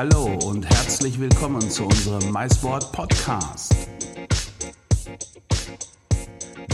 Hallo 0.00 0.32
und 0.46 0.64
herzlich 0.64 1.20
willkommen 1.20 1.60
zu 1.60 1.84
unserem 1.84 2.32
MySport 2.32 2.90
Podcast. 2.90 3.76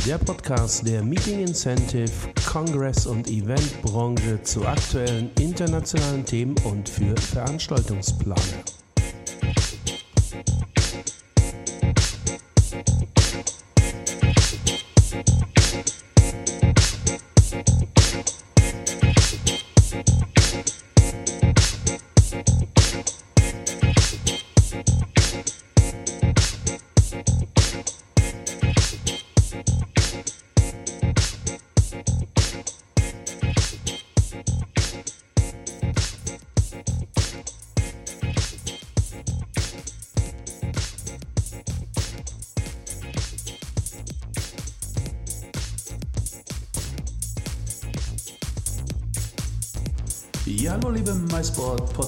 Der 0.06 0.16
Podcast 0.18 0.86
der 0.86 1.02
Meeting 1.02 1.40
Incentive, 1.40 2.12
Kongress 2.48 3.04
und 3.04 3.28
Eventbranche 3.28 4.40
zu 4.44 4.64
aktuellen 4.64 5.32
internationalen 5.40 6.24
Themen 6.24 6.54
und 6.62 6.88
für 6.88 7.16
Veranstaltungsplaner. 7.16 8.62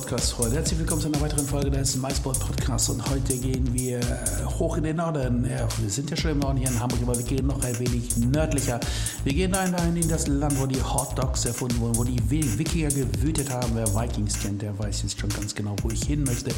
MySport 0.08 0.20
Podcast 0.20 0.32
Freunde. 0.32 0.56
Herzlich 0.56 0.78
willkommen 0.78 1.02
zu 1.02 1.08
einer 1.08 1.20
weiteren 1.20 1.44
Folge 1.44 1.70
des 1.70 1.96
MySport 1.96 2.40
Podcasts 2.40 2.88
und 2.88 3.10
heute 3.10 3.36
gehen 3.36 3.74
wir 3.74 3.98
äh, 3.98 4.02
hoch 4.58 4.78
in 4.78 4.84
den 4.84 4.96
Norden. 4.96 5.44
Ja, 5.44 5.68
wir 5.78 5.90
sind 5.90 6.08
ja 6.08 6.16
schon 6.16 6.30
im 6.30 6.38
Norden 6.38 6.56
hier 6.56 6.68
in 6.68 6.80
Hamburg, 6.80 7.00
aber 7.02 7.18
wir 7.18 7.24
gehen 7.24 7.46
noch 7.46 7.62
ein 7.62 7.78
wenig 7.78 8.16
nördlicher. 8.16 8.80
Wir 9.24 9.34
gehen 9.34 9.52
dahin 9.52 9.96
in 9.96 10.08
das 10.08 10.26
Land, 10.26 10.58
wo 10.58 10.64
die 10.64 10.82
Hot 10.82 11.18
Dogs 11.18 11.44
erfunden 11.44 11.78
wurden, 11.80 11.98
wo 11.98 12.04
die 12.04 12.18
Wikinger 12.30 12.88
gewütet 12.88 13.50
haben. 13.50 13.72
Wer 13.74 13.86
Vikings 13.94 14.40
kennt, 14.40 14.62
der 14.62 14.78
weiß 14.78 15.02
jetzt 15.02 15.20
schon 15.20 15.28
ganz 15.28 15.54
genau, 15.54 15.76
wo 15.82 15.90
ich 15.90 16.04
hin 16.04 16.24
möchte. 16.24 16.52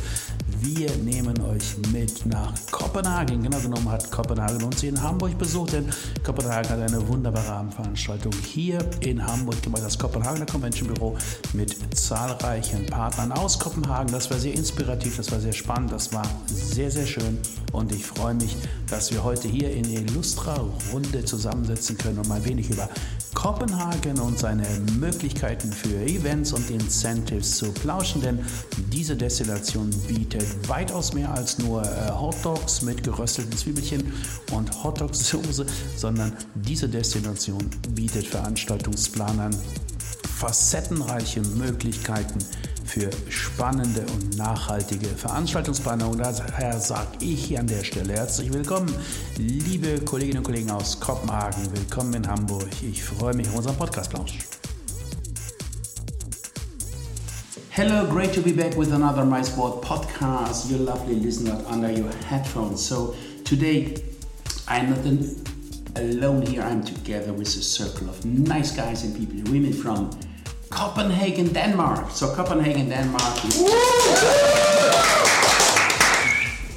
Wir 0.62 0.94
nehmen 0.98 1.40
euch 1.40 1.78
mit 1.90 2.26
nach 2.26 2.52
Kopenhagen. 2.70 3.42
Genau 3.42 3.58
genommen 3.60 3.88
hat 3.88 4.10
Kopenhagen 4.10 4.62
uns 4.62 4.82
hier 4.82 4.90
in 4.90 5.02
Hamburg 5.02 5.38
besucht, 5.38 5.72
denn 5.72 5.88
Kopenhagen 6.22 6.68
hat 6.68 6.78
eine 6.78 7.08
wunderbare 7.08 7.50
Abendveranstaltung 7.50 8.32
hier 8.44 8.78
in 9.00 9.26
Hamburg 9.26 9.62
gemacht, 9.62 9.82
das 9.82 9.98
Kopenhagener 9.98 10.44
Convention 10.44 10.92
Büro 10.92 11.16
mit 11.54 11.74
zahlreichen 11.96 12.84
Partnern 12.84 13.32
aus 13.32 13.58
Kopenhagen. 13.58 14.12
Das 14.12 14.30
war 14.30 14.38
sehr 14.38 14.52
inspirativ, 14.52 15.16
das 15.16 15.32
war 15.32 15.40
sehr 15.40 15.54
spannend, 15.54 15.92
das 15.92 16.12
war 16.12 16.28
sehr, 16.46 16.90
sehr 16.90 17.06
schön 17.06 17.38
und 17.72 17.90
ich 17.92 18.04
freue 18.04 18.34
mich, 18.34 18.54
dass 18.90 19.10
wir 19.12 19.24
heute 19.24 19.48
hier 19.48 19.72
in 19.72 19.84
illustrer 19.84 20.68
Runde 20.92 21.24
zusammensitzen 21.24 21.96
können 21.96 22.18
und 22.18 22.28
mal 22.28 22.34
ein 22.34 22.44
wenig 22.44 22.68
über 22.68 22.86
Kopenhagen 23.34 24.18
und 24.18 24.38
seine 24.38 24.66
Möglichkeiten 24.98 25.72
für 25.72 25.96
Events 26.04 26.52
und 26.52 26.68
Incentives 26.70 27.56
zu 27.56 27.72
plauschen, 27.72 28.22
denn 28.22 28.40
diese 28.92 29.16
Destination 29.16 29.90
bietet 30.08 30.68
weitaus 30.68 31.12
mehr 31.12 31.32
als 31.32 31.58
nur 31.58 31.82
äh, 31.82 32.10
Hot 32.10 32.36
Dogs 32.42 32.82
mit 32.82 33.02
gerösteten 33.02 33.56
Zwiebelchen 33.56 34.12
und 34.52 34.70
Hotdog-Soße, 34.82 35.66
sondern 35.96 36.32
diese 36.54 36.88
Destination 36.88 37.70
bietet 37.94 38.26
Veranstaltungsplanern 38.26 39.54
facettenreiche 40.40 41.42
Möglichkeiten 41.42 42.38
für 42.86 43.10
spannende 43.28 44.00
und 44.14 44.38
nachhaltige 44.38 45.06
Veranstaltungsplanung. 45.08 46.16
Daher 46.16 46.80
sage 46.80 47.18
ich 47.20 47.44
hier 47.44 47.60
an 47.60 47.66
der 47.66 47.84
Stelle 47.84 48.14
herzlich 48.14 48.50
willkommen, 48.50 48.90
liebe 49.36 50.00
Kolleginnen 50.00 50.38
und 50.38 50.44
Kollegen 50.44 50.70
aus 50.70 50.98
Kopenhagen. 50.98 51.70
Willkommen 51.74 52.14
in 52.14 52.26
Hamburg. 52.26 52.66
Ich 52.80 53.04
freue 53.04 53.34
mich 53.34 53.48
auf 53.48 53.56
unseren 53.56 53.76
Podcast-Plausch. 53.76 54.38
Hello, 57.68 58.06
great 58.06 58.32
to 58.32 58.40
be 58.40 58.52
back 58.52 58.74
with 58.78 58.94
another 58.94 59.24
MySport 59.24 59.82
podcast. 59.82 60.70
Your 60.70 60.80
lovely 60.80 61.16
listener 61.16 61.62
under 61.70 61.90
your 61.90 62.10
headphones. 62.30 62.80
So 62.80 63.14
today, 63.44 64.02
I'm 64.66 64.88
not 64.88 65.00
alone 65.96 66.46
here. 66.46 66.62
I'm 66.62 66.82
together 66.82 67.34
with 67.34 67.48
a 67.48 67.62
circle 67.62 68.08
of 68.08 68.24
nice 68.24 68.74
guys 68.74 69.04
and 69.04 69.14
people, 69.14 69.52
women 69.52 69.74
from 69.74 70.10
Copenhagen, 70.70 71.52
Denmark. 71.52 72.10
So 72.10 72.34
Copenhagen, 72.34 72.88
Denmark 72.88 73.36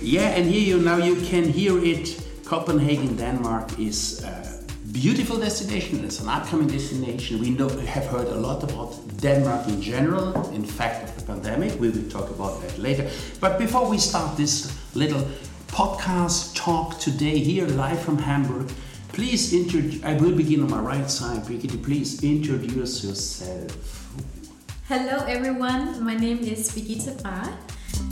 yeah, 0.02 0.36
and 0.36 0.46
here 0.50 0.62
you 0.62 0.84
now 0.84 0.98
you 0.98 1.16
can 1.16 1.46
hear 1.46 1.78
it. 1.84 2.20
Copenhagen, 2.46 3.16
Denmark 3.16 3.80
is 3.80 4.22
a 4.24 4.60
beautiful 4.92 5.40
destination. 5.40 6.04
It's 6.04 6.20
an 6.20 6.28
upcoming 6.28 6.68
destination. 6.68 7.40
We 7.40 7.52
know 7.52 7.70
have 7.70 8.06
heard 8.08 8.28
a 8.28 8.36
lot 8.36 8.64
about 8.64 8.96
Denmark 9.22 9.68
in 9.70 9.82
general. 9.82 10.50
In 10.52 10.66
fact, 10.66 11.04
of 11.04 11.16
the 11.16 11.26
pandemic, 11.26 11.80
we 11.80 11.90
will 11.90 12.10
talk 12.10 12.30
about 12.30 12.62
that 12.62 12.78
later. 12.78 13.10
But 13.40 13.58
before 13.58 13.90
we 13.90 13.98
start 13.98 14.36
this 14.36 14.72
little 14.94 15.26
podcast 15.68 16.54
talk 16.56 17.00
today 17.00 17.40
here 17.40 17.66
live 17.66 18.00
from 18.02 18.18
Hamburg. 18.18 18.70
Please 19.14 19.54
introduce, 19.54 20.04
I 20.04 20.16
will 20.16 20.36
begin 20.36 20.64
on 20.64 20.72
my 20.72 20.80
right 20.80 21.08
side. 21.08 21.46
Brigitte, 21.46 21.84
please 21.84 22.24
introduce 22.24 23.04
yourself. 23.04 24.10
Hello 24.88 25.24
everyone, 25.28 26.04
my 26.04 26.16
name 26.16 26.40
is 26.40 26.72
Birgitte 26.72 27.22
Brahe 27.22 27.54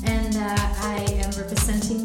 and 0.06 0.38
uh, 0.38 0.56
I 0.94 1.04
am 1.26 1.32
representing 1.32 2.01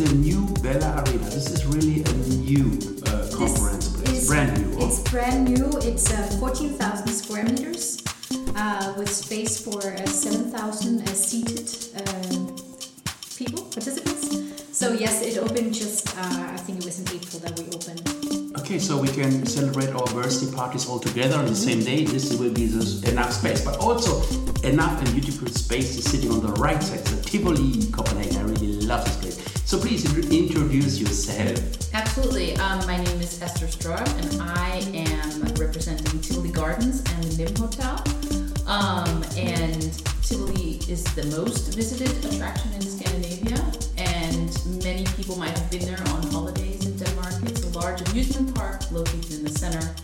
Uh, 0.00 0.04
a 0.04 0.14
new 0.14 0.46
Bella 0.62 1.02
Arena. 1.04 1.24
This 1.24 1.50
is 1.50 1.66
really 1.66 2.02
a 2.02 2.12
new 2.40 2.78
uh, 3.06 3.28
conference 3.34 3.88
This 3.88 4.02
place. 4.02 4.28
brand 4.28 4.56
new. 4.56 4.86
It's 4.86 5.00
brand 5.10 5.44
new. 5.44 5.68
It's 5.82 6.10
uh, 6.10 6.36
14,000 6.40 7.08
square 7.08 7.44
meters 7.44 8.02
uh, 8.56 8.94
with 8.96 9.10
space 9.10 9.62
for 9.62 9.78
uh, 9.78 10.06
7,000 10.06 11.02
uh, 11.02 11.06
seated 11.12 11.68
um, 12.00 12.56
people, 13.36 13.64
participants. 13.64 14.76
So 14.76 14.92
yes, 14.92 15.20
it 15.22 15.36
opened 15.36 15.74
just, 15.74 16.16
uh, 16.16 16.52
I 16.52 16.56
think 16.56 16.78
it 16.78 16.84
was 16.86 17.00
in 17.00 17.16
April 17.16 17.40
that 17.40 17.58
we 17.58 17.66
opened. 17.66 18.56
Okay, 18.60 18.78
so 18.78 18.96
we 18.96 19.08
can 19.08 19.44
celebrate 19.44 19.90
our 19.90 20.06
birthday 20.14 20.50
parties 20.54 20.88
all 20.88 20.98
together 20.98 21.36
on 21.36 21.46
the 21.46 21.54
same 21.56 21.80
day. 21.84 22.04
This 22.04 22.32
will 22.38 22.52
be 22.52 22.64
enough 23.10 23.32
space, 23.32 23.64
but 23.64 23.78
also 23.78 24.22
enough 24.62 24.98
and 25.02 25.12
beautiful 25.12 25.48
space 25.48 25.96
is 25.96 26.04
sitting 26.04 26.30
on 26.30 26.40
the 26.40 26.52
right 26.52 26.82
side. 26.82 27.06
So 27.06 27.20
Tivoli, 27.20 27.90
Copenhagen. 27.90 28.36
I 28.36 28.42
really 28.44 28.80
love 28.80 29.04
this 29.04 29.16
place. 29.16 29.29
So 29.70 29.78
please 29.78 30.04
introduce 30.32 30.98
yourself. 30.98 31.94
Absolutely. 31.94 32.56
Um, 32.56 32.84
my 32.88 32.96
name 32.96 33.20
is 33.20 33.40
Esther 33.40 33.68
Strom, 33.68 34.02
and 34.02 34.42
I 34.42 34.78
am 34.92 35.44
representing 35.54 36.20
Tivoli 36.20 36.50
Gardens 36.50 37.04
and 37.12 37.22
the 37.22 37.44
Nimb 37.44 37.56
Hotel. 37.56 38.02
Um, 38.66 39.22
and 39.36 39.92
Tivoli 40.24 40.80
is 40.90 41.04
the 41.14 41.24
most 41.26 41.72
visited 41.72 42.10
attraction 42.24 42.72
in 42.72 42.80
Scandinavia, 42.80 43.64
and 43.96 44.82
many 44.82 45.04
people 45.16 45.38
might 45.38 45.56
have 45.56 45.70
been 45.70 45.86
there 45.86 46.02
on 46.14 46.24
holidays 46.32 46.84
in 46.84 46.96
Denmark. 46.96 47.34
It's 47.44 47.62
a 47.62 47.78
large 47.78 48.00
amusement 48.10 48.52
park 48.56 48.90
located 48.90 49.34
in 49.34 49.44
the 49.44 49.56
center, 49.56 49.94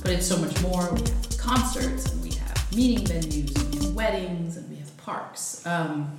but 0.00 0.12
it's 0.12 0.26
so 0.26 0.38
much 0.38 0.58
more. 0.62 0.90
We 0.94 1.00
have 1.00 1.36
concerts, 1.36 2.10
and 2.10 2.22
we 2.22 2.30
have 2.36 2.74
meeting 2.74 3.04
venues, 3.04 3.54
and 3.54 3.74
we 3.74 3.84
have 3.84 3.94
weddings, 3.94 4.56
and 4.56 4.66
we 4.70 4.76
have 4.76 4.96
parks. 4.96 5.66
Um, 5.66 6.16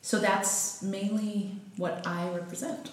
so 0.00 0.18
that's 0.18 0.82
mainly 0.82 1.52
what 1.76 2.06
I 2.06 2.28
represent. 2.30 2.90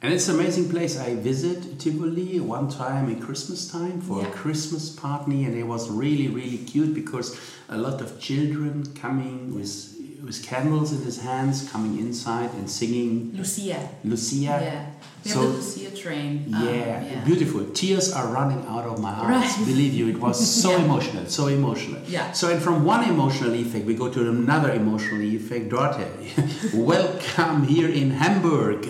And 0.00 0.14
it's 0.14 0.28
an 0.28 0.36
amazing 0.36 0.70
place. 0.70 0.96
I 0.96 1.16
visited 1.16 1.80
Tivoli 1.80 2.38
one 2.38 2.68
time 2.68 3.08
in 3.08 3.20
Christmas 3.20 3.68
time 3.68 4.00
for 4.00 4.24
a 4.24 4.30
Christmas 4.30 4.90
party, 4.90 5.44
and 5.44 5.56
it 5.56 5.64
was 5.64 5.90
really, 5.90 6.28
really 6.28 6.58
cute 6.58 6.94
because 6.94 7.38
a 7.68 7.76
lot 7.76 8.00
of 8.00 8.20
children 8.20 8.94
coming 8.94 9.52
with 9.54 9.97
with 10.28 10.46
candles 10.46 10.92
in 10.92 11.00
his 11.02 11.18
hands, 11.22 11.68
coming 11.72 11.98
inside 11.98 12.50
and 12.58 12.70
singing 12.70 13.32
Lucia. 13.34 13.88
Lucia. 14.04 14.44
Yeah. 14.60 14.84
We 15.24 15.30
So- 15.30 15.40
have 15.40 15.50
the 15.52 15.56
Lucia 15.58 15.90
train. 16.02 16.54
um, 16.54 16.64
Yeah, 16.64 17.24
beautiful. 17.24 17.64
Tears 17.80 18.12
are 18.12 18.26
running 18.38 18.62
out 18.68 18.84
of 18.84 19.00
my 19.00 19.10
eyes. 19.10 19.26
Right. 19.56 19.66
Believe 19.66 19.94
you, 19.94 20.06
it 20.08 20.20
was 20.20 20.36
so 20.38 20.70
Yeah. 20.76 20.84
emotional, 20.84 21.24
so 21.26 21.46
emotional. 21.48 22.00
Yeah. 22.06 22.30
So, 22.32 22.50
and 22.52 22.60
from 22.62 22.84
one 22.84 23.02
emotional 23.14 23.54
effect, 23.54 23.84
we 23.86 23.94
go 23.94 24.08
to 24.10 24.20
another 24.28 24.70
emotional 24.82 25.22
effect. 25.22 25.70
Dorte, 25.70 26.06
welcome 26.92 27.64
here 27.66 27.88
in 27.88 28.10
Hamburg. 28.22 28.80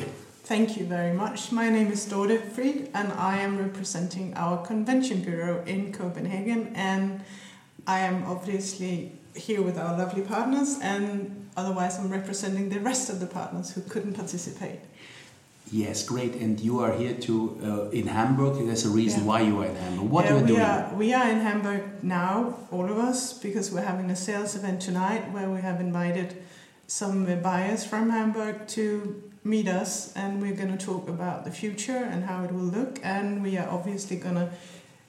Thank 0.53 0.77
you 0.77 0.85
very 0.87 1.15
much. 1.23 1.53
My 1.53 1.69
name 1.71 1.91
is 1.93 2.05
Dorte 2.13 2.39
Fried, 2.55 2.89
and 2.95 3.13
I 3.13 3.39
am 3.47 3.59
representing 3.59 4.35
our 4.35 4.57
convention 4.71 5.21
bureau 5.21 5.63
in 5.67 5.93
Copenhagen. 5.93 6.73
And 6.75 7.21
I 7.87 7.99
am 8.01 8.25
obviously 8.27 9.13
here 9.39 9.63
with 9.63 9.79
our 9.79 9.97
lovely 9.97 10.23
partners, 10.23 10.79
and 10.83 11.49
otherwise, 11.57 11.99
I'm 11.99 12.11
representing 12.11 12.69
the 12.69 12.81
rest 12.81 13.09
of 13.11 13.21
the 13.21 13.27
partners 13.27 13.71
who 13.71 13.81
couldn't 13.83 14.15
participate. 14.15 14.81
Yes, 15.71 16.05
great. 16.05 16.35
And 16.35 16.59
you 16.59 16.81
are 16.81 16.93
here 16.97 17.15
to 17.15 17.35
uh, 17.63 17.91
in 17.91 18.07
Hamburg. 18.07 18.55
There's 18.67 18.87
a 18.87 18.91
reason 18.91 19.21
yeah. 19.21 19.27
why 19.27 19.41
you 19.43 19.61
are 19.61 19.67
in 19.67 19.77
Hamburg. 19.77 20.11
What 20.11 20.25
yeah, 20.25 20.31
are 20.31 20.37
you 20.37 20.43
we 20.43 20.49
doing? 20.49 20.61
Are, 20.63 20.95
we 20.95 21.13
are 21.13 21.31
in 21.31 21.41
Hamburg 21.41 21.83
now, 22.03 22.59
all 22.71 22.91
of 22.91 22.99
us, 22.99 23.35
because 23.35 23.71
we're 23.71 23.83
having 23.83 24.11
a 24.11 24.17
sales 24.17 24.55
event 24.57 24.81
tonight 24.81 25.31
where 25.31 25.51
we 25.51 25.61
have 25.61 25.81
invited 25.81 26.43
some 26.87 27.27
buyers 27.43 27.85
from 27.85 28.09
Hamburg 28.09 28.67
to 28.69 29.23
meet 29.45 29.69
us, 29.69 30.13
and 30.15 30.41
we're 30.41 30.57
going 30.57 30.77
to 30.77 30.85
talk 30.85 31.09
about 31.09 31.45
the 31.45 31.51
future 31.51 31.97
and 31.97 32.25
how 32.25 32.45
it 32.45 32.53
will 32.53 32.71
look. 32.79 32.99
And 33.03 33.43
we 33.43 33.59
are 33.59 33.69
obviously 33.69 34.17
going 34.17 34.37
to, 34.37 34.51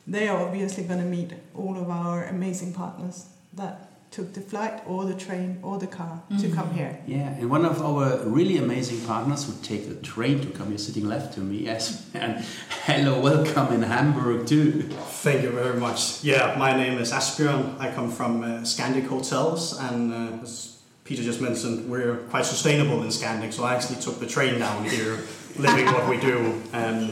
they 0.06 0.28
are 0.28 0.46
obviously 0.46 0.84
going 0.84 1.00
to 1.00 1.06
meet 1.06 1.32
all 1.56 1.78
of 1.78 1.90
our 1.90 2.26
amazing 2.26 2.74
partners 2.74 3.28
that 3.54 3.89
took 4.12 4.34
the 4.34 4.42
flight 4.42 4.82
or 4.88 5.06
the 5.06 5.14
train 5.14 5.60
or 5.62 5.78
the 5.78 5.88
car 5.88 6.22
mm-hmm. 6.32 6.42
to 6.42 6.50
come 6.50 6.74
here. 6.74 7.00
Yeah, 7.06 7.30
and 7.40 7.50
one 7.50 7.66
of 7.66 7.82
our 7.82 8.18
really 8.26 8.58
amazing 8.58 9.02
partners 9.06 9.48
would 9.48 9.64
take 9.64 9.88
the 9.88 9.96
train 9.96 10.42
to 10.42 10.48
come 10.48 10.70
here, 10.70 10.78
sitting 10.78 11.08
left 11.08 11.34
to 11.36 11.42
me. 11.42 11.58
Yes, 11.58 12.10
and 12.14 12.44
hello, 12.86 13.20
welcome 13.20 13.74
in 13.74 13.84
Hamburg 13.84 14.48
too. 14.48 14.84
Thank 15.24 15.44
you 15.44 15.52
very 15.52 15.80
much. 15.80 16.24
Yeah, 16.24 16.56
my 16.58 16.76
name 16.76 16.98
is 16.98 17.12
Asbjørn. 17.12 17.80
I 17.80 17.92
come 17.92 18.12
from 18.12 18.44
uh, 18.44 18.48
Scandic 18.64 19.08
Hotels, 19.08 19.78
and 19.80 20.14
uh, 20.14 20.44
as 20.44 20.80
Peter 21.04 21.24
just 21.24 21.42
mentioned, 21.42 21.90
we're 21.90 22.18
quite 22.30 22.46
sustainable 22.46 23.02
in 23.04 23.10
Scandic, 23.10 23.54
so 23.54 23.64
I 23.64 23.76
actually 23.76 24.02
took 24.02 24.20
the 24.20 24.28
train 24.28 24.60
down 24.60 24.86
here 24.86 25.20
living 25.58 25.86
what 25.86 26.10
we 26.10 26.18
do. 26.18 26.62
Um, 26.74 27.12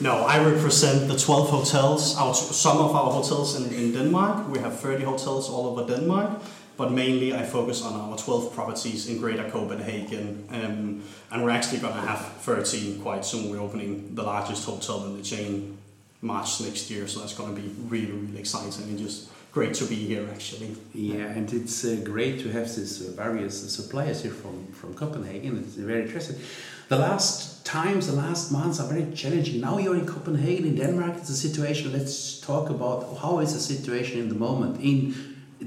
no, 0.00 0.24
I 0.26 0.44
represent 0.44 1.08
the 1.08 1.16
12 1.16 1.50
hotels, 1.50 2.16
our, 2.16 2.34
some 2.34 2.78
of 2.78 2.94
our 2.94 3.10
hotels 3.10 3.60
in, 3.60 3.72
in 3.72 3.92
Denmark. 3.92 4.48
We 4.48 4.58
have 4.58 4.78
30 4.78 5.04
hotels 5.04 5.48
all 5.48 5.66
over 5.66 5.86
Denmark, 5.86 6.42
but 6.76 6.92
mainly 6.92 7.34
I 7.34 7.44
focus 7.44 7.82
on 7.82 7.94
our 7.94 8.16
12 8.16 8.54
properties 8.54 9.08
in 9.08 9.18
Greater 9.18 9.48
Copenhagen. 9.50 10.46
Um, 10.50 11.02
and 11.30 11.44
we're 11.44 11.50
actually 11.50 11.78
going 11.78 11.94
to 11.94 12.00
have 12.00 12.20
13 12.42 13.00
quite 13.00 13.24
soon. 13.24 13.50
We're 13.50 13.60
opening 13.60 14.14
the 14.14 14.22
largest 14.22 14.64
hotel 14.64 15.04
in 15.06 15.16
the 15.16 15.22
chain 15.22 15.78
March 16.20 16.60
next 16.60 16.90
year, 16.90 17.06
so 17.06 17.20
that's 17.20 17.34
going 17.34 17.54
to 17.54 17.60
be 17.60 17.68
really, 17.88 18.12
really 18.12 18.38
exciting 18.38 18.84
and 18.84 18.98
just 18.98 19.30
great 19.52 19.72
to 19.72 19.86
be 19.86 19.94
here 19.94 20.28
actually. 20.34 20.76
Yeah, 20.94 21.24
and 21.36 21.50
it's 21.52 21.84
uh, 21.84 21.96
great 22.04 22.40
to 22.40 22.50
have 22.50 22.66
these 22.76 23.08
uh, 23.08 23.12
various 23.12 23.74
suppliers 23.74 24.22
here 24.22 24.32
from, 24.32 24.66
from 24.72 24.92
Copenhagen. 24.94 25.56
It's 25.58 25.76
very 25.76 26.02
interesting. 26.02 26.36
The 26.88 26.96
last 26.96 27.66
times, 27.66 28.06
the 28.06 28.12
last 28.12 28.52
months 28.52 28.78
are 28.78 28.86
very 28.86 29.12
challenging. 29.12 29.60
Now 29.60 29.78
you're 29.78 29.96
in 29.96 30.06
Copenhagen, 30.06 30.66
in 30.66 30.76
Denmark. 30.76 31.16
It's 31.16 31.30
a 31.30 31.36
situation. 31.36 31.92
Let's 31.92 32.40
talk 32.40 32.70
about 32.70 33.18
how 33.20 33.40
is 33.40 33.54
the 33.54 33.60
situation 33.60 34.20
in 34.20 34.28
the 34.28 34.36
moment 34.36 34.80
in 34.80 35.14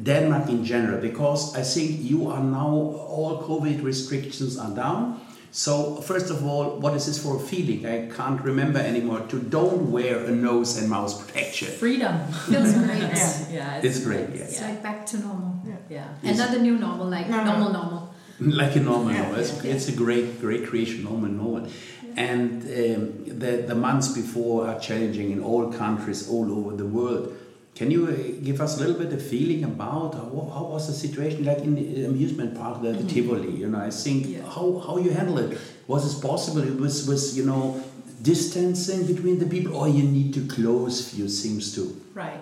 Denmark 0.02 0.48
in 0.48 0.64
general, 0.64 1.02
because 1.02 1.58
I 1.58 1.64
think 1.64 2.00
you 2.00 2.30
are 2.30 2.44
now 2.44 2.72
all 3.16 3.44
COVID 3.44 3.84
restrictions 3.84 4.58
are 4.58 4.74
down. 4.74 5.20
So 5.52 5.96
first 5.96 6.30
of 6.30 6.46
all, 6.46 6.80
what 6.80 6.94
is 6.94 7.08
this 7.08 7.22
for 7.22 7.36
a 7.36 7.40
feeling? 7.40 7.86
I 7.86 8.08
can't 8.16 8.40
remember 8.42 8.80
anymore. 8.80 9.22
To 9.30 9.40
don't 9.40 9.92
wear 9.92 10.24
a 10.24 10.32
nose 10.32 10.78
and 10.78 10.90
mouth 10.90 11.20
protection. 11.20 11.68
Freedom 11.70 12.16
feels 12.48 12.74
great. 12.76 13.00
yeah, 13.00 13.48
yeah 13.52 13.76
it's, 13.78 13.86
it's 13.86 14.06
great. 14.06 14.30
Yes. 14.30 14.52
It's 14.52 14.62
like 14.62 14.82
back 14.82 15.06
to 15.08 15.18
normal. 15.18 15.60
Yeah, 15.66 15.76
yeah. 15.90 16.30
and 16.30 16.38
not 16.38 16.52
the 16.52 16.60
new 16.60 16.78
normal, 16.78 17.08
like 17.08 17.28
no, 17.28 17.44
normal, 17.44 17.74
normal 17.74 17.99
like 18.62 18.76
a 18.76 18.80
normal 18.80 19.14
yeah. 19.14 19.36
It's, 19.36 19.64
yeah. 19.64 19.74
it's, 19.74 19.88
a 19.90 19.92
great, 19.92 20.40
great 20.40 20.68
creation, 20.68 21.04
normal 21.04 21.30
novel. 21.30 21.70
And 22.16 22.64
um, 22.64 23.40
the, 23.40 23.64
the 23.68 23.76
months 23.76 24.10
before 24.10 24.68
are 24.68 24.80
challenging 24.80 25.32
in 25.32 25.44
all 25.44 25.72
countries 25.72 26.30
all 26.30 26.52
over 26.52 26.76
the 26.76 26.86
world. 26.86 27.36
Can 27.76 27.92
you 27.92 28.08
uh, 28.08 28.44
give 28.44 28.60
us 28.60 28.78
a 28.78 28.80
little 28.82 29.02
bit 29.02 29.14
of 29.14 29.22
feeling 29.22 29.64
about 29.64 30.14
how, 30.14 30.52
how 30.54 30.64
was 30.66 30.88
the 30.88 30.94
situation 30.94 31.46
like 31.46 31.60
in 31.60 31.76
the 31.76 32.06
amusement 32.06 32.56
park, 32.56 32.82
the, 32.82 32.92
the 32.92 32.98
mm 32.98 33.02
-hmm. 33.02 33.14
Tivoli? 33.14 33.54
You 33.62 33.70
know, 33.72 33.88
I 33.88 33.92
think 34.04 34.28
yeah. 34.28 34.44
how, 34.56 34.80
how 34.86 34.96
you 35.06 35.12
handle 35.20 35.40
it. 35.46 35.58
Was 35.88 36.04
it 36.10 36.22
possible? 36.22 36.64
It 36.64 36.80
was, 36.80 37.06
was 37.08 37.38
you 37.38 37.46
know 37.46 37.64
distancing 38.22 39.06
between 39.06 39.40
the 39.40 39.46
people, 39.46 39.74
or 39.80 39.88
you 39.88 40.04
need 40.04 40.34
to 40.34 40.42
close 40.56 41.10
few 41.16 41.28
things 41.28 41.74
too? 41.76 41.90
Right. 42.14 42.40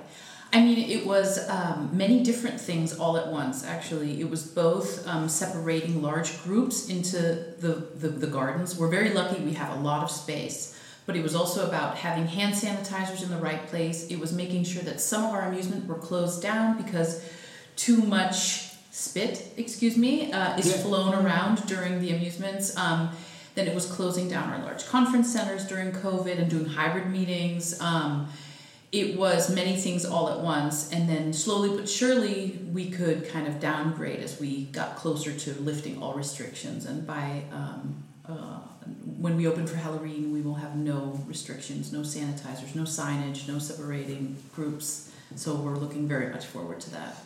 I 0.54 0.62
mean, 0.62 0.90
it 0.90 1.06
was 1.06 1.48
um, 1.50 1.90
many 1.92 2.24
different 2.24 2.60
things 2.60 2.98
all 2.98 3.18
at 3.18 3.28
once, 3.28 3.66
actually. 3.66 4.22
It 4.22 4.30
was 4.30 4.44
both 4.44 5.06
um, 5.06 5.28
separating 5.28 6.02
large 6.02 6.42
groups 6.44 6.90
into 6.90 7.18
the, 7.60 7.88
the, 7.96 8.08
the, 8.08 8.28
gardens. 8.28 8.78
We're 8.78 8.88
very 8.88 9.10
lucky 9.10 9.42
we 9.42 9.54
have 9.54 9.78
a 9.78 9.82
lot 9.82 10.04
of 10.04 10.12
space, 10.12 10.80
but 11.06 11.18
it 11.18 11.24
was 11.24 11.36
also 11.36 11.68
about 11.68 11.98
having 11.98 12.28
hand 12.28 12.56
sanitizers 12.56 13.24
in 13.24 13.30
the 13.30 13.38
right 13.38 13.66
place. 13.68 14.08
It 14.08 14.20
was 14.20 14.32
making 14.32 14.64
sure 14.64 14.84
that 14.84 15.02
some 15.02 15.26
of 15.26 15.32
our 15.32 15.42
amusement 15.42 15.86
were 15.86 15.96
closed 15.96 16.42
down 16.42 16.82
because 16.82 17.22
too 17.76 17.98
much 17.98 18.72
spit, 18.92 19.52
excuse 19.58 19.98
me, 19.98 20.32
uh, 20.32 20.58
is 20.58 20.68
yeah. 20.68 20.78
flown 20.78 21.14
around 21.14 21.66
during 21.68 22.00
the 22.00 22.12
amusements. 22.12 22.76
Um, 22.78 23.10
then 23.56 23.68
it 23.68 23.76
was 23.76 23.86
closing 23.86 24.30
down 24.30 24.54
our 24.54 24.60
large 24.60 24.86
conference 24.88 25.32
centers 25.34 25.66
during 25.66 25.92
COVID 25.92 26.40
and 26.40 26.50
doing 26.50 26.66
hybrid 26.66 27.08
meetings. 27.08 27.80
Um, 27.82 28.30
it 28.92 29.18
was 29.18 29.54
many 29.54 29.76
things 29.76 30.06
all 30.06 30.30
at 30.30 30.40
once 30.40 30.92
and 30.92 31.10
then 31.10 31.34
slowly 31.34 31.76
but 31.76 31.90
surely 31.90 32.60
we 32.72 32.90
could 32.90 33.28
kind 33.28 33.48
of 33.48 33.60
downgrade 33.60 34.22
as 34.22 34.40
we 34.40 34.66
got 34.66 34.96
closer 34.96 35.34
to 35.34 35.54
lifting 35.62 36.02
all 36.02 36.14
restrictions. 36.14 36.86
And 36.86 37.06
by 37.06 37.44
um, 37.52 38.04
uh, 38.28 38.60
when 39.20 39.36
we 39.36 39.48
open 39.48 39.68
for 39.68 39.76
halloween 39.76 40.32
we 40.32 40.42
will 40.42 40.56
have 40.56 40.76
no 40.76 41.20
restrictions 41.26 41.92
no 41.92 42.00
sanitizers 42.00 42.76
no 42.76 42.84
signage 42.84 43.48
no 43.48 43.60
separating 43.60 44.38
groups. 44.54 45.12
So 45.36 45.56
we're 45.56 45.76
looking 45.76 46.08
very 46.08 46.30
much 46.30 46.46
forward 46.46 46.80
to 46.82 46.92
that. 46.92 47.18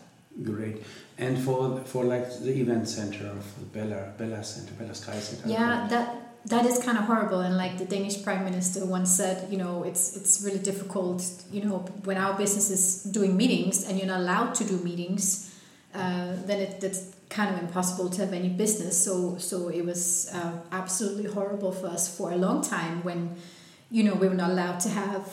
Great. 0.44 0.84
And 1.20 1.38
for 1.38 1.82
for 1.82 2.04
like 2.04 2.28
the 2.40 2.60
event 2.60 2.90
center 2.90 3.28
of 3.28 3.46
the 3.60 3.66
bella 3.66 4.14
bella 4.18 4.44
center 4.44 4.74
bella 4.74 4.96
sky 4.96 5.20
center. 5.20 5.48
Yeah 5.48 5.88
that 5.90 6.31
that 6.46 6.66
is 6.66 6.80
kind 6.84 6.98
of 6.98 7.06
horrible. 7.06 7.42
And 7.42 7.58
like 7.58 7.78
the 7.78 7.86
danish 7.86 8.24
prime 8.24 8.44
minister 8.44 8.86
once 8.86 9.12
said 9.12 9.52
you 9.52 9.58
know 9.58 9.84
it's 9.84 10.16
it's 10.16 10.42
really 10.44 10.60
difficult 10.60 11.24
you 11.52 11.64
know 11.64 11.80
when 12.04 12.18
our 12.18 12.38
business 12.38 12.70
is 12.70 13.04
doing 13.04 13.38
meetings 13.38 13.88
and 13.88 13.98
you're 13.98 14.08
not 14.08 14.22
allowed 14.22 14.56
to 14.56 14.64
do 14.64 14.78
meetings 14.78 15.52
uh, 15.94 16.36
then 16.46 16.60
it, 16.62 16.84
it's 16.84 17.14
kind 17.30 17.54
of 17.54 17.62
impossible 17.62 18.10
to 18.10 18.22
have 18.22 18.34
any 18.34 18.50
business. 18.50 19.04
So 19.04 19.38
so 19.38 19.70
it 19.70 19.86
was 19.86 20.30
uh, 20.34 20.54
absolutely 20.72 21.32
horrible 21.32 21.72
for 21.72 21.88
us 21.88 22.16
for 22.16 22.32
a 22.32 22.38
long 22.38 22.62
time 22.62 23.04
when 23.04 23.36
you 23.90 24.04
know 24.04 24.14
we 24.14 24.28
were 24.28 24.36
not 24.36 24.52
allowed 24.52 24.80
to 24.82 24.90
have 24.90 25.28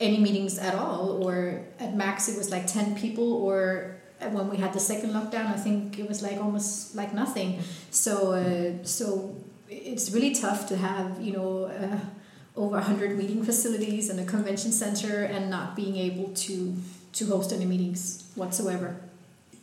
any 0.00 0.18
meetings 0.18 0.58
at 0.58 0.74
all 0.74 1.22
or 1.24 1.64
at 1.80 1.96
max 1.96 2.28
it 2.28 2.38
was 2.38 2.50
like 2.52 2.68
10 2.68 2.94
people 2.94 3.32
or 3.32 3.96
when 4.30 4.48
we 4.48 4.56
had 4.56 4.72
the 4.72 4.78
second 4.78 5.10
lockdown 5.10 5.46
i 5.46 5.56
think 5.56 5.98
it 5.98 6.08
was 6.08 6.22
like 6.22 6.38
almost 6.38 6.94
like 6.94 7.12
nothing. 7.12 7.60
So 7.90 8.32
uh, 8.32 8.84
so 8.84 9.34
it's 9.70 10.10
really 10.10 10.34
tough 10.34 10.66
to 10.68 10.76
have 10.76 11.20
you 11.20 11.32
know 11.32 11.64
uh, 11.64 11.98
over 12.56 12.76
100 12.76 13.16
meeting 13.16 13.44
facilities 13.44 14.08
and 14.08 14.18
a 14.20 14.24
convention 14.24 14.72
center 14.72 15.22
and 15.22 15.48
not 15.50 15.76
being 15.76 15.96
able 15.96 16.28
to 16.34 16.74
to 17.12 17.26
host 17.26 17.52
any 17.52 17.64
meetings 17.64 18.30
whatsoever. 18.34 18.96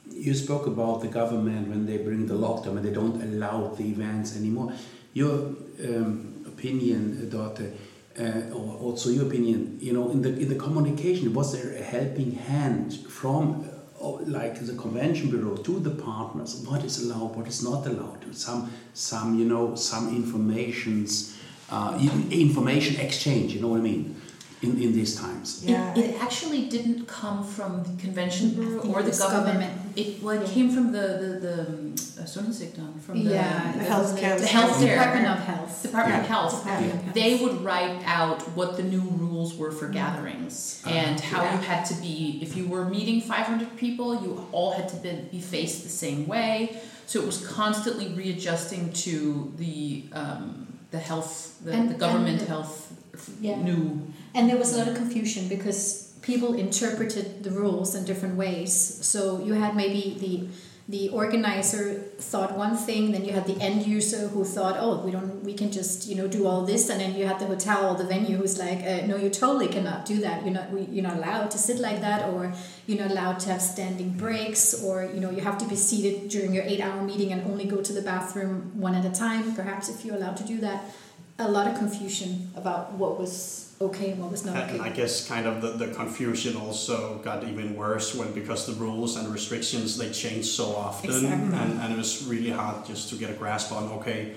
You 0.09 0.33
spoke 0.33 0.67
about 0.67 1.01
the 1.01 1.07
government 1.07 1.67
when 1.67 1.85
they 1.85 1.97
bring 1.97 2.27
the 2.27 2.35
lockdown 2.35 2.77
and 2.77 2.85
they 2.85 2.93
don't 2.93 3.21
allow 3.21 3.67
the 3.69 3.83
events 3.83 4.35
anymore. 4.38 4.74
Your 5.13 5.55
um, 5.83 6.45
opinion 6.45 7.29
Dorte 7.29 7.74
uh, 8.19 8.53
or 8.55 8.77
also 8.77 9.09
your 9.09 9.25
opinion 9.25 9.77
you 9.81 9.93
know 9.93 10.09
in 10.09 10.21
the 10.21 10.29
in 10.29 10.50
the 10.50 10.55
communication 10.55 11.33
was 11.33 11.51
there 11.53 11.75
a 11.75 11.83
helping 11.83 12.31
hand 12.31 12.93
from 13.07 13.69
like 14.01 14.59
the 14.65 14.73
convention 14.73 15.29
bureau 15.29 15.55
to 15.55 15.79
the 15.79 15.91
partners 15.91 16.55
what 16.67 16.83
is 16.83 17.03
allowed 17.03 17.35
what 17.35 17.47
is 17.47 17.63
not 17.63 17.85
allowed. 17.85 18.35
Some 18.35 18.71
some 18.93 19.39
you 19.39 19.45
know 19.45 19.75
some 19.75 20.15
informations 20.15 21.37
uh, 21.69 21.97
information 22.29 22.99
exchange 23.01 23.53
you 23.53 23.61
know 23.61 23.69
what 23.69 23.79
i 23.79 23.81
mean 23.81 24.21
in, 24.65 24.81
in 24.81 24.93
these 24.93 25.15
times 25.15 25.63
yeah. 25.63 25.93
it, 25.93 25.98
it 25.98 26.22
actually 26.22 26.67
didn't 26.67 27.07
come 27.07 27.43
from 27.43 27.84
the 27.84 28.01
convention 28.01 28.51
bureau 28.51 28.79
or 28.91 29.03
the 29.03 29.12
government. 29.12 29.60
government. 29.60 29.74
It 29.95 30.22
well, 30.22 30.41
it 30.41 30.50
came 30.50 30.69
from 30.69 30.91
the 30.91 31.07
the 31.24 31.29
the 31.45 31.95
uh, 32.22 32.25
from 32.25 33.24
the, 33.24 33.31
yeah, 33.31 33.72
the, 33.74 33.84
healthcare, 33.84 34.39
the 34.39 34.45
healthcare 34.45 34.98
Department 34.98 35.27
of 35.27 35.39
Health. 35.39 35.84
Department 35.84 36.15
yeah. 36.17 36.22
of 36.22 36.27
Health. 36.27 36.63
Department 36.63 36.93
of 36.93 37.01
Health. 37.01 37.13
They 37.13 37.43
would 37.43 37.62
write 37.62 38.01
out 38.05 38.41
what 38.55 38.77
the 38.77 38.84
new 38.84 39.01
rules 39.01 39.55
were 39.55 39.72
for 39.72 39.88
gatherings 39.88 40.81
uh, 40.86 40.89
and 40.89 41.19
how 41.19 41.43
yeah. 41.43 41.55
you 41.55 41.62
had 41.62 41.86
to 41.86 41.93
be. 41.95 42.39
If 42.41 42.57
you 42.57 42.67
were 42.67 42.86
meeting 42.86 43.22
500 43.22 43.77
people, 43.77 44.22
you 44.22 44.48
all 44.51 44.72
had 44.72 44.89
to 44.89 44.95
be, 44.98 45.27
be 45.31 45.39
faced 45.39 45.84
the 45.84 45.89
same 45.89 46.27
way. 46.27 46.81
So 47.05 47.22
it 47.22 47.25
was 47.25 47.45
constantly 47.45 48.07
readjusting 48.10 48.93
to 48.93 49.53
the 49.57 50.05
um, 50.13 50.65
the 50.91 51.00
health, 51.00 51.60
the, 51.63 51.74
and, 51.74 51.89
the 51.89 51.93
government 51.93 52.39
and, 52.39 52.48
health 52.48 52.93
yeah. 53.41 53.55
new. 53.62 54.13
And 54.34 54.50
there 54.50 54.57
was 54.57 54.74
a 54.74 54.77
lot 54.77 54.88
of 54.88 54.95
confusion 54.95 55.48
because 55.48 56.13
people 56.22 56.55
interpreted 56.55 57.43
the 57.43 57.51
rules 57.51 57.95
in 57.95 58.03
different 58.05 58.36
ways. 58.36 58.74
So 59.05 59.43
you 59.43 59.53
had 59.53 59.75
maybe 59.75 60.17
the 60.19 60.48
the 60.88 61.10
organizer 61.10 61.95
thought 62.19 62.55
one 62.55 62.77
thing, 62.77 63.12
then 63.12 63.25
you 63.25 63.31
had 63.31 63.48
the 63.48 63.60
end 63.60 63.88
user 63.88 64.27
who 64.27 64.43
thought, 64.43 64.75
oh, 64.77 65.03
we 65.03 65.10
don't, 65.10 65.43
we 65.43 65.51
can 65.53 65.72
just 65.72 66.07
you 66.07 66.15
know 66.15 66.27
do 66.27 66.45
all 66.45 66.63
this, 66.63 66.89
and 66.89 67.01
then 67.01 67.15
you 67.15 67.25
had 67.25 67.39
the 67.39 67.45
hotel 67.48 67.89
or 67.89 67.98
the 67.98 68.03
venue 68.03 68.38
who's 68.38 68.60
like, 68.60 68.81
uh, 68.84 69.03
no, 69.07 69.15
you 69.17 69.31
totally 69.31 69.67
cannot 69.67 70.05
do 70.05 70.17
that. 70.17 70.43
You're 70.43 70.53
not, 70.53 70.69
we, 70.69 70.81
you're 70.81 71.03
not 71.03 71.17
allowed 71.17 71.50
to 71.51 71.57
sit 71.57 71.79
like 71.79 72.01
that, 72.01 72.29
or 72.29 72.53
you're 72.86 73.00
not 73.00 73.10
allowed 73.10 73.39
to 73.41 73.50
have 73.50 73.63
standing 73.63 74.12
breaks, 74.12 74.84
or 74.84 75.05
you 75.05 75.19
know 75.19 75.31
you 75.31 75.41
have 75.41 75.57
to 75.57 75.65
be 75.65 75.75
seated 75.75 76.29
during 76.29 76.53
your 76.53 76.63
eight-hour 76.63 77.01
meeting 77.01 77.31
and 77.31 77.41
only 77.50 77.65
go 77.65 77.81
to 77.81 77.91
the 77.91 78.03
bathroom 78.03 78.72
one 78.79 78.93
at 78.93 79.05
a 79.05 79.12
time. 79.12 79.55
Perhaps 79.55 79.89
if 79.89 80.05
you're 80.05 80.15
allowed 80.15 80.38
to 80.38 80.43
do 80.43 80.60
that, 80.60 80.84
a 81.37 81.49
lot 81.49 81.67
of 81.67 81.77
confusion 81.77 82.49
about 82.55 82.93
what 82.93 83.19
was 83.19 83.75
okay 83.81 84.11
and 84.11 84.21
what 84.21 84.31
was 84.31 84.45
not 84.45 84.55
And 84.55 84.81
I 84.81 84.89
guess 84.89 85.27
kind 85.27 85.45
of 85.45 85.61
the, 85.61 85.71
the 85.71 85.93
confusion 85.93 86.55
also 86.55 87.17
got 87.23 87.43
even 87.43 87.75
worse 87.75 88.15
when 88.15 88.31
because 88.31 88.65
the 88.65 88.73
rules 88.73 89.17
and 89.17 89.27
restrictions 89.33 89.97
they 89.97 90.11
changed 90.11 90.47
so 90.47 90.75
often. 90.75 91.09
Exactly. 91.09 91.57
and, 91.59 91.81
and 91.81 91.93
it 91.93 91.97
was 91.97 92.25
really 92.25 92.51
hard 92.51 92.85
just 92.85 93.09
to 93.09 93.15
get 93.15 93.29
a 93.29 93.33
grasp 93.33 93.71
on 93.73 93.83
okay 93.99 94.35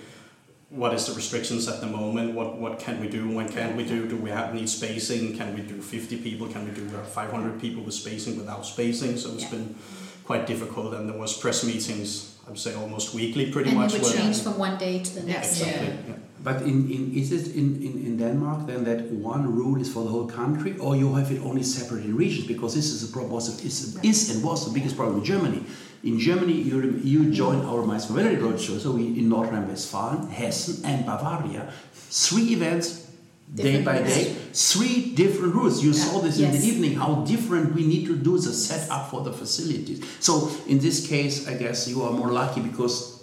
what 0.70 0.92
is 0.92 1.06
the 1.06 1.14
restrictions 1.14 1.66
at 1.66 1.80
the 1.80 1.86
moment? 1.86 2.34
What 2.34 2.58
what 2.58 2.78
can 2.78 3.00
we 3.00 3.08
do? 3.08 3.26
When 3.30 3.48
can 3.48 3.74
we 3.74 3.84
do? 3.84 4.06
Do 4.06 4.16
we 4.16 4.28
have 4.28 4.52
need 4.52 4.68
spacing? 4.68 5.34
Can 5.34 5.54
we 5.54 5.62
do 5.62 5.80
50 5.80 6.18
people? 6.18 6.46
Can 6.46 6.66
we 6.68 6.72
do 6.72 6.84
uh, 6.94 7.02
500 7.04 7.58
people 7.58 7.82
with 7.82 7.94
spacing 7.94 8.36
without 8.36 8.66
spacing? 8.66 9.16
So 9.16 9.32
it's 9.32 9.44
Yeah. 9.44 9.50
been 9.50 9.74
quite 10.24 10.46
difficult. 10.46 10.92
And 10.92 11.08
there 11.08 11.16
was 11.16 11.32
press 11.38 11.64
meetings 11.64 12.34
I 12.46 12.50
would 12.50 12.58
say 12.58 12.74
almost 12.74 13.14
weekly 13.14 13.50
pretty 13.50 13.70
and 13.70 13.78
much 13.78 13.94
it 13.94 14.02
would 14.02 14.12
change 14.12 14.42
from 14.42 14.58
one 14.58 14.76
day 14.76 14.98
to 15.02 15.14
the 15.14 15.20
Yeah, 15.20 15.36
next. 15.40 15.52
exactly. 15.60 15.86
Yeah. 15.88 16.14
Yeah. 16.38 16.52
But 16.52 16.62
in, 16.62 16.90
in, 16.90 17.14
is 17.14 17.32
it 17.32 17.54
in, 17.54 17.76
in, 17.82 18.06
in 18.06 18.16
Denmark 18.16 18.66
then 18.66 18.84
that 18.84 19.10
one 19.10 19.54
rule 19.54 19.80
is 19.80 19.92
for 19.92 20.04
the 20.04 20.10
whole 20.10 20.26
country, 20.26 20.78
or 20.78 20.96
you 20.96 21.14
have 21.14 21.30
it 21.32 21.42
only 21.42 21.62
separate 21.62 22.04
in 22.04 22.16
regions? 22.16 22.46
Because 22.46 22.74
this 22.74 22.90
is 22.90 23.08
a 23.08 23.12
problem, 23.12 23.32
was, 23.32 23.64
is, 23.64 23.98
is 24.02 24.34
and 24.34 24.44
was 24.44 24.64
the 24.66 24.72
biggest 24.72 24.96
problem 24.96 25.18
in 25.18 25.24
Germany. 25.24 25.64
In 26.04 26.18
Germany, 26.18 26.52
you, 26.52 27.00
you 27.02 27.32
joined 27.32 27.62
our 27.62 27.82
Meisterwelle 27.82 28.36
Roadshow, 28.38 28.78
so 28.78 28.92
we, 28.92 29.18
in 29.18 29.28
North 29.28 29.50
Rhine-Westphalia, 29.50 30.28
Hessen, 30.30 30.84
and 30.84 31.04
Bavaria, 31.04 31.72
three 31.92 32.52
events. 32.52 33.06
Day 33.54 33.82
by 33.82 34.02
day, 34.02 34.36
three 34.52 35.14
different 35.14 35.54
rules. 35.54 35.82
You 35.82 35.94
saw 35.94 36.20
this 36.20 36.38
in 36.38 36.52
the 36.52 36.58
evening 36.58 36.96
how 36.96 37.24
different 37.24 37.74
we 37.74 37.86
need 37.86 38.06
to 38.06 38.14
do 38.14 38.36
the 38.36 38.52
setup 38.52 39.08
for 39.08 39.22
the 39.22 39.32
facilities. 39.32 40.04
So, 40.20 40.50
in 40.66 40.78
this 40.80 41.08
case, 41.08 41.48
I 41.48 41.56
guess 41.56 41.88
you 41.88 42.02
are 42.02 42.12
more 42.12 42.30
lucky 42.30 42.60
because 42.60 43.17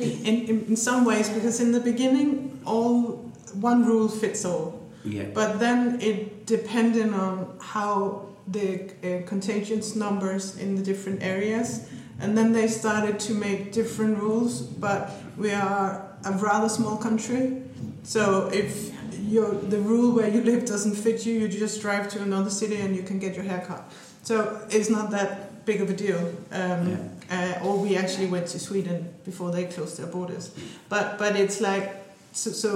In, 0.00 0.46
in, 0.46 0.64
in 0.68 0.76
some 0.76 1.04
ways, 1.04 1.28
because 1.28 1.60
in 1.60 1.72
the 1.72 1.80
beginning, 1.80 2.60
all 2.64 3.30
one 3.54 3.84
rule 3.84 4.08
fits 4.08 4.44
all. 4.44 4.80
yeah, 5.04 5.24
But 5.34 5.58
then 5.58 6.00
it 6.00 6.46
depended 6.46 7.12
on 7.12 7.56
how 7.60 8.26
the 8.46 8.90
uh, 9.02 9.26
contagious 9.26 9.94
numbers 9.96 10.56
in 10.56 10.74
the 10.76 10.82
different 10.82 11.22
areas, 11.22 11.88
and 12.20 12.36
then 12.36 12.52
they 12.52 12.66
started 12.66 13.18
to 13.20 13.34
make 13.34 13.72
different 13.72 14.18
rules. 14.18 14.62
But 14.62 15.10
we 15.36 15.52
are 15.52 16.16
a 16.24 16.32
rather 16.32 16.68
small 16.68 16.96
country, 16.96 17.62
so 18.02 18.48
if 18.52 18.92
your 19.28 19.52
the 19.52 19.78
rule 19.78 20.14
where 20.14 20.28
you 20.28 20.42
live 20.42 20.64
doesn't 20.64 20.94
fit 20.94 21.26
you, 21.26 21.34
you 21.34 21.48
just 21.48 21.80
drive 21.80 22.08
to 22.10 22.22
another 22.22 22.50
city 22.50 22.76
and 22.80 22.96
you 22.96 23.02
can 23.02 23.18
get 23.18 23.34
your 23.34 23.44
hair 23.44 23.64
cut. 23.66 23.82
So 24.22 24.66
it's 24.70 24.90
not 24.90 25.10
that 25.10 25.47
big 25.70 25.80
of 25.84 25.88
a 25.90 25.98
deal. 26.06 26.22
Um, 26.60 27.10
uh, 27.30 27.64
or 27.64 27.72
we 27.86 27.90
actually 28.02 28.26
went 28.34 28.46
to 28.54 28.58
Sweden 28.58 28.98
before 29.24 29.50
they 29.56 29.64
closed 29.74 29.94
their 29.98 30.10
borders. 30.16 30.44
But 30.88 31.06
but 31.22 31.32
it's 31.36 31.60
like 31.60 31.86
so, 32.32 32.50
so 32.50 32.70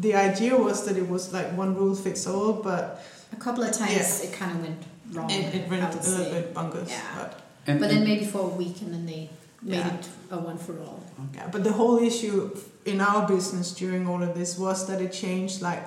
the 0.00 0.12
idea 0.28 0.54
was 0.68 0.84
that 0.86 0.96
it 1.02 1.08
was 1.08 1.32
like 1.32 1.48
one 1.62 1.72
rule 1.80 1.94
fits 1.94 2.26
all, 2.26 2.52
but 2.70 2.84
A 3.32 3.40
couple 3.46 3.64
of 3.68 3.72
times 3.72 3.92
Yeah. 3.96 4.26
it 4.28 4.32
kind 4.40 4.52
of 4.56 4.60
went 4.66 4.82
wrong. 5.14 5.30
it, 5.30 5.54
it 5.58 5.64
went 5.70 5.82
would 5.94 6.04
a 6.06 6.10
little 6.10 6.32
bit 6.36 6.46
bonkers. 6.54 6.88
Yeah. 6.90 7.00
But, 7.18 7.30
and, 7.68 7.80
But 7.80 7.88
and- 7.90 7.92
then 7.92 8.04
maybe 8.10 8.26
for 8.34 8.42
a 8.52 8.54
week 8.62 8.76
and 8.82 8.90
then 8.94 9.04
they 9.12 9.22
made 9.62 9.84
Yeah. 9.86 9.94
it 9.98 10.04
a 10.30 10.38
one 10.50 10.58
for 10.66 10.74
all. 10.86 11.00
yeah, 11.36 11.48
but 11.54 11.62
the 11.68 11.72
whole 11.80 11.98
issue 12.10 12.36
in 12.84 13.00
our 13.00 13.22
business 13.34 13.66
during 13.82 14.02
all 14.10 14.22
of 14.28 14.32
this 14.40 14.50
was 14.58 14.78
that 14.88 15.00
it 15.06 15.12
changed 15.24 15.56
like 15.68 15.82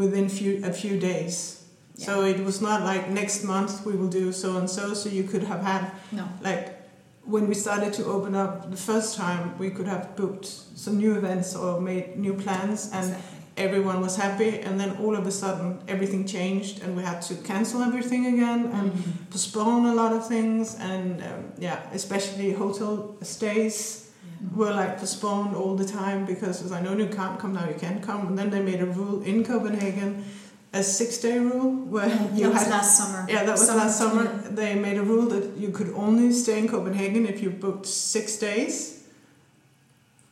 within 0.00 0.28
few 0.28 0.52
a 0.70 0.72
few 0.82 0.94
days. 1.10 1.61
So 1.96 2.24
it 2.24 2.40
was 2.44 2.60
not 2.60 2.82
like 2.82 3.10
next 3.10 3.44
month 3.44 3.84
we 3.86 3.92
will 3.92 4.08
do 4.08 4.32
so 4.32 4.56
and 4.56 4.68
so. 4.68 4.94
So 4.94 5.08
you 5.08 5.24
could 5.24 5.42
have 5.44 5.62
had 5.62 5.90
No. 6.10 6.24
like 6.42 6.78
when 7.24 7.46
we 7.48 7.54
started 7.54 7.92
to 7.94 8.04
open 8.06 8.34
up 8.34 8.70
the 8.70 8.76
first 8.76 9.16
time, 9.16 9.56
we 9.58 9.70
could 9.70 9.86
have 9.86 10.16
booked 10.16 10.46
some 10.74 10.96
new 10.98 11.14
events 11.14 11.54
or 11.54 11.80
made 11.80 12.18
new 12.18 12.34
plans, 12.34 12.90
and 12.92 13.04
Exactly. 13.10 13.38
everyone 13.56 14.00
was 14.00 14.16
happy. 14.16 14.58
And 14.58 14.80
then 14.80 14.96
all 14.96 15.14
of 15.16 15.24
a 15.26 15.30
sudden, 15.30 15.78
everything 15.86 16.26
changed, 16.26 16.82
and 16.82 16.96
we 16.96 17.02
had 17.04 17.22
to 17.28 17.34
cancel 17.36 17.80
everything 17.82 18.26
again 18.34 18.66
and 18.72 18.90
postpone 19.30 19.86
a 19.86 19.94
lot 19.94 20.12
of 20.12 20.26
things. 20.26 20.74
And 20.80 21.22
um, 21.22 21.52
yeah, 21.58 21.78
especially 21.92 22.52
hotel 22.52 23.14
stays 23.22 24.10
were 24.56 24.72
like 24.74 24.98
postponed 24.98 25.54
all 25.54 25.76
the 25.76 25.84
time 25.86 26.24
because 26.26 26.60
it's 26.62 26.72
like, 26.72 26.82
no, 26.82 26.96
you 26.96 27.06
can't 27.06 27.38
come 27.38 27.52
now, 27.54 27.68
you 27.68 27.78
can't 27.78 28.02
come. 28.02 28.26
And 28.26 28.36
then 28.36 28.50
they 28.50 28.60
made 28.60 28.80
a 28.80 28.86
rule 28.86 29.22
in 29.22 29.44
Copenhagen, 29.44 30.24
a 30.72 30.82
six-day 30.82 31.38
rule 31.38 31.70
where 31.92 32.08
you 32.34 32.44
that 32.44 32.52
was 32.52 32.62
had 32.62 32.70
last 32.70 32.96
summer. 32.96 33.26
yeah, 33.28 33.44
that 33.44 33.52
was 33.58 33.68
last 33.68 33.98
summer. 33.98 34.24
20. 34.26 34.54
They 34.54 34.74
made 34.74 34.96
a 34.98 35.02
rule 35.02 35.26
that 35.26 35.56
you 35.58 35.68
could 35.70 35.92
only 35.94 36.32
stay 36.32 36.58
in 36.58 36.68
Copenhagen 36.68 37.26
if 37.26 37.42
you 37.42 37.50
booked 37.50 37.86
six 37.86 38.36
days. 38.38 39.04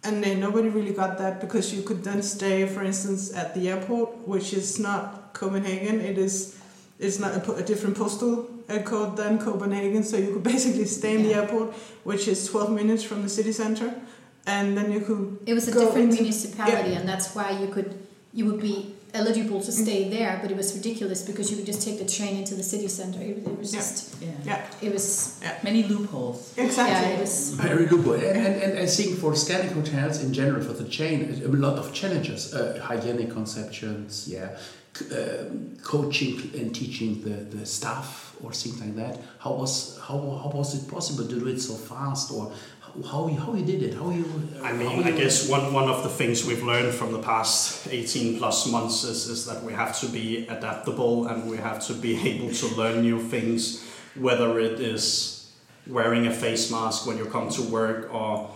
And 0.03 0.25
then 0.25 0.41
nobody 0.41 0.71
really 0.71 0.95
got 0.95 1.19
that 1.19 1.43
because 1.43 1.75
you 1.75 1.83
could 1.83 2.03
then 2.03 2.23
stay, 2.23 2.67
for 2.67 2.83
instance, 2.83 3.35
at 3.37 3.55
the 3.55 3.69
airport, 3.69 4.27
which 4.27 4.55
is 4.55 4.79
not 4.79 5.35
Copenhagen. 5.35 6.01
It 6.01 6.17
is, 6.17 6.57
it's 6.99 7.19
not 7.19 7.33
a, 7.37 7.53
a 7.57 7.63
different 7.63 7.99
postal 7.99 8.49
uh, 8.71 8.79
code 8.79 9.19
than 9.19 9.39
Copenhagen. 9.39 10.03
So 10.03 10.17
you 10.17 10.33
could 10.33 10.43
basically 10.55 10.87
stay 10.87 11.17
in 11.17 11.23
the 11.23 11.35
airport, 11.35 11.75
which 12.05 12.29
is 12.29 12.49
12 12.49 12.73
minutes 12.73 13.03
from 13.03 13.21
the 13.23 13.29
city 13.29 13.53
center, 13.53 13.93
and 14.47 14.75
then 14.75 14.91
you 14.91 15.01
could 15.03 15.39
It 15.45 15.53
was 15.53 15.69
a 15.69 15.73
different 15.73 16.13
into- 16.13 16.23
municipality, 16.23 16.95
and 16.95 17.07
that's 17.07 17.35
why 17.35 17.51
you 17.51 17.69
could 17.69 17.93
you 18.33 18.47
would 18.47 18.61
be 18.63 18.95
eligible 19.14 19.61
to 19.61 19.73
stay 19.73 20.05
Mm. 20.05 20.11
there. 20.17 20.38
But 20.43 20.50
it 20.50 20.57
was 20.57 20.75
ridiculous 20.75 21.23
because 21.23 21.50
you 21.50 21.57
could 21.59 21.67
just 21.67 21.83
take 21.87 21.99
the 21.99 22.11
train 22.17 22.37
into 22.37 22.55
the 22.55 22.62
city 22.62 22.88
center. 22.88 23.21
It, 23.21 23.38
it 23.52 23.59
was 23.59 23.73
Yeah. 23.73 23.81
just 23.81 23.97
Yeah. 24.21 24.29
Yeah. 24.50 24.87
it 24.87 24.93
was 24.93 25.07
Many 25.62 25.83
loopholes. 25.93 26.38
exactly. 26.57 27.11
yeah 27.11 27.17
it 27.17 27.21
was 27.21 27.35
Very 27.69 27.87
good. 27.87 28.23
And, 28.23 28.37
and, 28.47 28.55
and 28.62 28.79
I 28.79 28.87
think 28.87 29.19
for 29.19 29.33
Scandic 29.33 29.73
hotels 29.73 30.23
in 30.25 30.33
general, 30.33 30.62
for 30.62 30.75
the 30.83 30.88
chain, 30.99 31.17
a 31.45 31.49
lot 31.49 31.76
of 31.83 31.93
challenges, 31.93 32.40
uh, 32.55 32.81
hygienic 32.90 33.31
conceptions, 33.38 34.26
yeah, 34.29 34.49
c- 34.97 35.07
um, 35.21 35.76
coaching 35.83 36.37
and 36.59 36.75
teaching 36.75 37.11
the, 37.26 37.37
the 37.57 37.64
staff 37.67 38.35
or 38.43 38.52
things 38.52 38.81
like 38.81 38.97
that. 38.97 39.14
How 39.38 39.52
was 39.62 39.99
how, 40.07 40.17
how 40.43 40.50
was 40.61 40.75
it 40.79 40.88
possible 40.97 41.25
to 41.33 41.38
do 41.45 41.47
it 41.55 41.61
so 41.61 41.75
fast, 41.75 42.31
or 42.33 42.45
how 43.11 43.29
you, 43.29 43.39
how 43.39 43.55
you 43.55 43.65
did 43.65 43.83
it? 43.83 43.95
How 43.95 44.11
you? 44.11 44.25
I 44.63 44.73
mean, 44.73 45.05
I 45.05 45.11
guess 45.11 45.49
one, 45.49 45.73
one 45.73 45.89
of 45.89 46.03
the 46.03 46.09
things 46.09 46.45
we've 46.45 46.63
learned 46.63 46.95
from 46.95 47.13
the 47.13 47.19
past 47.21 47.89
18 47.89 48.39
plus 48.39 48.67
months 48.67 49.05
is, 49.05 49.27
is 49.27 49.47
that 49.47 49.63
we 49.63 49.73
have 49.73 49.99
to 50.01 50.07
be 50.07 50.47
adaptable 50.49 51.27
and 51.27 51.51
we 51.51 51.57
have 51.57 51.85
to 51.87 51.95
be 51.95 52.17
able 52.29 52.53
to 52.53 52.67
learn 52.75 53.03
new 53.03 53.21
things, 53.21 53.85
whether 54.15 54.59
it 54.59 54.81
is 54.81 55.53
wearing 55.87 56.27
a 56.27 56.33
face 56.33 56.71
mask 56.71 57.07
when 57.07 57.17
you 57.17 57.25
come 57.27 57.49
to 57.51 57.63
work 57.63 58.13
or 58.13 58.51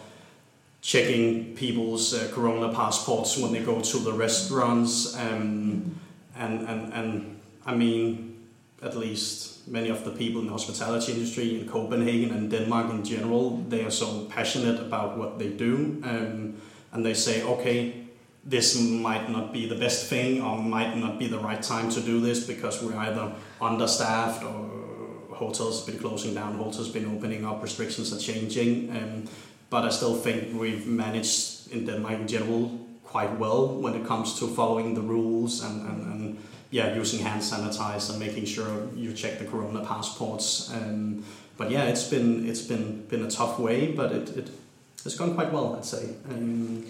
checking 0.82 1.54
people's 1.56 2.12
uh, 2.12 2.30
corona 2.32 2.72
passports 2.74 3.38
when 3.38 3.52
they 3.52 3.60
go 3.60 3.80
to 3.80 3.98
the 3.98 4.12
restaurants. 4.12 5.16
Um, 5.16 5.98
and, 6.36 6.68
and, 6.68 6.92
and 6.92 7.40
I 7.64 7.74
mean, 7.74 8.46
at 8.82 8.96
least 8.96 9.53
many 9.66 9.88
of 9.88 10.04
the 10.04 10.10
people 10.10 10.40
in 10.40 10.46
the 10.46 10.52
hospitality 10.52 11.12
industry 11.12 11.60
in 11.60 11.68
Copenhagen 11.68 12.30
and 12.30 12.50
Denmark 12.50 12.90
in 12.90 13.04
general, 13.04 13.58
they 13.68 13.84
are 13.84 13.90
so 13.90 14.26
passionate 14.26 14.80
about 14.80 15.16
what 15.16 15.38
they 15.38 15.48
do. 15.48 16.00
Um, 16.04 16.54
and 16.92 17.04
they 17.04 17.14
say, 17.14 17.42
okay, 17.42 18.04
this 18.44 18.78
might 18.78 19.30
not 19.30 19.52
be 19.52 19.66
the 19.66 19.74
best 19.74 20.06
thing 20.06 20.42
or 20.42 20.58
might 20.58 20.96
not 20.96 21.18
be 21.18 21.26
the 21.26 21.38
right 21.38 21.62
time 21.62 21.90
to 21.90 22.00
do 22.00 22.20
this 22.20 22.46
because 22.46 22.82
we're 22.82 22.96
either 22.96 23.32
understaffed 23.60 24.44
or 24.44 24.70
hotels 25.32 25.84
have 25.84 25.94
been 25.94 26.00
closing 26.00 26.34
down, 26.34 26.54
hotels 26.54 26.86
have 26.86 26.94
been 26.94 27.16
opening 27.16 27.44
up, 27.44 27.62
restrictions 27.62 28.12
are 28.12 28.18
changing. 28.18 28.90
Um, 28.90 29.24
but 29.70 29.84
I 29.84 29.88
still 29.88 30.14
think 30.14 30.58
we've 30.60 30.86
managed 30.86 31.72
in 31.72 31.86
Denmark 31.86 32.20
in 32.20 32.28
general 32.28 32.70
quite 33.04 33.38
well 33.38 33.80
when 33.80 33.94
it 33.94 34.04
comes 34.04 34.38
to 34.38 34.46
following 34.46 34.94
the 34.94 35.00
rules 35.00 35.62
and, 35.64 35.86
and, 35.88 36.12
and 36.12 36.38
yeah, 36.74 36.92
using 37.02 37.20
hand 37.20 37.40
sanitizer, 37.40 38.10
and 38.10 38.18
making 38.18 38.46
sure 38.46 38.88
you 38.96 39.12
check 39.12 39.38
the 39.38 39.44
corona 39.44 39.84
passports. 39.86 40.72
Um, 40.76 41.24
but 41.56 41.70
yeah, 41.70 41.84
it's 41.84 42.06
been 42.14 42.48
it's 42.50 42.62
been 42.62 43.06
been 43.06 43.24
a 43.24 43.30
tough 43.30 43.60
way, 43.60 43.92
but 43.92 44.10
it, 44.10 44.36
it 44.40 44.50
it's 45.06 45.14
gone 45.16 45.34
quite 45.36 45.52
well, 45.52 45.76
I'd 45.76 45.84
say. 45.84 46.04
Um, 46.30 46.84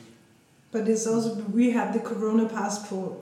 But 0.73 0.89
it's 0.89 1.07
also 1.07 1.35
we 1.59 1.65
had 1.79 1.93
the 1.93 2.01
Corona 2.01 2.47
passport. 2.49 3.13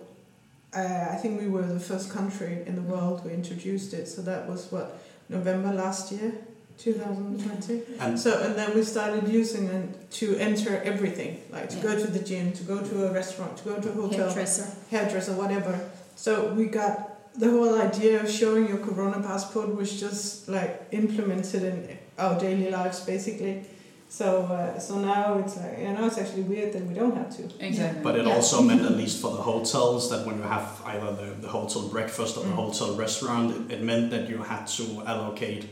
Uh, 0.80 1.14
I 1.14 1.16
think 1.20 1.40
we 1.44 1.48
were 1.54 1.66
the 1.66 1.84
first 1.92 2.08
country 2.18 2.52
in 2.68 2.74
the 2.80 2.86
world 2.92 3.16
who 3.22 3.28
introduced 3.40 3.92
it. 3.92 4.06
So 4.08 4.22
that 4.22 4.48
was 4.48 4.60
what 4.72 4.86
November 5.28 5.70
last 5.84 6.12
year, 6.12 6.30
2020. 6.78 7.82
and 8.00 8.18
So 8.24 8.30
and 8.44 8.54
then 8.54 8.70
we 8.76 8.82
started 8.84 9.24
using 9.40 9.64
it 9.78 10.10
to 10.20 10.26
enter 10.48 10.72
everything, 10.92 11.32
like 11.56 11.68
to 11.74 11.78
go 11.88 11.92
to 12.04 12.08
the 12.16 12.22
gym, 12.30 12.52
to 12.52 12.62
go 12.72 12.78
to 12.90 12.94
a 13.08 13.10
restaurant, 13.20 13.52
to 13.58 13.64
go 13.70 13.74
to 13.84 13.88
a 13.88 13.92
hotel, 13.92 14.26
hairdresser. 14.28 14.66
hairdresser, 14.90 15.34
whatever. 15.42 15.74
So 16.16 16.52
we 16.54 16.66
got 16.66 16.94
the 17.38 17.50
whole 17.50 17.80
idea 17.80 18.22
of 18.22 18.30
showing 18.30 18.68
your 18.68 18.78
Corona 18.78 19.20
passport 19.22 19.74
was 19.74 19.98
just 19.98 20.48
like 20.48 20.86
implemented 20.92 21.62
in 21.62 21.98
our 22.18 22.38
daily 22.38 22.70
lives 22.70 23.00
basically. 23.00 23.64
So 24.08 24.42
uh, 24.44 24.78
so 24.78 24.98
now 24.98 25.38
it's 25.38 25.56
like 25.56 25.78
you 25.78 25.88
know 25.94 26.06
it's 26.06 26.18
actually 26.18 26.42
weird 26.42 26.74
that 26.74 26.84
we 26.84 26.92
don't 26.94 27.16
have 27.16 27.34
to. 27.38 27.42
Exactly. 27.66 28.02
But 28.02 28.16
it 28.16 28.26
Yeah. 28.26 28.34
also 28.34 28.60
meant, 28.62 28.82
at 28.82 28.96
least 28.96 29.22
for 29.22 29.30
the 29.30 29.42
hotels, 29.42 30.10
that 30.10 30.26
when 30.26 30.36
you 30.36 30.42
have 30.42 30.68
either 30.84 31.10
the, 31.16 31.28
the 31.40 31.48
hotel 31.48 31.88
breakfast 31.88 32.36
or 32.36 32.44
the 32.44 32.50
Mm. 32.52 32.56
hotel 32.64 32.94
restaurant, 32.94 33.46
it, 33.70 33.74
it 33.76 33.82
meant 33.82 34.10
that 34.10 34.28
you 34.28 34.38
had 34.42 34.66
to 34.78 34.84
allocate 35.06 35.64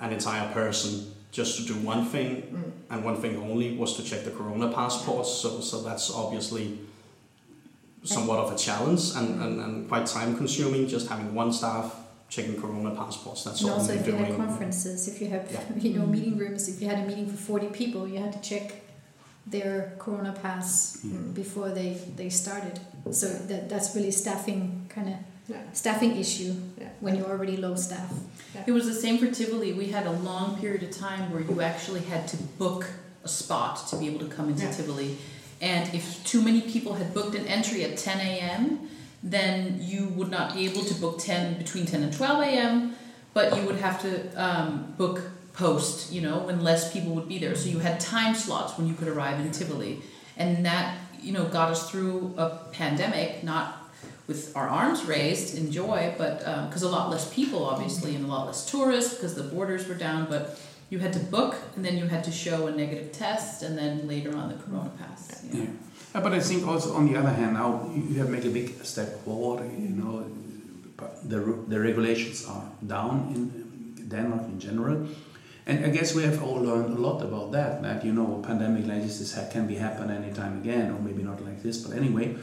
an 0.00 0.12
entire 0.12 0.52
person 0.52 0.90
just 1.30 1.56
to 1.58 1.62
do 1.72 1.74
one 1.86 2.04
thing, 2.04 2.30
Mm. 2.42 2.72
and 2.90 3.04
one 3.04 3.16
thing 3.22 3.36
only 3.36 3.76
was 3.76 3.94
to 3.96 4.02
check 4.02 4.24
the 4.24 4.32
corona 4.32 4.68
passports. 4.72 5.30
So, 5.30 5.60
so 5.60 5.80
that's 5.82 6.10
obviously 6.10 6.80
somewhat 8.04 8.38
of 8.38 8.52
a 8.52 8.56
challenge 8.56 9.10
and, 9.16 9.40
and, 9.42 9.60
and 9.60 9.88
quite 9.88 10.06
time 10.06 10.36
consuming 10.36 10.86
just 10.88 11.08
having 11.08 11.34
one 11.34 11.52
staff 11.52 11.94
checking 12.28 12.60
corona 12.60 12.94
passports. 12.94 13.44
That's 13.44 13.60
And 13.62 13.70
all 13.70 13.76
also, 13.78 13.88
they're 13.92 14.00
if 14.00 14.06
you 14.06 14.12
had 14.14 14.26
doing. 14.28 14.36
conferences, 14.36 15.08
if 15.08 15.20
you 15.20 15.28
have, 15.28 15.50
Yeah. 15.50 15.60
you 15.80 15.98
know, 15.98 16.06
meeting 16.06 16.36
rooms, 16.38 16.68
if 16.68 16.80
you 16.80 16.88
had 16.88 16.98
a 17.04 17.06
meeting 17.06 17.26
for 17.26 17.36
40 17.36 17.68
people, 17.68 18.06
you 18.06 18.18
had 18.20 18.32
to 18.34 18.40
check 18.40 18.82
their 19.46 19.94
Corona 19.98 20.32
pass 20.42 20.98
Mm. 21.06 21.32
before 21.34 21.70
they, 21.70 21.96
they 22.16 22.28
started. 22.28 22.78
So 23.10 23.28
that, 23.28 23.68
that's 23.70 23.94
really 23.96 24.10
staffing 24.10 24.86
kind 24.90 25.08
of 25.08 25.14
Yeah. 25.48 25.56
staffing 25.72 26.16
issue 26.18 26.54
Yeah. 26.78 26.88
when 27.00 27.16
you're 27.16 27.30
already 27.30 27.56
low 27.56 27.74
staff. 27.74 28.12
It 28.66 28.72
was 28.72 28.84
the 28.86 28.94
same 28.94 29.16
for 29.16 29.30
Tivoli. 29.30 29.72
We 29.72 29.86
had 29.86 30.06
a 30.06 30.12
long 30.12 30.58
period 30.58 30.82
of 30.82 30.90
time 30.90 31.32
where 31.32 31.40
you 31.40 31.62
actually 31.62 32.00
had 32.02 32.28
to 32.28 32.36
book 32.58 32.86
a 33.24 33.28
spot 33.28 33.86
to 33.88 33.96
be 33.96 34.06
able 34.08 34.18
to 34.20 34.26
come 34.36 34.50
into 34.50 34.64
Yeah. 34.64 34.72
Tivoli. 34.72 35.16
And 35.60 35.92
if 35.94 36.24
too 36.24 36.42
many 36.42 36.60
people 36.60 36.94
had 36.94 37.12
booked 37.12 37.34
an 37.34 37.46
entry 37.46 37.84
at 37.84 37.96
10 37.96 38.20
a.m., 38.20 38.88
then 39.22 39.78
you 39.80 40.08
would 40.08 40.30
not 40.30 40.54
be 40.54 40.66
able 40.66 40.84
to 40.84 40.94
book 40.94 41.18
10 41.18 41.58
between 41.58 41.86
10 41.86 42.02
and 42.02 42.12
12 42.12 42.42
a.m., 42.44 42.94
but 43.34 43.56
you 43.56 43.66
would 43.66 43.76
have 43.76 44.00
to 44.02 44.30
um, 44.42 44.94
book 44.96 45.22
post, 45.52 46.12
you 46.12 46.20
know, 46.20 46.38
when 46.38 46.62
less 46.62 46.92
people 46.92 47.14
would 47.14 47.28
be 47.28 47.38
there. 47.38 47.54
So 47.54 47.68
you 47.68 47.80
had 47.80 47.98
time 47.98 48.34
slots 48.34 48.78
when 48.78 48.86
you 48.86 48.94
could 48.94 49.08
arrive 49.08 49.40
in 49.40 49.50
Tivoli. 49.50 50.00
And 50.36 50.64
that, 50.64 50.96
you 51.20 51.32
know, 51.32 51.44
got 51.46 51.70
us 51.70 51.90
through 51.90 52.34
a 52.36 52.50
pandemic, 52.72 53.42
not 53.42 53.90
with 54.28 54.56
our 54.56 54.68
arms 54.68 55.04
raised 55.04 55.58
in 55.58 55.72
joy, 55.72 56.14
but 56.16 56.38
because 56.68 56.82
a 56.82 56.88
lot 56.88 57.10
less 57.10 57.32
people, 57.32 57.64
obviously, 57.64 58.14
and 58.14 58.24
a 58.24 58.28
lot 58.28 58.46
less 58.46 58.70
tourists 58.70 59.14
because 59.14 59.34
the 59.34 59.42
borders 59.42 59.88
were 59.88 59.94
down. 59.94 60.26
But 60.28 60.60
you 60.90 60.98
had 60.98 61.12
to 61.12 61.18
book, 61.18 61.54
and 61.76 61.84
then 61.84 61.98
you 61.98 62.06
had 62.06 62.24
to 62.24 62.32
show 62.32 62.66
a 62.66 62.70
negative 62.70 63.12
test, 63.12 63.62
and 63.62 63.76
then 63.76 64.08
later 64.08 64.36
on 64.36 64.48
the 64.48 64.54
Corona 64.54 64.90
pass. 64.98 65.44
Yeah. 65.52 65.64
Uh, 66.14 66.20
But 66.22 66.32
I 66.32 66.40
think 66.40 66.66
also 66.66 66.94
on 66.94 67.06
the 67.12 67.18
other 67.18 67.30
hand, 67.30 67.52
now 67.52 67.90
you 67.94 68.18
have 68.20 68.30
made 68.30 68.46
a 68.46 68.50
big 68.50 68.84
step 68.84 69.24
forward. 69.24 69.60
You 69.78 69.94
know, 70.00 70.24
the 71.28 71.38
the 71.68 71.78
regulations 71.78 72.46
are 72.46 72.64
down 72.86 73.14
in 73.34 74.08
Denmark 74.08 74.44
in 74.52 74.58
general, 74.58 75.06
and 75.66 75.84
I 75.84 75.90
guess 75.90 76.14
we 76.14 76.22
have 76.24 76.42
all 76.42 76.62
learned 76.62 76.96
a 76.98 77.00
lot 77.00 77.22
about 77.22 77.52
that. 77.52 77.82
That 77.82 78.04
you 78.04 78.12
know, 78.12 78.40
a 78.40 78.46
pandemic 78.46 78.86
like 78.86 79.02
this 79.02 79.38
can 79.52 79.66
be 79.66 79.74
happen 79.74 80.10
anytime 80.10 80.60
again, 80.62 80.90
or 80.92 80.98
maybe 81.00 81.22
not 81.22 81.44
like 81.44 81.62
this, 81.62 81.76
but 81.84 81.96
anyway. 81.96 82.36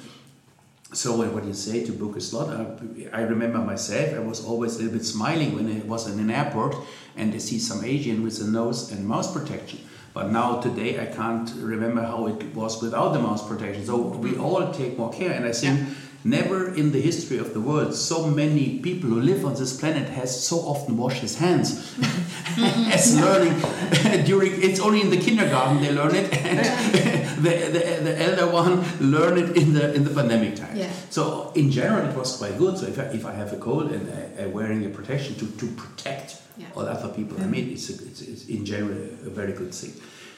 So 0.93 1.17
what 1.33 1.43
you 1.43 1.53
say 1.53 1.83
to 1.85 1.91
book 1.91 2.15
a 2.15 2.21
slot? 2.21 2.49
Uh, 2.49 2.65
I 3.11 3.21
remember 3.21 3.57
myself. 3.57 4.13
I 4.13 4.19
was 4.19 4.45
always 4.45 4.75
a 4.75 4.77
little 4.77 4.93
bit 4.93 5.05
smiling 5.05 5.55
when 5.55 5.67
I 5.67 5.81
was 5.87 6.07
in 6.07 6.19
an 6.19 6.29
airport 6.29 6.75
and 7.17 7.33
I 7.33 7.37
see 7.37 7.59
some 7.59 7.83
Asian 7.83 8.23
with 8.23 8.41
a 8.41 8.45
nose 8.45 8.91
and 8.91 9.07
mouth 9.07 9.33
protection. 9.33 9.79
But 10.13 10.31
now 10.31 10.61
today 10.61 10.99
I 10.99 11.07
can't 11.07 11.51
remember 11.57 12.01
how 12.01 12.27
it 12.27 12.55
was 12.55 12.81
without 12.81 13.11
the 13.11 13.19
mouth 13.19 13.45
protection. 13.49 13.85
So 13.85 13.97
we 13.97 14.31
mm-hmm. 14.31 14.43
all 14.43 14.71
take 14.71 14.97
more 14.97 15.11
care, 15.11 15.31
and 15.31 15.45
I 15.45 15.51
think 15.51 15.89
never 16.23 16.73
in 16.73 16.91
the 16.91 17.01
history 17.01 17.37
of 17.37 17.53
the 17.53 17.61
world 17.61 17.93
so 17.93 18.25
many 18.25 18.79
people 18.79 19.09
who 19.09 19.21
live 19.21 19.45
on 19.45 19.53
this 19.53 19.79
planet 19.79 20.09
has 20.09 20.31
so 20.43 20.57
often 20.57 20.97
washed 20.97 21.21
his 21.21 21.37
hands 21.37 21.93
mm-hmm. 21.95 22.91
as 22.95 23.19
learning 23.19 24.25
during. 24.25 24.53
It's 24.61 24.79
only 24.79 25.01
in 25.01 25.09
the 25.09 25.17
kindergarten 25.17 25.81
they 25.81 25.91
learn 25.91 26.15
it, 26.15 26.33
and 26.33 26.59
the, 27.43 27.51
the, 27.75 28.03
the 28.07 28.21
elder 28.21 28.47
one 28.49 28.85
learn 29.01 29.37
it 29.37 29.57
in 29.57 29.73
the 29.73 29.93
in 29.93 30.05
the 30.05 30.11
pandemic 30.11 30.55
time. 30.55 30.77
Yeah. 30.77 30.91
So 31.09 31.51
in 31.55 31.71
general, 31.71 32.09
it 32.09 32.15
was 32.15 32.37
quite 32.37 32.57
good. 32.57 32.77
So 32.77 32.85
if 32.87 32.97
I, 32.97 33.03
if 33.19 33.25
I 33.25 33.33
have 33.33 33.51
a 33.51 33.57
cold 33.57 33.91
and 33.91 34.09
I, 34.09 34.43
I'm 34.43 34.53
wearing 34.53 34.85
a 34.85 34.89
protection 34.89 35.35
to, 35.35 35.45
to 35.45 35.67
protect 35.75 36.44
Yeah. 36.57 36.67
all 36.75 36.87
other 36.87 37.09
people, 37.09 37.41
I 37.41 37.47
mean, 37.47 37.71
it's, 37.71 37.89
a, 37.89 37.93
it's, 37.93 38.21
it's 38.21 38.45
in 38.47 38.65
general 38.65 38.97
a 39.25 39.29
very 39.29 39.53
good 39.53 39.73
thing. 39.73 39.93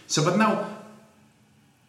So, 0.08 0.24
but 0.24 0.38
now, 0.38 0.68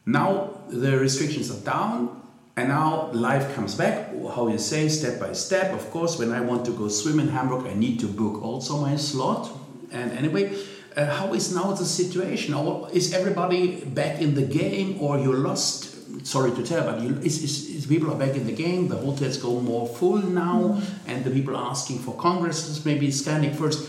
now 0.04 0.60
the 0.68 0.98
restrictions 0.98 1.50
are 1.50 1.64
down, 1.64 2.20
and 2.56 2.68
now 2.68 3.10
life 3.12 3.54
comes 3.54 3.74
back. 3.74 4.10
How 4.34 4.48
you 4.48 4.58
say, 4.58 4.88
step 4.88 5.20
by 5.20 5.32
step. 5.32 5.72
Of 5.72 5.90
course, 5.90 6.18
when 6.18 6.32
I 6.32 6.40
want 6.40 6.64
to 6.66 6.72
go 6.72 6.88
swim 6.88 7.20
in 7.20 7.28
Hamburg, 7.28 7.66
I 7.66 7.74
need 7.74 8.00
to 8.00 8.08
book 8.08 8.42
also 8.42 8.78
my 8.80 8.96
slot. 8.96 9.50
And 9.92 10.10
anyway, 10.12 10.52
uh, 10.96 11.06
how 11.06 11.34
is 11.34 11.54
now 11.54 11.72
the 11.72 11.84
situation? 11.84 12.54
Or 12.54 12.90
is 12.92 13.14
everybody 13.14 13.84
back 13.84 14.20
in 14.20 14.34
the 14.34 14.42
game, 14.42 15.00
or 15.00 15.18
you 15.18 15.32
lost? 15.32 15.88
Sorry 16.22 16.50
to 16.52 16.62
tell, 16.62 16.84
but 16.84 17.00
you, 17.00 17.16
is, 17.18 17.42
is, 17.42 17.68
is 17.76 17.86
people 17.86 18.10
are 18.12 18.18
back 18.18 18.34
in 18.36 18.46
the 18.46 18.52
game. 18.52 18.88
The 18.88 18.96
hotels 18.96 19.36
go 19.36 19.60
more 19.60 19.86
full 19.86 20.18
now, 20.18 20.60
mm-hmm. 20.60 21.10
and 21.10 21.24
the 21.24 21.30
people 21.30 21.56
are 21.56 21.70
asking 21.70 21.98
for 22.00 22.14
congresses. 22.14 22.84
Maybe 22.84 23.08
Scandic 23.08 23.54
first. 23.54 23.88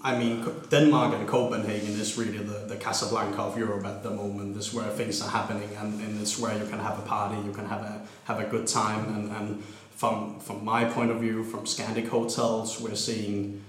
I 0.00 0.16
mean, 0.16 0.44
Denmark 0.70 1.14
and 1.14 1.28
Copenhagen 1.28 1.94
is 2.00 2.16
really 2.16 2.38
the, 2.38 2.66
the 2.66 2.76
Casablanca 2.76 3.42
of 3.42 3.58
Europe 3.58 3.84
at 3.84 4.02
the 4.02 4.10
moment. 4.10 4.56
It's 4.56 4.72
where 4.72 4.88
things 4.90 5.20
are 5.20 5.28
happening, 5.28 5.70
and, 5.76 6.00
and 6.00 6.20
it's 6.20 6.38
where 6.38 6.56
you 6.56 6.66
can 6.68 6.78
have 6.78 6.98
a 6.98 7.02
party, 7.02 7.36
you 7.44 7.52
can 7.52 7.66
have 7.66 7.82
a 7.82 8.00
have 8.24 8.40
a 8.40 8.46
good 8.46 8.66
time. 8.66 9.04
And, 9.14 9.30
and 9.32 9.64
from 9.90 10.38
from 10.40 10.64
my 10.64 10.84
point 10.84 11.10
of 11.10 11.20
view, 11.20 11.44
from 11.44 11.64
Scandic 11.64 12.08
hotels, 12.08 12.80
we're 12.80 12.96
seeing. 12.96 13.64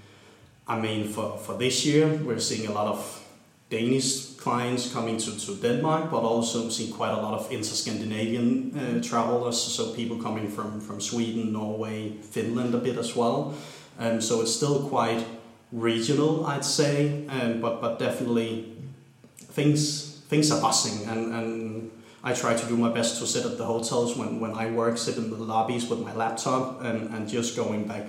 I 0.68 0.78
mean, 0.78 1.08
for, 1.08 1.36
for 1.36 1.56
this 1.58 1.84
year, 1.84 2.06
we're 2.22 2.38
seeing 2.38 2.68
a 2.68 2.72
lot 2.72 2.86
of 2.86 3.26
Danish 3.70 4.29
clients 4.40 4.92
coming 4.92 5.18
to, 5.18 5.38
to 5.38 5.54
Denmark, 5.54 6.10
but 6.10 6.22
also 6.22 6.70
seeing 6.70 6.92
quite 6.92 7.12
a 7.12 7.20
lot 7.20 7.34
of 7.34 7.52
inter-Scandinavian 7.52 8.72
uh, 8.78 9.02
travelers, 9.02 9.60
so 9.60 9.92
people 9.92 10.16
coming 10.16 10.48
from, 10.48 10.80
from 10.80 11.00
Sweden, 11.00 11.52
Norway, 11.52 12.12
Finland 12.22 12.74
a 12.74 12.78
bit 12.78 12.96
as 12.96 13.14
well. 13.14 13.54
Um, 13.98 14.20
so 14.20 14.40
it's 14.40 14.54
still 14.54 14.88
quite 14.88 15.24
regional, 15.72 16.46
I'd 16.46 16.64
say, 16.64 17.26
um, 17.28 17.60
but 17.60 17.80
but 17.80 17.98
definitely 17.98 18.72
things 19.52 20.22
things 20.28 20.50
are 20.50 20.60
buzzing, 20.60 21.08
and, 21.08 21.34
and 21.34 21.90
I 22.24 22.32
try 22.32 22.54
to 22.54 22.66
do 22.66 22.76
my 22.76 22.88
best 22.88 23.20
to 23.20 23.26
sit 23.26 23.44
at 23.44 23.58
the 23.58 23.64
hotels 23.64 24.16
when, 24.16 24.40
when 24.40 24.52
I 24.52 24.70
work, 24.70 24.98
sit 24.98 25.16
in 25.16 25.30
the 25.30 25.36
lobbies 25.36 25.88
with 25.90 26.00
my 26.00 26.14
laptop, 26.14 26.82
and, 26.82 27.14
and 27.14 27.28
just 27.28 27.56
going 27.56 27.86
back 27.86 28.06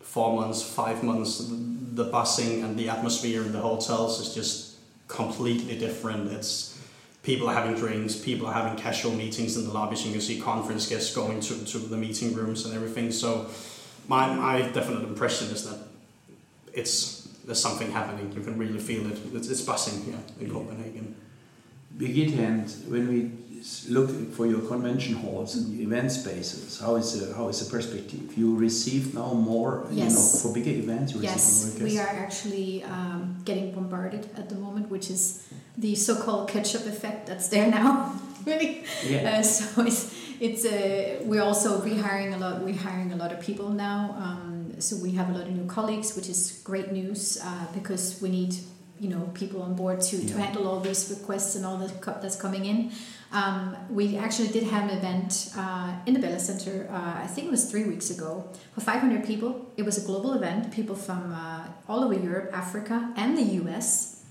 four 0.00 0.40
months, 0.40 0.62
five 0.62 1.02
months, 1.02 1.50
the 1.94 2.04
buzzing 2.04 2.62
and 2.64 2.76
the 2.78 2.88
atmosphere 2.88 3.42
in 3.42 3.52
the 3.52 3.60
hotels 3.60 4.20
is 4.20 4.34
just 4.34 4.71
completely 5.12 5.78
different. 5.78 6.32
It's 6.32 6.80
people 7.22 7.48
are 7.48 7.54
having 7.54 7.76
drinks, 7.76 8.16
people 8.16 8.46
are 8.46 8.52
having 8.52 8.76
casual 8.76 9.12
meetings 9.12 9.56
in 9.56 9.64
the 9.64 9.72
lobbies, 9.72 10.00
and 10.00 10.08
you 10.08 10.12
can 10.14 10.20
see 10.22 10.40
conference 10.40 10.88
guests 10.88 11.14
going 11.14 11.40
to, 11.40 11.64
to 11.64 11.78
the 11.78 11.96
meeting 11.96 12.34
rooms 12.34 12.64
and 12.64 12.74
everything. 12.74 13.12
So 13.12 13.48
my, 14.08 14.34
my 14.34 14.62
definite 14.62 15.04
impression 15.04 15.48
is 15.48 15.68
that 15.68 15.78
it's 16.72 17.28
there's 17.44 17.60
something 17.60 17.90
happening. 17.90 18.32
You 18.32 18.42
can 18.42 18.56
really 18.56 18.78
feel 18.78 19.10
it. 19.10 19.18
It's, 19.34 19.48
it's 19.48 19.62
buzzing 19.62 20.04
here 20.04 20.20
in 20.40 20.50
Copenhagen. 20.50 21.14
Birgit, 21.96 22.38
and 22.38 22.70
when 22.90 23.08
we 23.08 23.30
look 23.88 24.32
for 24.32 24.46
your 24.46 24.60
convention 24.60 25.14
halls 25.14 25.54
and 25.56 25.80
event 25.80 26.10
spaces, 26.10 26.80
how 26.80 26.96
is 26.96 27.20
the, 27.20 27.34
how 27.34 27.48
is 27.48 27.64
the 27.64 27.70
perspective? 27.70 28.36
You 28.36 28.56
receive 28.56 29.14
now 29.14 29.32
more, 29.34 29.86
you 29.90 30.04
know, 30.04 30.10
for 30.42 30.52
bigger 30.52 30.70
events. 30.70 31.14
You 31.14 31.20
Yes, 31.22 31.76
more 31.78 31.88
we 31.88 31.98
are 31.98 32.06
actually 32.08 32.82
um, 32.84 33.36
getting 33.44 33.72
bombarded 33.72 34.28
at 34.36 34.48
the 34.48 34.56
moment, 34.56 34.90
which 34.90 35.10
is 35.10 35.46
the 35.78 35.94
so-called 35.94 36.48
catch-up 36.48 36.86
effect 36.86 37.26
that's 37.26 37.48
there 37.48 37.70
now. 37.70 38.12
really, 38.46 38.84
Yeah. 39.06 39.38
uh, 39.38 39.42
so 39.42 39.82
it's 39.82 40.12
it's 40.40 40.64
uh, 40.64 41.20
we're 41.24 41.42
also 41.42 41.80
rehiring 41.80 42.34
a 42.34 42.38
lot. 42.38 42.62
We're 42.62 42.74
hiring 42.74 43.12
a 43.12 43.16
lot 43.16 43.30
of 43.32 43.38
people 43.40 43.68
now, 43.68 44.16
um, 44.18 44.74
so 44.80 44.96
we 44.96 45.12
have 45.12 45.30
a 45.30 45.32
lot 45.38 45.46
of 45.46 45.52
new 45.52 45.66
colleagues, 45.66 46.16
which 46.16 46.28
is 46.28 46.60
great 46.64 46.90
news 46.90 47.38
uh, 47.40 47.66
because 47.72 48.20
we 48.20 48.28
need 48.28 48.56
you 48.98 49.08
know 49.08 49.30
people 49.34 49.62
on 49.62 49.74
board 49.74 50.00
to, 50.00 50.26
to 50.26 50.34
handle 50.36 50.66
all 50.66 50.80
these 50.80 51.10
requests 51.16 51.54
and 51.54 51.64
all 51.64 51.76
the 51.78 51.88
co- 52.00 52.18
that's 52.20 52.34
coming 52.36 52.64
in. 52.64 52.90
Um, 53.32 53.74
we 53.88 54.18
actually 54.18 54.48
did 54.48 54.64
have 54.64 54.90
an 54.90 54.98
event 54.98 55.52
uh, 55.56 55.94
in 56.04 56.12
the 56.12 56.20
Bella 56.20 56.38
Center. 56.38 56.86
Uh, 56.90 57.22
I 57.22 57.26
think 57.26 57.46
it 57.48 57.50
was 57.50 57.70
three 57.70 57.84
weeks 57.84 58.10
ago 58.10 58.44
for 58.74 58.82
500 58.82 59.24
people. 59.24 59.72
It 59.78 59.84
was 59.84 59.96
a 60.02 60.06
global 60.06 60.34
event. 60.34 60.70
People 60.70 60.94
from 60.94 61.32
uh, 61.32 61.64
all 61.88 62.04
over 62.04 62.12
Europe, 62.12 62.50
Africa, 62.52 63.10
and 63.16 63.38
the 63.38 63.42
U.S. 63.64 64.22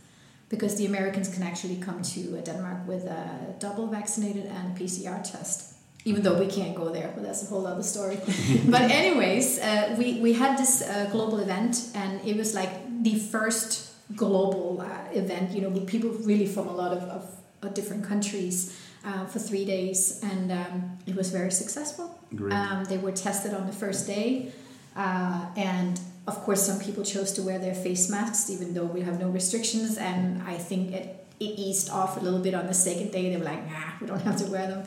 Because 0.49 0.75
the 0.75 0.85
Americans 0.85 1.33
can 1.33 1.41
actually 1.41 1.77
come 1.77 2.03
to 2.03 2.37
uh, 2.37 2.41
Denmark 2.41 2.87
with 2.87 3.05
a 3.05 3.55
double 3.57 3.87
vaccinated 3.87 4.45
and 4.45 4.77
a 4.77 4.79
PCR 4.79 5.23
test. 5.23 5.77
Even 6.05 6.21
though 6.21 6.37
we 6.37 6.47
can't 6.47 6.75
go 6.75 6.89
there, 6.89 7.11
but 7.13 7.23
that's 7.23 7.43
a 7.43 7.45
whole 7.47 7.65
other 7.65 7.83
story. 7.83 8.17
but 8.67 8.81
anyways, 8.81 9.59
uh, 9.59 9.95
we 9.97 10.19
we 10.19 10.33
had 10.33 10.57
this 10.57 10.81
uh, 10.81 11.07
global 11.11 11.39
event, 11.39 11.89
and 11.95 12.21
it 12.25 12.35
was 12.37 12.53
like 12.53 12.71
the 13.03 13.15
first 13.15 13.93
global 14.15 14.81
uh, 14.81 14.87
event. 15.13 15.51
You 15.51 15.61
know, 15.61 15.69
with 15.69 15.87
people 15.87 16.09
really 16.25 16.47
from 16.47 16.67
a 16.67 16.73
lot 16.73 16.91
of, 16.91 17.03
of, 17.03 17.23
of 17.61 17.73
different 17.73 18.03
countries 18.03 18.73
uh, 19.05 19.25
for 19.25 19.39
three 19.39 19.65
days, 19.65 20.21
and 20.23 20.51
um, 20.51 20.97
it 21.07 21.15
was 21.15 21.29
very 21.31 21.51
successful. 21.51 22.19
Um, 22.51 22.83
they 22.85 22.97
were 22.97 23.11
tested 23.11 23.53
on 23.53 23.67
the 23.67 23.73
first 23.73 24.07
day, 24.07 24.51
uh, 24.95 25.45
and 25.55 25.99
of 26.27 26.35
course, 26.43 26.65
some 26.65 26.79
people 26.79 27.03
chose 27.03 27.31
to 27.33 27.41
wear 27.41 27.57
their 27.57 27.73
face 27.73 28.09
masks, 28.09 28.49
even 28.49 28.73
though 28.73 28.85
we 28.85 29.01
have 29.01 29.19
no 29.19 29.29
restrictions. 29.29 29.97
And 29.97 30.41
I 30.43 30.57
think 30.57 30.91
it, 30.91 31.25
it 31.39 31.45
eased 31.45 31.89
off 31.89 32.17
a 32.17 32.19
little 32.19 32.39
bit 32.39 32.53
on 32.53 32.67
the 32.67 32.73
second 32.73 33.11
day. 33.11 33.29
They 33.29 33.37
were 33.37 33.45
like, 33.45 33.67
nah, 33.67 33.93
we 33.99 34.07
don't 34.07 34.21
have 34.29 34.37
to 34.37 34.45
wear 34.45 34.67
them. 34.67 34.83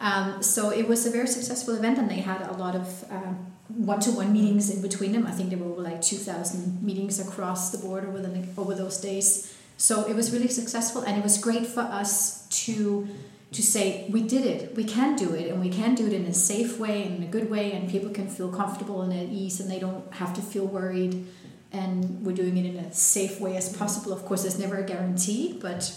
Um, 0.00 0.42
so 0.42 0.70
it 0.70 0.88
was 0.88 1.06
a 1.06 1.10
very 1.10 1.28
successful 1.28 1.74
event, 1.74 1.98
and 1.98 2.10
they 2.10 2.16
had 2.16 2.42
a 2.42 2.54
lot 2.54 2.74
of 2.74 3.04
um, 3.10 3.52
one-to-one 3.68 4.32
meetings 4.32 4.68
in 4.74 4.82
between 4.82 5.12
them. 5.12 5.26
I 5.26 5.30
think 5.30 5.50
there 5.50 5.58
were 5.58 5.72
over 5.72 5.82
like 5.82 6.02
two 6.02 6.16
thousand 6.16 6.82
meetings 6.82 7.20
across 7.20 7.70
the 7.70 7.78
board 7.78 8.04
over 8.04 8.18
the 8.18 8.44
over 8.58 8.74
those 8.74 9.00
days. 9.00 9.56
So 9.76 10.06
it 10.06 10.16
was 10.16 10.32
really 10.32 10.48
successful, 10.48 11.02
and 11.02 11.16
it 11.16 11.22
was 11.22 11.38
great 11.38 11.66
for 11.66 11.82
us 11.82 12.48
to 12.64 13.08
to 13.52 13.62
say 13.62 14.06
we 14.10 14.22
did 14.22 14.46
it, 14.46 14.74
we 14.76 14.84
can 14.84 15.14
do 15.14 15.34
it, 15.34 15.50
and 15.50 15.60
we 15.60 15.68
can 15.68 15.94
do 15.94 16.06
it 16.06 16.12
in 16.12 16.24
a 16.24 16.34
safe 16.34 16.78
way 16.78 17.04
and 17.04 17.16
in 17.16 17.22
a 17.22 17.26
good 17.26 17.50
way, 17.50 17.72
and 17.72 17.90
people 17.90 18.10
can 18.10 18.28
feel 18.28 18.50
comfortable 18.50 19.02
and 19.02 19.12
at 19.12 19.28
ease, 19.28 19.60
and 19.60 19.70
they 19.70 19.78
don't 19.78 20.10
have 20.14 20.34
to 20.34 20.40
feel 20.40 20.66
worried. 20.66 21.26
And 21.70 22.24
we're 22.24 22.36
doing 22.36 22.56
it 22.56 22.66
in 22.66 22.76
a 22.76 22.92
safe 22.92 23.40
way 23.40 23.56
as 23.56 23.74
possible. 23.74 24.12
Of 24.12 24.24
course, 24.24 24.42
there's 24.42 24.58
never 24.58 24.76
a 24.76 24.82
guarantee, 24.82 25.58
but 25.60 25.92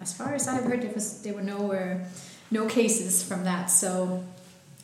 as 0.00 0.12
far 0.12 0.34
as 0.34 0.48
I've 0.48 0.64
heard, 0.64 0.82
there 0.82 0.92
was 0.92 1.22
there 1.22 1.34
were 1.34 1.42
no 1.42 2.00
no 2.50 2.66
cases 2.66 3.22
from 3.22 3.44
that. 3.44 3.70
So 3.70 4.24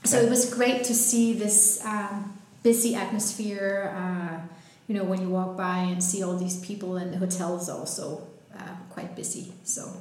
so 0.05 0.18
it 0.18 0.31
was 0.31 0.53
great 0.53 0.85
to 0.85 0.94
see 0.94 1.33
this 1.33 1.85
um, 1.85 2.38
busy 2.62 2.94
atmosphere. 2.94 3.92
Uh, 3.96 4.40
you 4.88 4.96
know, 4.96 5.05
when 5.05 5.20
you 5.20 5.29
walk 5.29 5.57
by 5.57 5.79
and 5.79 6.03
see 6.03 6.23
all 6.25 6.37
these 6.37 6.59
people, 6.61 6.96
and 6.96 7.12
the 7.12 7.18
hotels 7.18 7.68
also 7.68 8.27
uh, 8.57 8.75
quite 8.88 9.14
busy. 9.14 9.53
So 9.62 9.92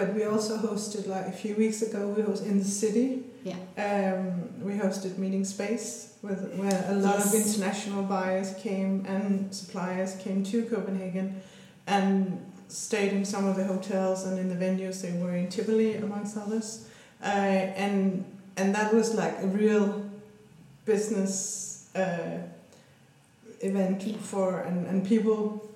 But 0.00 0.14
we 0.14 0.24
also 0.24 0.56
hosted 0.56 1.06
like 1.06 1.26
a 1.26 1.32
few 1.32 1.54
weeks 1.56 1.82
ago. 1.82 2.08
We 2.08 2.22
hosted 2.22 2.46
in 2.46 2.58
the 2.58 2.64
city. 2.64 3.22
Yeah. 3.44 3.56
Um, 3.76 4.64
we 4.64 4.72
hosted 4.72 5.18
meeting 5.18 5.44
space 5.44 6.14
with 6.22 6.54
where 6.54 6.86
a 6.88 6.94
lot 6.94 7.18
of 7.18 7.34
international 7.34 8.04
buyers 8.04 8.54
came 8.54 9.04
and 9.06 9.54
suppliers 9.54 10.16
came 10.16 10.42
to 10.44 10.64
Copenhagen, 10.64 11.42
and 11.86 12.40
stayed 12.68 13.12
in 13.12 13.26
some 13.26 13.46
of 13.46 13.56
the 13.56 13.64
hotels 13.64 14.24
and 14.24 14.38
in 14.38 14.48
the 14.48 14.54
venues. 14.64 15.02
They 15.02 15.12
were 15.12 15.36
in 15.36 15.50
Tivoli, 15.50 15.96
amongst 15.96 16.38
others, 16.38 16.88
uh, 17.22 17.26
and 17.26 18.24
and 18.56 18.74
that 18.74 18.94
was 18.94 19.14
like 19.14 19.36
a 19.42 19.48
real 19.48 20.02
business 20.86 21.90
uh, 21.94 22.38
event 23.60 24.02
Yeah. 24.02 24.16
for 24.18 24.60
and, 24.60 24.86
and 24.86 25.06
people 25.06 25.68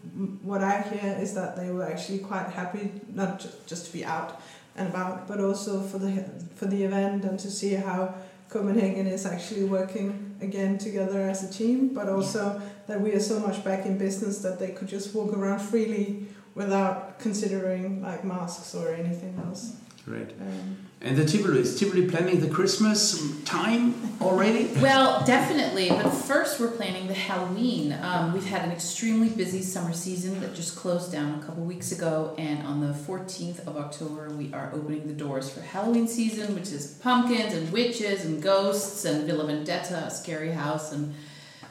what 0.42 0.62
I 0.62 0.80
hear 0.82 1.16
is 1.20 1.34
that 1.34 1.56
they 1.56 1.70
were 1.70 1.84
actually 1.92 2.18
quite 2.18 2.48
happy 2.48 2.90
not 3.12 3.40
ju- 3.40 3.48
just 3.66 3.86
to 3.86 3.92
be 3.92 4.04
out 4.04 4.40
and 4.76 4.88
about 4.88 5.26
but 5.28 5.40
also 5.40 5.80
for 5.82 5.98
the 5.98 6.24
for 6.56 6.66
the 6.66 6.82
event 6.84 7.24
and 7.24 7.38
to 7.40 7.50
see 7.50 7.74
how 7.74 8.14
Copenhagen 8.48 9.06
is 9.06 9.26
actually 9.26 9.64
working 9.64 10.36
again 10.40 10.78
together 10.78 11.20
as 11.28 11.42
a 11.42 11.52
team 11.52 11.88
but 11.94 12.08
also 12.08 12.60
that 12.86 13.00
we 13.00 13.12
are 13.12 13.20
so 13.20 13.38
much 13.40 13.64
back 13.64 13.86
in 13.86 13.98
business 13.98 14.38
that 14.40 14.58
they 14.58 14.68
could 14.72 14.88
just 14.88 15.14
walk 15.14 15.32
around 15.36 15.60
freely 15.60 16.26
without 16.54 17.18
considering 17.18 18.02
like 18.02 18.24
masks 18.24 18.74
or 18.74 18.92
anything 18.94 19.34
else 19.46 19.76
Great. 20.04 20.30
um, 20.40 20.76
And 21.04 21.18
the 21.18 21.24
Tivoli, 21.26 21.60
is 21.60 21.78
Tivoli 21.78 22.08
planning 22.08 22.40
the 22.40 22.48
Christmas 22.48 23.30
time 23.44 23.94
already? 24.22 24.70
Well, 24.80 25.22
definitely. 25.26 25.90
But 25.90 26.08
first, 26.08 26.58
we're 26.58 26.70
planning 26.70 27.08
the 27.08 27.14
Halloween. 27.14 27.92
Um, 27.92 28.32
we've 28.32 28.46
had 28.46 28.64
an 28.64 28.72
extremely 28.72 29.28
busy 29.28 29.60
summer 29.60 29.92
season 29.92 30.40
that 30.40 30.54
just 30.54 30.76
closed 30.76 31.12
down 31.12 31.38
a 31.38 31.44
couple 31.44 31.62
weeks 31.62 31.92
ago, 31.92 32.34
and 32.38 32.66
on 32.66 32.80
the 32.80 32.94
14th 32.94 33.66
of 33.66 33.76
October, 33.76 34.30
we 34.30 34.50
are 34.54 34.70
opening 34.72 35.06
the 35.06 35.12
doors 35.12 35.50
for 35.50 35.60
Halloween 35.60 36.08
season, 36.08 36.54
which 36.54 36.72
is 36.72 36.94
pumpkins 37.02 37.52
and 37.52 37.70
witches 37.70 38.24
and 38.24 38.42
ghosts 38.42 39.04
and 39.04 39.26
Villa 39.26 39.46
Vendetta, 39.46 40.04
a 40.06 40.10
scary 40.10 40.52
house, 40.52 40.90
and 40.92 41.14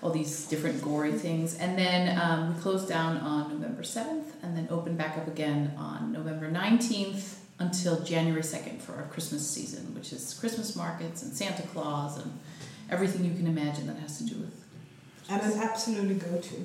all 0.03 0.11
these 0.11 0.45
different 0.45 0.79
gory 0.79 1.11
things. 1.11 1.57
And 1.57 1.75
then 1.75 2.19
um, 2.19 2.53
we 2.53 2.61
close 2.61 2.85
down 2.85 3.17
on 3.17 3.49
November 3.49 3.81
7th, 3.81 4.25
and 4.43 4.55
then 4.55 4.67
open 4.69 4.95
back 4.95 5.17
up 5.17 5.27
again 5.27 5.73
on 5.75 6.11
November 6.11 6.51
19th 6.51 7.37
until 7.63 7.95
January 8.13 8.41
2nd 8.41 8.77
for 8.85 8.93
our 8.99 9.07
Christmas 9.13 9.43
season, 9.55 9.83
which 9.95 10.09
is 10.13 10.21
Christmas 10.39 10.75
markets 10.75 11.23
and 11.23 11.31
Santa 11.41 11.63
Claus 11.73 12.17
and 12.21 12.29
everything 12.89 13.23
you 13.25 13.33
can 13.39 13.47
imagine 13.47 13.87
that 13.87 13.97
has 14.05 14.17
to 14.19 14.25
do 14.31 14.35
with. 14.43 14.55
and 15.29 15.41
an 15.41 15.53
absolutely 15.69 16.15
go 16.15 16.33
to 16.49 16.55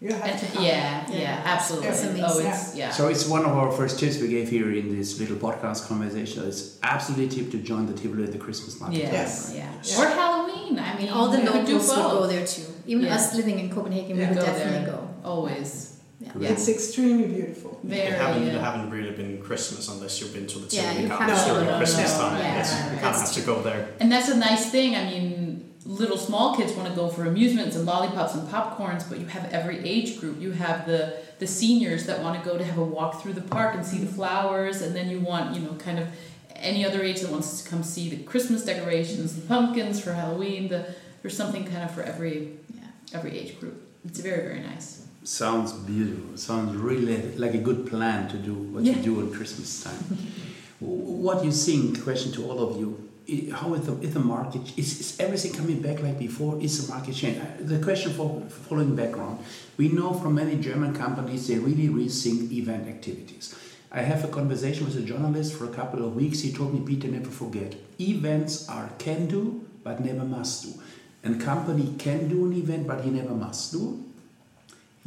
you 0.00 0.12
have 0.12 0.24
And, 0.30 0.38
to 0.40 0.46
yeah, 0.62 1.10
yeah, 1.10 1.18
Yeah. 1.24 1.42
absolutely. 1.56 1.88
It's. 1.88 2.04
Oh, 2.30 2.38
it's 2.48 2.76
yeah. 2.80 2.90
So 2.98 3.02
it's 3.12 3.26
one 3.36 3.44
of 3.48 3.52
our 3.60 3.70
first 3.78 3.98
tips 3.98 4.16
we 4.22 4.28
gave 4.28 4.48
here 4.48 4.70
in 4.80 4.86
this 4.96 5.18
little 5.20 5.36
podcast 5.46 5.88
conversation. 5.88 6.38
It's 6.50 6.78
absolutely 6.84 7.28
tip 7.36 7.46
to 7.54 7.58
join 7.70 7.86
the 7.90 7.94
Tivoli 8.00 8.22
at 8.28 8.32
the 8.36 8.38
Christmas 8.46 8.78
market. 8.80 8.98
yeah, 9.02 9.12
Yes. 9.20 9.52
yeah, 9.56 9.68
Yeah. 9.82 10.00
Or 10.00 10.06
Halloween. 10.22 10.78
I 10.78 10.92
I 10.92 10.94
mean, 10.94 11.02
mean, 11.06 11.10
all 11.16 11.28
the 11.34 11.38
you 11.42 11.50
could 11.50 11.54
locals 11.68 11.88
would 11.88 11.96
both. 11.96 12.12
go 12.12 12.26
there 12.28 12.46
too. 12.46 12.66
Even 12.86 13.04
Yeah. 13.06 13.16
us 13.16 13.34
living 13.34 13.58
in 13.58 13.70
Copenhagen, 13.76 14.16
we 14.18 14.24
would 14.24 14.34
Go 14.36 14.46
definitely 14.48 14.84
there. 14.84 14.94
go. 14.94 15.00
Always. 15.32 15.97
Yeah. 16.20 16.32
Yeah. 16.38 16.48
It's 16.50 16.68
extremely 16.68 17.28
beautiful. 17.28 17.78
Very. 17.84 18.00
It 18.08 18.12
haven't, 18.14 18.42
it 18.42 18.60
haven't 18.60 18.90
really 18.90 19.12
been 19.12 19.40
Christmas 19.40 19.88
unless 19.88 20.20
you've 20.20 20.34
been 20.34 20.46
to 20.48 20.58
the 20.58 20.74
Yeah, 20.74 20.82
Tivoli 20.82 21.02
you 21.02 21.08
Gardens 21.08 21.38
have 21.38 21.46
to. 21.46 21.52
during 21.54 21.66
No, 21.68 21.76
Christmas 21.76 22.12
no, 22.18 22.20
time. 22.28 22.38
yeah, 22.38 22.54
Yes, 22.56 22.72
you 22.72 22.98
kind 22.98 23.14
of 23.14 23.20
have 23.22 23.32
to 23.32 23.40
go 23.42 23.62
there. 23.62 23.88
And 24.00 24.10
that's 24.10 24.28
a 24.28 24.36
nice 24.36 24.70
thing. 24.70 24.96
I 24.96 25.04
mean, 25.04 25.72
little 25.86 26.18
small 26.18 26.56
kids 26.56 26.72
want 26.72 26.88
to 26.88 26.94
go 26.94 27.08
for 27.08 27.24
amusements 27.24 27.76
and 27.76 27.86
lollipops 27.86 28.34
and 28.34 28.48
popcorns, 28.48 29.08
but 29.08 29.18
you 29.20 29.26
have 29.26 29.44
every 29.52 29.78
age 29.88 30.18
group. 30.20 30.40
You 30.40 30.50
have 30.52 30.86
the 30.86 31.20
the 31.38 31.46
seniors 31.46 32.06
that 32.06 32.20
want 32.20 32.42
to 32.42 32.50
go 32.50 32.58
to 32.58 32.64
have 32.64 32.78
a 32.78 32.84
walk 32.84 33.22
through 33.22 33.34
the 33.34 33.40
park 33.56 33.76
and 33.76 33.86
see 33.86 33.98
the 33.98 34.12
flowers, 34.12 34.82
and 34.82 34.96
then 34.96 35.08
you 35.08 35.20
want 35.20 35.54
you 35.54 35.60
know 35.62 35.74
kind 35.74 36.00
of 36.00 36.08
any 36.56 36.84
other 36.84 37.00
age 37.02 37.20
that 37.20 37.30
wants 37.30 37.62
to 37.62 37.70
come 37.70 37.84
see 37.84 38.08
the 38.10 38.16
Christmas 38.24 38.64
decorations, 38.64 39.36
the 39.36 39.42
pumpkins 39.46 40.00
for 40.00 40.12
Halloween. 40.14 40.66
The 40.66 40.94
there's 41.22 41.36
something 41.36 41.64
kind 41.64 41.84
of 41.84 41.92
for 41.94 42.02
every 42.02 42.54
Yeah. 42.74 42.80
every 43.14 43.38
age 43.38 43.60
group. 43.60 43.80
It's 44.04 44.18
very 44.18 44.42
very 44.42 44.60
nice. 44.60 44.97
Sounds 45.24 45.72
beautiful. 45.72 46.36
Sounds 46.36 46.76
really 46.76 47.36
like 47.36 47.54
a 47.54 47.58
good 47.58 47.86
plan 47.86 48.28
to 48.28 48.36
do 48.36 48.54
what 48.54 48.84
Yeah. 48.84 48.96
you 48.96 49.02
do 49.02 49.26
at 49.26 49.32
Christmas 49.34 49.82
time. 49.84 50.02
what 50.80 51.44
you 51.44 51.52
think? 51.52 52.02
Question 52.02 52.32
to 52.32 52.44
all 52.48 52.60
of 52.60 52.78
you. 52.78 53.04
How 53.52 53.74
is 53.74 53.84
the, 53.84 53.92
is 54.00 54.14
the 54.14 54.20
market? 54.20 54.62
Is, 54.78 55.00
is 55.00 55.20
everything 55.20 55.52
coming 55.52 55.82
back 55.82 56.02
like 56.02 56.18
before? 56.18 56.58
Is 56.62 56.86
the 56.86 56.92
market 56.94 57.14
changing? 57.14 57.42
Uh, 57.42 57.56
The 57.60 57.78
question 57.78 58.12
for 58.14 58.40
following 58.48 58.96
background. 58.96 59.40
We 59.76 59.88
know 59.88 60.14
from 60.14 60.34
many 60.36 60.56
German 60.56 60.94
companies 60.94 61.46
they 61.48 61.58
really 61.58 61.88
rethink 61.88 62.50
event 62.52 62.88
activities. 62.88 63.54
I 63.92 64.00
have 64.02 64.24
a 64.24 64.28
conversation 64.28 64.86
with 64.86 64.96
a 64.96 65.02
journalist 65.02 65.52
for 65.54 65.64
a 65.66 65.74
couple 65.74 66.04
of 66.06 66.14
weeks. 66.16 66.40
He 66.40 66.52
told 66.52 66.72
me, 66.72 66.80
Peter, 66.86 67.08
never 67.08 67.30
forget. 67.30 67.74
Events 68.00 68.66
are 68.68 68.88
can 68.98 69.26
do, 69.26 69.66
but 69.82 70.00
never 70.02 70.24
must 70.24 70.62
do. 70.64 70.82
And 71.22 71.38
company 71.40 71.94
can 71.98 72.28
do 72.28 72.46
an 72.46 72.52
event, 72.54 72.86
but 72.86 73.02
he 73.04 73.10
never 73.10 73.34
must 73.34 73.72
do. 73.72 74.04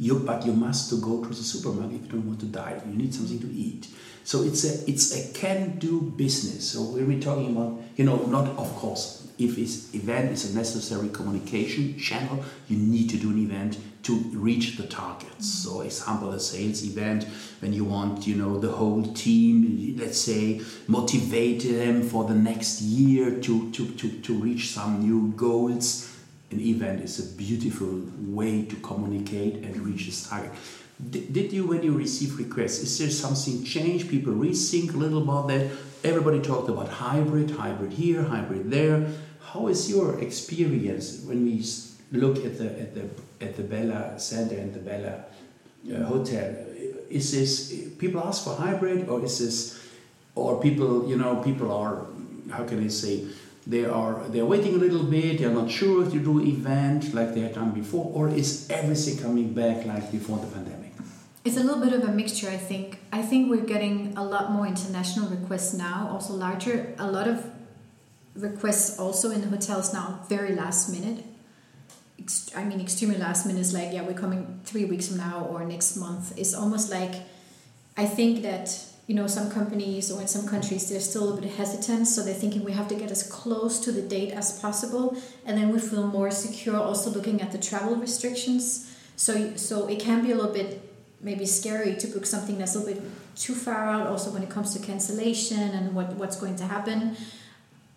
You, 0.02 0.18
but 0.18 0.44
you 0.44 0.52
must 0.52 0.90
to 0.90 0.96
go 1.00 1.22
to 1.22 1.28
the 1.28 1.34
supermarket 1.34 2.00
if 2.00 2.06
you 2.06 2.12
don't 2.12 2.26
want 2.26 2.40
to 2.40 2.46
die. 2.46 2.82
You 2.84 2.96
need 2.96 3.14
something 3.14 3.38
to 3.38 3.50
eat. 3.52 3.86
So 4.24 4.42
it's 4.42 4.64
a 4.64 4.90
it's 4.90 5.06
a 5.14 5.32
can-do 5.32 6.00
business. 6.00 6.72
So 6.72 6.82
we're 6.82 7.20
talking 7.20 7.56
about, 7.56 7.80
you 7.96 8.04
know, 8.04 8.16
not 8.26 8.48
of 8.58 8.74
course, 8.74 9.28
if 9.38 9.54
this 9.54 9.94
event 9.94 10.32
is 10.32 10.52
a 10.52 10.56
necessary 10.56 11.08
communication 11.08 11.98
channel, 11.98 12.44
you 12.68 12.78
need 12.78 13.10
to 13.10 13.16
do 13.16 13.30
an 13.30 13.44
event 13.44 13.78
to 14.02 14.14
reach 14.34 14.76
the 14.76 14.88
targets. 14.88 15.46
So 15.46 15.82
example, 15.82 16.30
a 16.32 16.40
sales 16.40 16.82
event 16.84 17.24
when 17.60 17.72
you 17.72 17.84
want, 17.84 18.26
you 18.26 18.34
know, 18.34 18.58
the 18.58 18.72
whole 18.72 19.04
team, 19.14 19.96
let's 20.00 20.18
say, 20.18 20.60
motivate 20.88 21.62
them 21.62 22.02
for 22.02 22.24
the 22.24 22.34
next 22.34 22.82
year 22.82 23.40
to 23.40 23.70
to 23.70 23.86
to, 23.86 24.08
to 24.08 24.34
reach 24.34 24.70
some 24.70 25.00
new 25.00 25.32
goals 25.36 26.11
an 26.52 26.60
event 26.60 27.02
is 27.02 27.18
a 27.18 27.36
beautiful 27.36 28.02
way 28.18 28.64
to 28.64 28.76
communicate 28.76 29.54
and 29.64 29.76
reach 29.78 30.06
this 30.06 30.28
target. 30.28 30.52
Did, 31.10 31.32
did 31.32 31.52
you, 31.52 31.66
when 31.66 31.82
you 31.82 31.92
receive 31.92 32.38
requests, 32.38 32.78
is 32.80 32.98
there 32.98 33.10
something 33.10 33.64
changed? 33.64 34.08
People 34.08 34.34
rethink 34.34 34.94
a 34.94 34.96
little 34.96 35.22
about 35.22 35.48
that. 35.48 35.70
Everybody 36.04 36.40
talked 36.40 36.68
about 36.68 36.88
hybrid, 36.88 37.52
hybrid 37.52 37.92
here, 37.92 38.22
hybrid 38.22 38.70
there. 38.70 39.08
How 39.40 39.68
is 39.68 39.90
your 39.90 40.20
experience 40.20 41.22
when 41.24 41.44
we 41.44 41.64
look 42.12 42.44
at 42.44 42.58
the 42.58 42.68
at 42.80 42.94
the 42.94 43.04
at 43.40 43.56
the 43.56 43.62
Bella 43.62 44.18
Center 44.18 44.56
and 44.56 44.72
the 44.72 44.80
Bella 44.80 45.24
uh, 45.92 46.04
Hotel? 46.04 46.54
Is 47.10 47.32
this 47.32 47.72
people 47.98 48.20
ask 48.20 48.44
for 48.44 48.54
hybrid, 48.54 49.08
or 49.08 49.24
is 49.24 49.38
this, 49.38 49.80
or 50.34 50.60
people 50.60 51.08
you 51.08 51.16
know 51.16 51.36
people 51.36 51.70
are 51.72 52.06
how 52.50 52.64
can 52.64 52.84
I 52.84 52.88
say 52.88 53.26
they 53.66 53.84
are 53.84 54.22
they're 54.28 54.44
waiting 54.44 54.74
a 54.74 54.78
little 54.78 55.04
bit 55.04 55.38
they're 55.38 55.50
not 55.50 55.70
sure 55.70 56.04
if 56.04 56.12
you 56.12 56.20
do 56.20 56.40
event 56.40 57.14
like 57.14 57.32
they 57.34 57.40
had 57.40 57.54
done 57.54 57.70
before 57.70 58.10
or 58.12 58.28
is 58.28 58.68
everything 58.70 59.16
coming 59.18 59.52
back 59.52 59.86
like 59.86 60.10
before 60.10 60.38
the 60.38 60.46
pandemic 60.46 60.82
It's 61.44 61.56
a 61.56 61.60
little 61.60 61.82
bit 61.82 61.92
of 61.92 62.04
a 62.08 62.12
mixture, 62.12 62.48
I 62.48 62.56
think. 62.56 63.00
I 63.10 63.20
think 63.20 63.50
we're 63.50 63.66
getting 63.66 64.16
a 64.16 64.22
lot 64.22 64.52
more 64.52 64.64
international 64.64 65.28
requests 65.28 65.74
now, 65.74 66.08
also 66.12 66.34
larger. 66.34 66.94
A 66.98 67.10
lot 67.10 67.26
of 67.26 67.44
requests 68.36 68.98
also 68.98 69.30
in 69.32 69.40
the 69.40 69.48
hotels 69.48 69.92
now, 69.92 70.20
very 70.28 70.54
last 70.54 70.88
minute. 70.88 71.24
I 72.54 72.62
mean, 72.62 72.80
extremely 72.80 73.18
last 73.18 73.44
minute 73.46 73.60
is 73.60 73.74
like, 73.74 73.92
yeah, 73.92 74.02
we're 74.02 74.14
coming 74.14 74.60
three 74.64 74.84
weeks 74.84 75.08
from 75.08 75.16
now 75.16 75.48
or 75.50 75.64
next 75.64 75.96
month. 75.96 76.32
It's 76.38 76.54
almost 76.54 76.90
like, 76.90 77.14
I 77.96 78.06
think 78.06 78.42
that 78.42 78.68
you 79.06 79.14
know 79.14 79.26
some 79.26 79.50
companies 79.50 80.10
or 80.10 80.20
in 80.20 80.28
some 80.28 80.46
countries 80.46 80.88
they're 80.88 81.00
still 81.00 81.36
a 81.36 81.40
bit 81.40 81.50
hesitant 81.52 82.06
so 82.06 82.22
they're 82.22 82.34
thinking 82.34 82.62
we 82.64 82.72
have 82.72 82.88
to 82.88 82.94
get 82.94 83.10
as 83.10 83.22
close 83.24 83.80
to 83.80 83.90
the 83.90 84.02
date 84.02 84.32
as 84.32 84.60
possible 84.60 85.16
and 85.44 85.58
then 85.58 85.70
we 85.70 85.78
feel 85.78 86.06
more 86.06 86.30
secure 86.30 86.76
also 86.76 87.10
looking 87.10 87.40
at 87.40 87.50
the 87.52 87.58
travel 87.58 87.96
restrictions. 87.96 88.88
So 89.16 89.56
so 89.56 89.88
it 89.88 89.98
can 90.00 90.22
be 90.22 90.30
a 90.30 90.36
little 90.36 90.52
bit 90.52 90.88
maybe 91.20 91.46
scary 91.46 91.94
to 91.96 92.06
book 92.08 92.26
something 92.26 92.58
that's 92.58 92.74
a 92.74 92.78
little 92.78 92.94
bit 92.94 93.10
too 93.36 93.54
far 93.54 93.88
out 93.88 94.06
also 94.06 94.30
when 94.30 94.42
it 94.42 94.50
comes 94.50 94.72
to 94.74 94.84
cancellation 94.84 95.70
and 95.70 95.94
what, 95.94 96.08
what's 96.14 96.36
going 96.36 96.56
to 96.56 96.64
happen. 96.64 97.16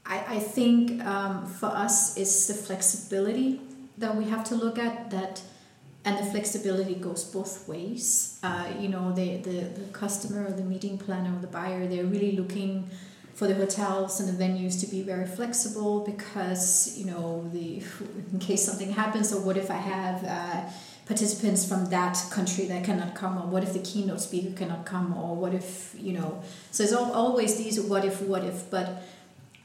I, 0.06 0.36
I 0.36 0.40
think 0.40 1.04
um, 1.04 1.46
for 1.48 1.68
us 1.68 2.18
it's 2.18 2.48
the 2.48 2.54
flexibility 2.54 3.60
that 3.98 4.16
we 4.16 4.26
have 4.26 4.44
to 4.46 4.56
look 4.56 4.78
at 4.78 5.10
that 5.12 5.42
and 6.06 6.18
the 6.18 6.24
flexibility 6.24 6.96
goes 6.96 7.24
both 7.24 7.68
ways. 7.68 8.40
Uh, 8.44 8.68
you 8.80 8.88
know 8.90 9.12
the, 9.12 9.38
the, 9.38 9.62
the 9.80 9.86
customer 9.92 10.46
or 10.46 10.52
the 10.52 10.64
meeting 10.64 10.98
planner 10.98 11.36
or 11.36 11.42
the 11.42 11.48
buyer 11.48 11.88
they're 11.88 12.06
really 12.06 12.34
looking 12.34 12.90
for 13.34 13.48
the 13.48 13.56
hotels 13.56 14.22
and 14.22 14.30
the 14.30 14.44
venues 14.44 14.80
to 14.80 14.88
be 14.88 15.02
very 15.02 15.26
flexible 15.26 16.00
because 16.06 16.98
you 16.98 17.06
know 17.06 17.50
the 17.52 17.84
in 18.32 18.40
case 18.40 18.64
something 18.64 18.92
happens 18.94 19.34
or 19.34 19.42
what 19.42 19.58
if 19.58 19.70
i 19.70 19.76
have 19.76 20.24
uh, 20.24 20.72
participants 21.06 21.68
from 21.68 21.86
that 21.90 22.18
country 22.32 22.66
that 22.66 22.84
cannot 22.84 23.14
come 23.14 23.38
or 23.38 23.46
what 23.46 23.64
if 23.64 23.74
the 23.74 23.80
keynote 23.80 24.22
speaker 24.22 24.56
cannot 24.56 24.86
come 24.86 25.16
or 25.16 25.36
what 25.36 25.54
if 25.54 25.96
you 25.98 26.14
know. 26.14 26.42
So 26.72 26.84
it's 26.84 26.94
always 26.94 27.58
these 27.58 27.80
what 27.80 28.04
if 28.04 28.22
what 28.22 28.44
if. 28.44 28.70
But 28.70 29.04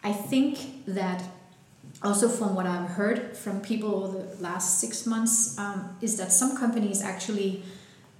i 0.02 0.12
think 0.12 0.84
that 0.86 1.22
also 2.02 2.28
from 2.28 2.54
what 2.54 2.66
i've 2.66 2.90
heard 2.90 3.36
from 3.36 3.60
people 3.60 4.04
over 4.04 4.18
the 4.18 4.42
last 4.42 4.80
six 4.80 5.06
months 5.06 5.58
um, 5.58 5.96
is 6.00 6.16
that 6.16 6.32
some 6.32 6.56
companies 6.56 7.02
actually 7.02 7.62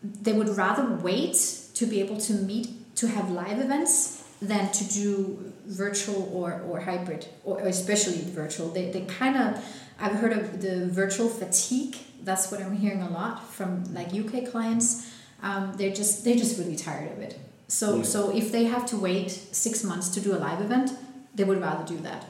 they 0.02 0.32
would 0.32 0.48
rather 0.56 0.86
wait 0.96 1.34
to 1.74 1.86
be 1.86 2.00
able 2.00 2.16
to 2.16 2.32
meet 2.34 2.68
to 2.96 3.08
have 3.08 3.30
live 3.30 3.58
events 3.58 4.24
than 4.42 4.70
to 4.72 4.84
do 4.84 5.52
virtual 5.66 6.30
or, 6.32 6.62
or 6.68 6.80
hybrid 6.80 7.26
or 7.44 7.60
especially 7.60 8.18
virtual 8.18 8.68
they, 8.68 8.90
they 8.90 9.02
kind 9.02 9.36
of 9.36 9.64
i've 9.98 10.16
heard 10.16 10.32
of 10.32 10.60
the 10.62 10.86
virtual 10.88 11.28
fatigue 11.28 11.96
that's 12.22 12.50
what 12.50 12.60
I'm 12.60 12.76
hearing 12.76 13.02
a 13.02 13.10
lot 13.10 13.48
from 13.52 13.84
like 13.94 14.14
UK 14.14 14.50
clients. 14.50 15.10
Um, 15.42 15.72
they're 15.76 15.94
just 15.94 16.24
they're 16.24 16.36
just 16.36 16.58
really 16.58 16.76
tired 16.76 17.10
of 17.12 17.18
it. 17.18 17.38
So 17.68 17.96
Yeah. 17.96 18.02
so 18.02 18.36
if 18.36 18.52
they 18.52 18.64
have 18.64 18.86
to 18.86 18.96
wait 18.96 19.30
six 19.30 19.82
months 19.84 20.08
to 20.10 20.20
do 20.20 20.34
a 20.34 20.38
live 20.38 20.60
event, 20.60 20.92
they 21.34 21.44
would 21.44 21.60
rather 21.60 21.84
do 21.86 21.96
that. 22.02 22.26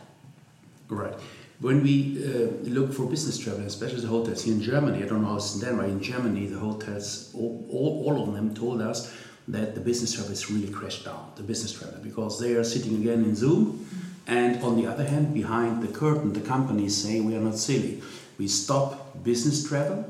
Right. 0.89 1.15
When 1.61 1.83
we 1.83 2.25
uh, 2.25 2.49
look 2.65 2.93
for 2.93 3.05
business 3.05 3.37
travel, 3.37 3.67
especially 3.67 4.01
the 4.01 4.09
hotels 4.09 4.45
here 4.45 4.55
in 4.55 4.63
Germany, 4.63 5.05
I 5.05 5.07
don't 5.07 5.21
know 5.21 5.29
how 5.29 5.37
it's 5.37 5.55
in 5.55 5.61
Denmark, 5.61 5.89
in 5.89 6.03
Germany, 6.03 6.47
the 6.47 6.59
hotels, 6.59 7.31
all, 7.35 7.67
all, 7.71 8.05
all 8.07 8.29
of 8.29 8.35
them 8.35 8.55
told 8.55 8.81
us 8.81 9.15
that 9.47 9.75
the 9.75 9.81
business 9.81 10.13
travel 10.15 10.33
is 10.33 10.51
really 10.51 10.73
crashed 10.73 11.05
down, 11.05 11.33
the 11.37 11.43
business 11.43 11.73
travel, 11.73 12.01
because 12.03 12.41
they 12.41 12.55
are 12.55 12.65
sitting 12.65 12.95
again 12.97 13.25
in 13.25 13.37
Zoom. 13.37 13.87
And 14.27 14.63
on 14.63 14.81
the 14.81 14.87
other 14.87 15.05
hand, 15.05 15.35
behind 15.35 15.83
the 15.83 15.89
curtain, 15.89 16.33
the 16.33 16.41
companies 16.41 16.97
say 16.97 17.21
we 17.21 17.37
are 17.37 17.41
not 17.41 17.57
silly. 17.57 18.03
We 18.39 18.49
stop 18.49 19.23
business 19.23 19.69
travel 19.69 20.09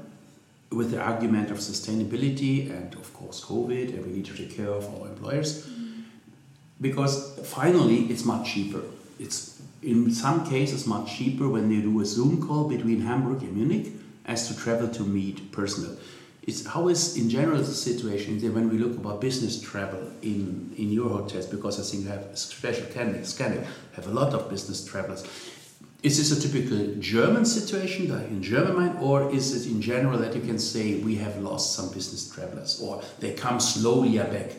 with 0.71 0.93
the 0.93 1.01
argument 1.01 1.51
of 1.51 1.59
sustainability 1.59 2.71
and, 2.71 2.95
of 2.95 3.13
course, 3.13 3.45
COVID, 3.45 3.95
and 3.95 4.07
we 4.07 4.13
need 4.13 4.27
to 4.27 4.37
take 4.37 4.57
care 4.57 4.69
of 4.69 4.85
our 4.95 5.09
employers 5.09 5.69
because 6.81 7.39
finally 7.45 8.07
it's 8.07 8.25
much 8.25 8.53
cheaper. 8.53 8.83
It's 9.19 9.60
in 9.83 10.11
some 10.13 10.49
cases 10.49 10.87
much 10.87 11.17
cheaper 11.17 11.49
when 11.49 11.69
they 11.69 11.81
do 11.81 12.01
a 12.01 12.05
Zoom 12.05 12.47
call 12.47 12.69
between 12.69 13.01
Hamburg 13.01 13.43
and 13.43 13.57
Munich 13.57 13.93
as 14.27 14.49
to 14.49 14.57
travel 14.57 14.89
to 14.89 15.03
meet 15.03 15.51
personnel. 15.53 15.97
It's 16.43 16.67
how 16.67 16.89
is 16.89 17.17
in 17.17 17.29
general 17.29 17.59
the 17.59 17.65
situation 17.65 18.41
when 18.55 18.71
we 18.71 18.79
look 18.79 18.97
about 18.97 19.21
business 19.21 19.61
travel 19.61 20.11
in, 20.23 20.73
in 20.77 20.91
your 20.91 21.09
hotels 21.11 21.47
because 21.47 21.79
I 21.79 21.83
think 21.83 22.05
you 22.05 22.11
have 22.11 22.37
special 22.37 22.87
Scandic, 22.87 23.21
Scandic 23.21 23.67
have 23.95 24.07
a 24.07 24.11
lot 24.11 24.33
of 24.33 24.49
business 24.49 24.85
travelers. 24.85 25.25
Is 26.03 26.17
this 26.17 26.33
a 26.33 26.49
typical 26.49 26.95
German 26.99 27.45
situation, 27.45 28.09
like 28.09 28.29
in 28.29 28.43
German 28.43 28.75
mind, 28.75 28.99
or 29.03 29.31
is 29.31 29.55
it 29.55 29.71
in 29.71 29.83
general 29.83 30.19
that 30.19 30.35
you 30.35 30.41
can 30.41 30.59
say 30.59 30.95
we 30.95 31.17
have 31.17 31.37
lost 31.39 31.75
some 31.75 31.93
business 31.93 32.31
travelers, 32.31 32.81
or 32.81 33.03
they 33.19 33.35
come 33.35 33.61
slowly 33.61 34.17
back? 34.17 34.53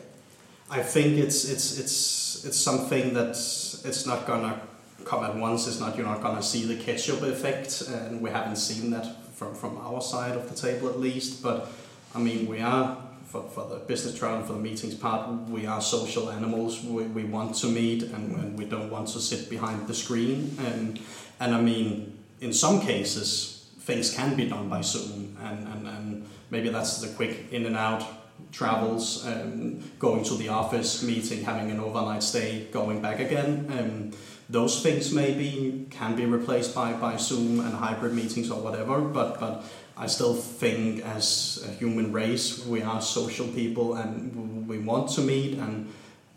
I 0.70 0.82
think 0.82 1.18
it's 1.18 1.44
it's 1.44 1.80
it's 1.80 2.44
it's 2.44 2.60
something 2.60 3.12
that 3.14 3.30
it's 3.30 4.06
not 4.06 4.24
gonna 4.24 4.60
come 5.04 5.24
at 5.24 5.36
once. 5.36 5.66
is 5.66 5.80
not 5.80 5.96
you're 5.96 6.06
not 6.06 6.22
gonna 6.22 6.42
see 6.42 6.64
the 6.64 6.76
ketchup 6.76 7.22
effect, 7.22 7.82
and 7.82 8.20
we 8.20 8.30
haven't 8.30 8.56
seen 8.56 8.90
that 8.90 9.06
from 9.34 9.54
from 9.54 9.78
our 9.78 10.00
side 10.00 10.36
of 10.36 10.48
the 10.48 10.54
table 10.54 10.88
at 10.88 10.98
least. 10.98 11.42
But 11.42 11.68
I 12.14 12.18
mean, 12.18 12.46
we 12.46 12.60
are 12.60 12.96
for, 13.32 13.42
for 13.48 13.66
the 13.66 13.76
business 13.76 14.18
travel 14.18 14.38
and 14.38 14.46
for 14.46 14.52
the 14.52 14.58
meetings 14.58 14.94
part, 14.94 15.30
we 15.48 15.64
are 15.64 15.80
social 15.80 16.30
animals. 16.30 16.84
We, 16.84 17.04
we 17.04 17.24
want 17.24 17.54
to 17.56 17.66
meet, 17.66 18.02
and, 18.02 18.36
and 18.36 18.58
we 18.58 18.66
don't 18.66 18.90
want 18.90 19.08
to 19.08 19.20
sit 19.20 19.48
behind 19.48 19.86
the 19.88 19.94
screen. 19.94 20.56
And 20.66 21.00
and 21.40 21.54
I 21.54 21.60
mean, 21.60 22.18
in 22.40 22.52
some 22.52 22.80
cases, 22.80 23.70
things 23.80 24.14
can 24.14 24.36
be 24.36 24.48
done 24.48 24.68
by 24.68 24.82
Zoom, 24.82 25.36
and 25.42 25.66
and, 25.68 25.88
and 25.88 26.28
maybe 26.50 26.68
that's 26.68 27.00
the 27.00 27.08
quick 27.08 27.52
in 27.52 27.66
and 27.66 27.76
out 27.76 28.04
travels, 28.50 29.26
um, 29.26 29.82
going 29.98 30.24
to 30.24 30.34
the 30.34 30.48
office, 30.48 31.02
meeting, 31.02 31.44
having 31.44 31.70
an 31.70 31.78
overnight 31.78 32.22
stay, 32.22 32.66
going 32.72 33.00
back 33.00 33.20
again. 33.20 33.66
Um, 33.78 34.10
those 34.52 34.82
things 34.82 35.12
maybe 35.12 35.86
can 35.90 36.14
be 36.14 36.26
replaced 36.26 36.74
by, 36.74 36.92
by 36.92 37.16
Zoom 37.16 37.60
and 37.60 37.74
hybrid 37.74 38.12
meetings 38.12 38.50
or 38.50 38.60
whatever, 38.60 39.00
but, 39.00 39.40
but 39.40 39.64
I 39.96 40.06
still 40.06 40.34
think 40.34 41.04
as 41.04 41.64
a 41.66 41.72
human 41.72 42.12
race 42.12 42.64
we 42.66 42.82
are 42.82 43.00
social 43.00 43.48
people 43.48 43.94
and 43.94 44.68
we 44.68 44.78
want 44.78 45.10
to 45.10 45.20
meet 45.22 45.58
and 45.58 45.92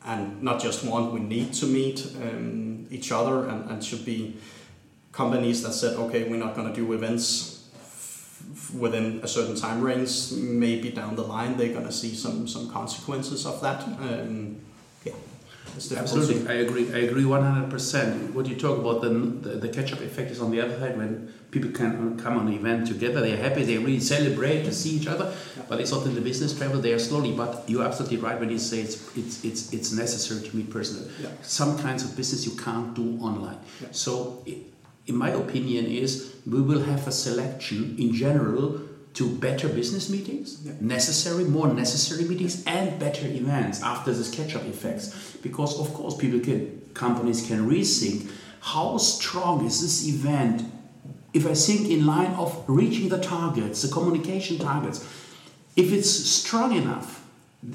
and 0.08 0.44
not 0.44 0.62
just 0.62 0.86
want, 0.86 1.14
we 1.14 1.20
need 1.20 1.52
to 1.54 1.66
meet 1.66 2.06
um, 2.22 2.86
each 2.92 3.12
other 3.12 3.48
and, 3.48 3.72
and 3.72 3.84
should 3.84 4.06
be 4.06 4.38
companies 5.12 5.64
that 5.64 5.74
said, 5.74 5.98
okay, 5.98 6.30
we're 6.30 6.38
not 6.38 6.56
going 6.56 6.68
to 6.68 6.74
do 6.76 6.94
events 6.94 7.68
within 8.78 9.20
a 9.24 9.28
certain 9.28 9.56
time 9.56 9.82
range, 9.82 10.32
maybe 10.32 10.92
down 10.92 11.16
the 11.16 11.24
line 11.24 11.58
they're 11.58 11.74
going 11.74 11.86
to 11.86 11.92
see 11.92 12.14
some 12.14 12.48
some 12.48 12.70
consequences 12.70 13.46
of 13.46 13.60
that. 13.62 13.82
Um, 13.84 14.58
yeah, 15.04 15.14
Absolutely, 15.76 16.48
I 16.48 16.58
agree. 16.66 16.94
I 16.94 17.00
agree 17.00 17.26
one 17.26 17.44
hundred 17.44 17.70
percent. 17.70 18.34
What 18.34 18.46
you 18.48 18.56
talk 18.56 18.78
about 18.80 19.02
the, 19.02 19.10
the 19.10 19.58
the 19.64 19.70
catch-up 19.70 20.02
effect 20.02 20.32
is 20.32 20.40
on 20.40 20.52
the 20.52 20.62
other 20.62 20.80
side 20.80 20.98
when 20.98 21.34
people 21.52 21.72
can 21.72 22.18
come 22.18 22.38
on 22.38 22.48
an 22.48 22.54
event 22.54 22.88
together. 22.88 23.20
They're 23.22 23.38
happy. 23.38 23.64
They 23.64 23.78
really 23.78 24.00
celebrate 24.00 24.64
to 24.64 24.74
see 24.74 24.92
each 24.92 25.08
other. 25.08 25.34
But 25.70 25.82
it's 25.82 25.92
not 25.92 26.06
in 26.06 26.16
the 26.16 26.22
business 26.22 26.58
travel. 26.58 26.80
They 26.82 26.94
are 26.94 27.00
slowly. 27.00 27.34
But 27.34 27.64
you're 27.68 27.86
absolutely 27.86 28.18
right 28.18 28.40
when 28.40 28.50
you 28.50 28.60
say 28.60 28.82
it's 28.82 28.96
it's 29.18 29.44
it's, 29.44 29.74
it's 29.74 29.92
necessary 29.92 30.42
to 30.48 30.56
meet 30.56 30.70
personally. 30.70 31.10
Yeah. 31.22 31.30
Some 31.42 31.78
kinds 31.80 32.04
of 32.04 32.16
business 32.16 32.46
you 32.46 32.56
can't 32.56 32.94
do 32.96 33.18
online. 33.22 33.60
Yeah. 33.82 33.88
So. 33.92 34.44
in 35.08 35.16
my 35.16 35.30
opinion, 35.30 35.86
is 35.86 36.34
we 36.48 36.62
will 36.62 36.82
have 36.82 37.08
a 37.08 37.12
selection 37.12 37.96
in 38.00 38.12
general 38.12 38.82
to 39.16 39.30
better 39.30 39.68
business 39.70 40.10
meetings, 40.10 40.58
Yeah. 40.64 40.74
necessary, 40.82 41.46
more 41.46 41.74
necessary 41.74 42.26
meetings, 42.26 42.64
and 42.68 43.00
better 43.00 43.26
events 43.28 43.82
after 43.82 44.14
this 44.14 44.30
catch-up 44.30 44.66
effects. 44.68 45.10
Because 45.42 45.80
of 45.80 45.94
course, 45.94 46.16
people 46.16 46.40
can, 46.40 46.82
companies 46.94 47.42
can 47.48 47.70
rethink 47.70 48.28
how 48.60 48.98
strong 48.98 49.66
is 49.66 49.82
this 49.82 50.08
event. 50.08 50.64
If 51.34 51.46
I 51.46 51.54
think 51.54 51.90
in 51.90 52.06
line 52.06 52.34
of 52.34 52.64
reaching 52.68 53.10
the 53.10 53.20
targets, 53.20 53.82
the 53.84 53.88
communication 53.90 54.58
targets, 54.58 55.04
if 55.76 55.92
it's 55.92 56.10
strong 56.10 56.76
enough, 56.76 57.24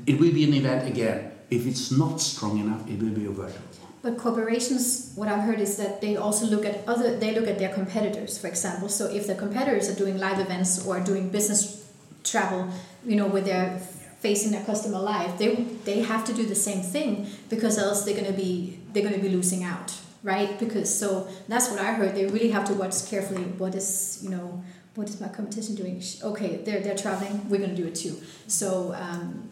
it 0.07 0.19
will 0.21 0.33
be 0.33 0.45
an 0.45 0.55
event 0.55 0.89
again. 0.89 1.31
If 1.51 1.67
it's 1.67 1.91
not 1.91 2.21
strong 2.21 2.59
enough, 2.59 2.89
it 2.89 2.99
will 3.03 3.11
be 3.11 3.27
a 3.27 3.31
virtual. 3.31 3.70
But 4.03 4.17
corporations, 4.17 5.13
what 5.15 5.29
I've 5.29 5.43
heard 5.43 5.61
is 5.61 5.77
that 5.77 6.01
they 6.01 6.17
also 6.17 6.47
look 6.47 6.65
at 6.65 6.89
other. 6.89 7.17
They 7.17 7.35
look 7.35 7.47
at 7.47 7.59
their 7.59 7.73
competitors, 7.73 8.39
for 8.39 8.47
example. 8.47 8.89
So 8.89 9.07
if 9.07 9.27
the 9.27 9.35
competitors 9.35 9.91
are 9.91 9.95
doing 9.95 10.19
live 10.19 10.39
events 10.41 10.87
or 10.87 11.01
doing 11.01 11.29
business 11.29 11.87
travel, 12.25 12.69
you 13.05 13.17
know, 13.17 13.27
where 13.27 13.43
they're 13.43 13.79
facing 14.21 14.53
their 14.53 14.65
customer 14.65 14.99
live, 14.99 15.39
they 15.39 15.55
they 15.85 16.01
have 16.01 16.25
to 16.27 16.33
do 16.33 16.47
the 16.47 16.55
same 16.55 16.83
thing 16.83 17.27
because 17.51 17.79
else 17.79 18.05
they're 18.05 18.17
gonna 18.17 18.33
be 18.33 18.79
they're 18.93 19.03
gonna 19.03 19.19
be 19.19 19.29
losing 19.29 19.65
out, 19.65 19.95
right? 20.23 20.59
Because 20.59 20.89
so 20.99 21.29
that's 21.49 21.71
what 21.71 21.79
I 21.79 21.93
heard. 21.93 22.15
They 22.15 22.27
really 22.27 22.51
have 22.51 22.65
to 22.67 22.75
watch 22.75 23.07
carefully. 23.11 23.45
What 23.59 23.75
is 23.75 24.21
you 24.23 24.31
know 24.31 24.65
what 24.95 25.11
is 25.11 25.21
my 25.21 25.29
competition 25.29 25.75
doing? 25.75 26.03
Okay, 26.23 26.57
they're 26.65 26.81
they're 26.81 26.97
traveling. 26.97 27.49
We're 27.51 27.61
gonna 27.61 27.77
do 27.77 27.87
it 27.87 27.97
too. 27.97 28.21
So 28.47 28.95
um, 28.95 29.51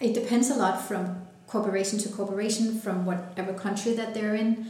it 0.00 0.14
depends 0.14 0.50
a 0.50 0.54
lot 0.56 0.82
from 0.82 1.22
corporation 1.52 1.98
to 1.98 2.08
corporation 2.08 2.80
from 2.80 3.04
whatever 3.04 3.52
country 3.52 3.92
that 3.92 4.14
they're 4.14 4.34
in. 4.34 4.66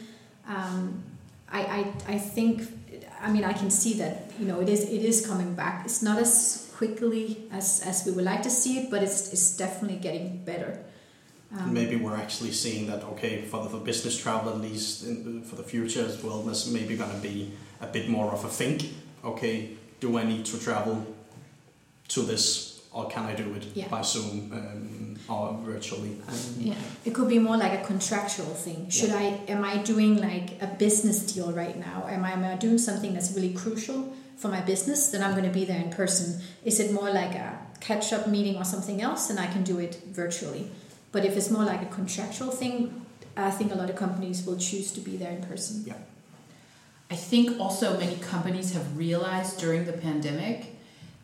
Um, 0.48 1.04
I, 1.48 1.60
I, 1.78 2.14
I 2.14 2.18
think, 2.18 2.62
I 3.20 3.30
mean, 3.30 3.44
I 3.44 3.52
can 3.52 3.70
see 3.70 3.94
that, 4.02 4.32
you 4.38 4.46
know, 4.46 4.60
it 4.60 4.68
is, 4.68 4.82
it 4.82 5.02
is 5.02 5.24
coming 5.24 5.54
back. 5.54 5.84
It's 5.84 6.02
not 6.02 6.18
as 6.18 6.72
quickly 6.76 7.44
as, 7.52 7.82
as 7.86 8.04
we 8.04 8.10
would 8.12 8.24
like 8.24 8.42
to 8.42 8.50
see 8.50 8.78
it, 8.80 8.90
but 8.90 9.00
it's, 9.02 9.32
it's 9.32 9.56
definitely 9.56 9.98
getting 9.98 10.42
better. 10.44 10.82
Um, 11.56 11.72
maybe 11.72 11.96
we're 11.96 12.16
actually 12.16 12.52
seeing 12.52 12.86
that 12.86 13.04
okay 13.04 13.42
for 13.42 13.62
the 13.62 13.68
for 13.68 13.78
business 13.78 14.16
travel 14.20 14.54
at 14.54 14.60
least 14.60 15.04
in, 15.04 15.42
for 15.42 15.56
the 15.56 15.62
future 15.62 16.02
as 16.02 16.22
well 16.22 16.40
there's 16.40 16.66
maybe 16.72 16.96
going 16.96 17.10
to 17.10 17.18
be 17.18 17.52
a 17.82 17.86
bit 17.86 18.08
more 18.08 18.32
of 18.32 18.42
a 18.46 18.48
think 18.48 18.94
okay 19.22 19.76
do 20.00 20.16
i 20.16 20.24
need 20.24 20.46
to 20.46 20.58
travel 20.58 21.06
to 22.08 22.22
this 22.22 22.71
or 22.92 23.08
can 23.08 23.24
I 23.24 23.34
do 23.34 23.54
it 23.54 23.64
Yeah. 23.74 23.88
by 23.88 24.02
Zoom 24.02 24.52
um, 24.52 25.16
or 25.28 25.58
virtually? 25.64 26.16
And 26.28 26.62
Yeah, 26.66 26.74
it 27.04 27.14
could 27.14 27.28
be 27.28 27.38
more 27.38 27.56
like 27.56 27.72
a 27.80 27.84
contractual 27.84 28.54
thing. 28.54 28.90
Should 28.90 29.10
I 29.10 29.40
am 29.48 29.64
I 29.64 29.78
doing 29.78 30.20
like 30.20 30.60
a 30.60 30.66
business 30.66 31.20
deal 31.32 31.52
right 31.52 31.76
now? 31.78 32.06
Am 32.08 32.24
I 32.24 32.32
am 32.32 32.44
I 32.44 32.56
doing 32.56 32.78
something 32.78 33.14
that's 33.14 33.32
really 33.32 33.54
crucial 33.54 34.12
for 34.36 34.48
my 34.48 34.60
business? 34.60 35.10
Then 35.10 35.22
I'm 35.22 35.32
going 35.32 35.44
to 35.52 35.58
be 35.60 35.64
there 35.64 35.80
in 35.80 35.90
person. 35.90 36.42
Is 36.64 36.80
it 36.80 36.92
more 36.92 37.10
like 37.10 37.34
a 37.34 37.58
catch 37.80 38.12
up 38.12 38.26
meeting 38.28 38.56
or 38.56 38.64
something 38.64 39.00
else? 39.00 39.28
Then 39.28 39.38
I 39.38 39.46
can 39.46 39.62
do 39.62 39.78
it 39.78 40.02
virtually. 40.06 40.70
But 41.12 41.24
if 41.24 41.36
it's 41.36 41.50
more 41.50 41.64
like 41.64 41.82
a 41.82 41.86
contractual 41.94 42.50
thing, 42.50 43.04
I 43.36 43.50
think 43.50 43.72
a 43.72 43.74
lot 43.74 43.90
of 43.90 43.96
companies 43.96 44.44
will 44.46 44.56
choose 44.56 44.92
to 44.92 45.00
be 45.00 45.16
there 45.16 45.30
in 45.30 45.42
person. 45.42 45.84
Yeah. 45.86 45.94
I 47.10 47.16
think 47.16 47.60
also 47.60 47.98
many 47.98 48.16
companies 48.16 48.72
have 48.72 48.96
realized 48.96 49.58
during 49.58 49.84
the 49.84 49.92
pandemic 49.92 50.76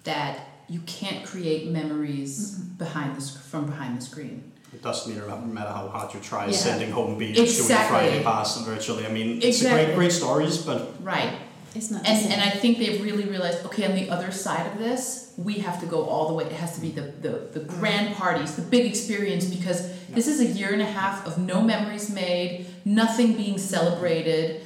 that 0.04 0.47
you 0.68 0.80
can't 0.80 1.24
create 1.24 1.70
memories 1.70 2.58
mm-hmm. 2.58 2.74
behind 2.74 3.16
the 3.16 3.20
sc- 3.20 3.40
from 3.40 3.66
behind 3.66 3.98
the 3.98 4.04
screen. 4.04 4.52
It 4.72 4.82
doesn't 4.82 5.14
matter, 5.14 5.46
matter 5.46 5.70
how 5.70 5.88
hard 5.88 6.12
you 6.12 6.20
try 6.20 6.46
Yeah. 6.46 6.52
sending 6.52 6.90
home 6.90 7.16
beers 7.16 7.38
Exactly. 7.38 7.76
doing 7.76 7.88
Friday 7.88 8.24
pass 8.24 8.60
virtually. 8.64 9.06
I 9.06 9.10
mean, 9.10 9.38
it's 9.38 9.44
a 9.44 9.48
Exactly. 9.48 9.84
great, 9.86 9.94
great 9.96 10.12
stories, 10.12 10.58
but 10.58 10.94
Right. 11.02 11.32
It's 11.74 11.90
not. 11.90 12.06
And 12.06 12.32
and 12.32 12.40
I 12.42 12.50
think 12.50 12.78
they've 12.78 13.00
really 13.02 13.24
realized, 13.24 13.64
okay, 13.66 13.84
on 13.84 13.94
the 13.94 14.10
other 14.10 14.30
side 14.32 14.66
of 14.66 14.78
this, 14.78 15.32
we 15.36 15.54
have 15.66 15.80
to 15.80 15.86
go 15.86 16.04
all 16.04 16.28
the 16.28 16.34
way. 16.34 16.44
It 16.44 16.52
has 16.52 16.74
to 16.74 16.80
be 16.80 16.90
the, 16.90 17.02
the, 17.02 17.28
the 17.52 17.60
mm-hmm. 17.60 17.80
grand 17.80 18.16
parties, 18.16 18.56
the 18.56 18.62
big 18.62 18.86
experience, 18.86 19.44
because 19.44 19.90
this 20.08 20.26
is 20.26 20.40
a 20.40 20.46
year 20.46 20.72
and 20.72 20.82
a 20.82 20.86
half 20.86 21.26
of 21.26 21.38
no 21.38 21.60
memories 21.60 22.10
made, 22.10 22.66
nothing 22.84 23.34
being 23.34 23.58
celebrated, 23.58 24.62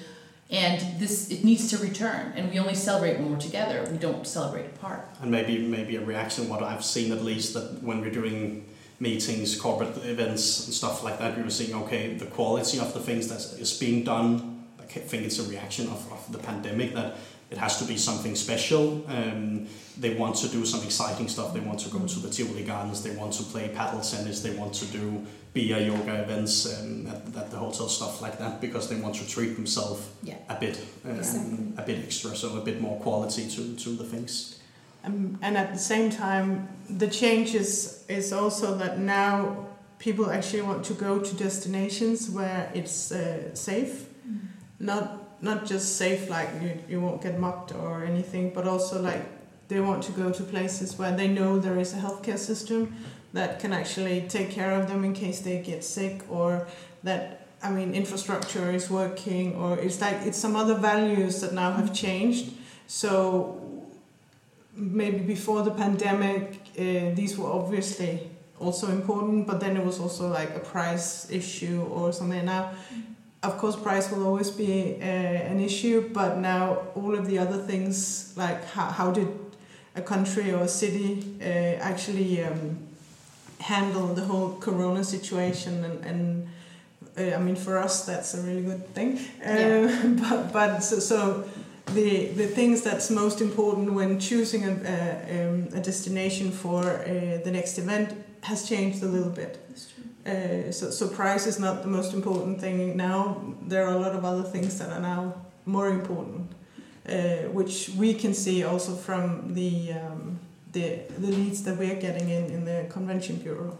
and 0.53 1.01
this 1.01 1.31
it 1.31 1.43
needs 1.43 1.71
to 1.71 1.79
return. 1.79 2.33
And 2.37 2.51
we 2.51 2.59
only 2.59 2.75
celebrate 2.75 3.19
when 3.19 3.33
we're 3.33 3.39
together. 3.39 3.89
We 3.91 3.99
don't 3.99 4.27
celebrate 4.27 4.67
apart. 4.67 5.09
and 5.23 5.31
maybe 5.31 5.59
maybe 5.59 5.97
a 5.97 6.05
reaction 6.05 6.49
what 6.49 6.63
I've 6.63 6.85
seen 6.85 7.11
at 7.13 7.25
least 7.25 7.55
that 7.55 7.83
when 7.83 8.01
we're 8.01 8.11
doing 8.23 8.67
meetings, 9.01 9.61
corporate 9.61 9.97
events 10.05 10.67
and 10.67 10.75
stuff 10.75 11.03
like 11.03 11.19
that, 11.19 11.37
we 11.37 11.43
were 11.43 11.51
seeing 11.51 11.75
okay 11.83 12.15
the 12.15 12.27
quality 12.27 12.79
of 12.79 12.95
the 12.95 13.01
things 13.01 13.27
that 13.29 13.61
is 13.61 13.77
being 13.79 14.05
done. 14.05 14.52
Think 15.01 15.25
it's 15.25 15.39
a 15.39 15.49
reaction 15.49 15.87
of, 15.89 16.13
of 16.13 16.33
the 16.33 16.39
pandemic 16.39 16.95
that 16.95 17.17
it 17.51 17.59
has 17.59 17.79
to 17.79 17.85
be 17.85 17.97
something 17.99 18.35
special. 18.37 19.05
Um, 19.09 19.67
they 19.99 20.15
want 20.15 20.37
to 20.37 20.49
do 20.49 20.65
some 20.65 20.83
exciting 20.85 21.29
stuff. 21.29 21.53
They 21.53 21.61
want 21.61 21.81
to 21.81 21.91
go 21.91 21.99
to 22.01 22.19
the 22.21 22.31
Tivoli 22.31 22.65
Gardens. 22.65 23.03
They 23.03 23.15
want 23.15 23.33
to 23.35 23.43
play 23.43 23.69
paddle 23.69 24.01
tennis. 24.01 24.41
They 24.43 24.55
want 24.55 24.73
to 24.75 24.87
do 24.87 25.27
beer 25.53 25.79
yoga 25.79 26.23
events 26.23 26.81
um, 26.81 27.07
at, 27.09 27.17
at 27.37 27.51
the 27.51 27.59
hotel 27.59 27.87
stuff 27.89 28.23
like 28.23 28.39
that 28.39 28.61
because 28.63 28.89
they 28.89 28.97
want 28.97 29.15
to 29.17 29.29
treat 29.29 29.55
themselves 29.55 30.09
Yeah. 30.23 30.37
a 30.49 30.59
bit, 30.59 30.79
um, 31.05 31.19
Exactly. 31.19 31.59
a 31.77 31.83
bit 31.83 31.99
extra, 32.05 32.35
so 32.35 32.57
a 32.57 32.63
bit 32.63 32.81
more 32.81 32.99
quality 33.01 33.47
to, 33.51 33.77
to 33.77 33.91
the 33.91 34.05
things. 34.05 34.59
Um, 35.05 35.39
and 35.43 35.59
at 35.59 35.75
the 35.75 35.79
same 35.79 36.09
time, 36.11 36.69
the 36.89 37.07
change 37.09 37.55
is, 37.55 38.03
is 38.09 38.33
also 38.33 38.75
that 38.79 38.99
now 38.99 39.67
people 39.99 40.31
actually 40.31 40.63
want 40.63 40.85
to 40.87 40.95
go 40.95 41.19
to 41.19 41.35
destinations 41.35 42.31
where 42.31 42.71
it's 42.75 43.13
uh, 43.13 43.55
safe. 43.55 44.07
Not 44.83 45.05
not 45.43 45.67
just 45.67 45.97
safe 45.97 46.31
like 46.31 46.49
you, 46.63 46.71
you 46.89 47.01
won't 47.01 47.21
get 47.23 47.39
mocked 47.39 47.75
or 47.75 48.05
anything, 48.05 48.51
but 48.55 48.67
also 48.67 49.01
like 49.01 49.23
they 49.69 49.81
want 49.81 50.03
to 50.05 50.13
go 50.13 50.31
to 50.31 50.43
places 50.43 50.99
where 50.99 51.15
they 51.17 51.29
know 51.29 51.59
there 51.59 51.79
is 51.79 51.95
a 51.95 51.97
healthcare 51.97 52.39
system 52.39 52.95
that 53.33 53.59
can 53.59 53.73
actually 53.73 54.27
take 54.29 54.51
care 54.51 54.73
of 54.81 54.89
them 54.89 55.05
in 55.05 55.15
case 55.15 55.41
they 55.41 55.59
get 55.63 55.83
sick 55.83 56.23
or 56.29 56.67
that 57.03 57.47
I 57.63 57.71
mean 57.71 57.95
infrastructure 57.95 58.71
is 58.71 58.91
working 58.91 59.55
or 59.55 59.79
it's 59.79 60.01
like 60.01 60.19
it's 60.27 60.39
some 60.39 60.57
other 60.57 60.75
values 60.75 61.41
that 61.43 61.53
now 61.55 61.73
have 61.73 61.95
changed. 61.95 62.53
So 62.87 63.63
maybe 64.75 65.19
before 65.19 65.63
the 65.63 65.71
pandemic, 65.71 66.61
uh, 66.79 67.15
these 67.15 67.39
were 67.39 67.51
obviously 67.51 68.31
also 68.59 68.89
important, 68.91 69.47
but 69.47 69.61
then 69.61 69.77
it 69.77 69.85
was 69.85 69.99
also 69.99 70.29
like 70.29 70.55
a 70.55 70.61
price 70.61 71.31
issue 71.31 71.83
or 71.91 72.13
something. 72.13 72.45
Now, 72.45 72.73
of 73.43 73.59
course, 73.59 73.77
price 73.77 74.11
will 74.11 74.25
always 74.27 74.51
be 74.51 74.97
uh, 75.01 75.05
an 75.05 75.61
issue, 75.61 76.09
but 76.13 76.39
now 76.39 76.79
all 76.95 77.15
of 77.15 77.27
the 77.27 77.39
other 77.39 77.59
things, 77.59 78.33
like 78.37 78.65
how, 78.71 78.87
how 78.87 79.11
did 79.11 79.29
a 79.97 80.03
country 80.03 80.53
or 80.53 80.63
a 80.63 80.69
city 80.69 81.37
uh, 81.41 81.45
actually 81.83 82.43
um, 82.45 82.79
handle 83.61 84.09
the 84.09 84.23
whole 84.23 84.57
corona 84.61 85.05
situation 85.05 85.85
and, 85.85 86.05
and 86.05 86.49
uh, 87.17 87.37
I 87.37 87.39
mean, 87.39 87.57
for 87.57 87.77
us, 87.79 88.07
that's 88.07 88.35
a 88.35 88.41
really 88.41 88.63
good 88.63 88.87
thing. 88.95 89.21
Yeah. 89.41 90.03
but 90.29 90.53
but 90.53 90.79
so, 90.81 90.99
so 90.99 91.45
the 91.89 92.29
the 92.29 92.47
things 92.47 92.81
that's 92.81 93.11
most 93.11 93.43
important 93.43 93.93
when 93.93 94.19
choosing 94.19 94.65
a, 94.65 94.71
a, 94.71 95.49
um, 95.49 95.69
a 95.75 95.81
destination 95.81 96.51
for 96.51 96.83
uh, 96.83 97.39
the 97.45 97.51
next 97.51 97.77
event 97.79 98.15
has 98.43 98.67
changed 98.67 99.03
a 99.03 99.07
little 99.07 99.31
bit. 99.31 99.59
Uh, 100.25 100.71
so, 100.71 100.91
so 100.91 101.09
price 101.09 101.47
is 101.49 101.59
not 101.59 101.83
the 101.83 101.89
most 101.89 102.15
important 102.15 102.61
thing 102.61 102.97
now. 102.97 103.43
There 103.67 103.85
are 103.87 103.95
a 103.95 103.99
lot 103.99 104.15
of 104.15 104.25
other 104.25 104.45
things 104.45 104.79
that 104.79 104.91
are 104.91 105.01
now 105.01 105.35
more 105.67 105.89
important, 105.89 106.53
uh, 107.09 107.49
which 107.53 107.91
we 107.97 108.15
can 108.15 108.33
see 108.35 108.63
also 108.63 108.95
from 108.95 109.55
the 109.55 109.93
um, 109.93 110.39
the 110.73 111.01
the 111.19 111.27
leads 111.27 111.63
that 111.65 111.77
we're 111.77 112.01
getting 112.01 112.29
in 112.31 112.45
in 112.53 112.65
the 112.65 112.87
convention 112.89 113.37
bureau. 113.37 113.77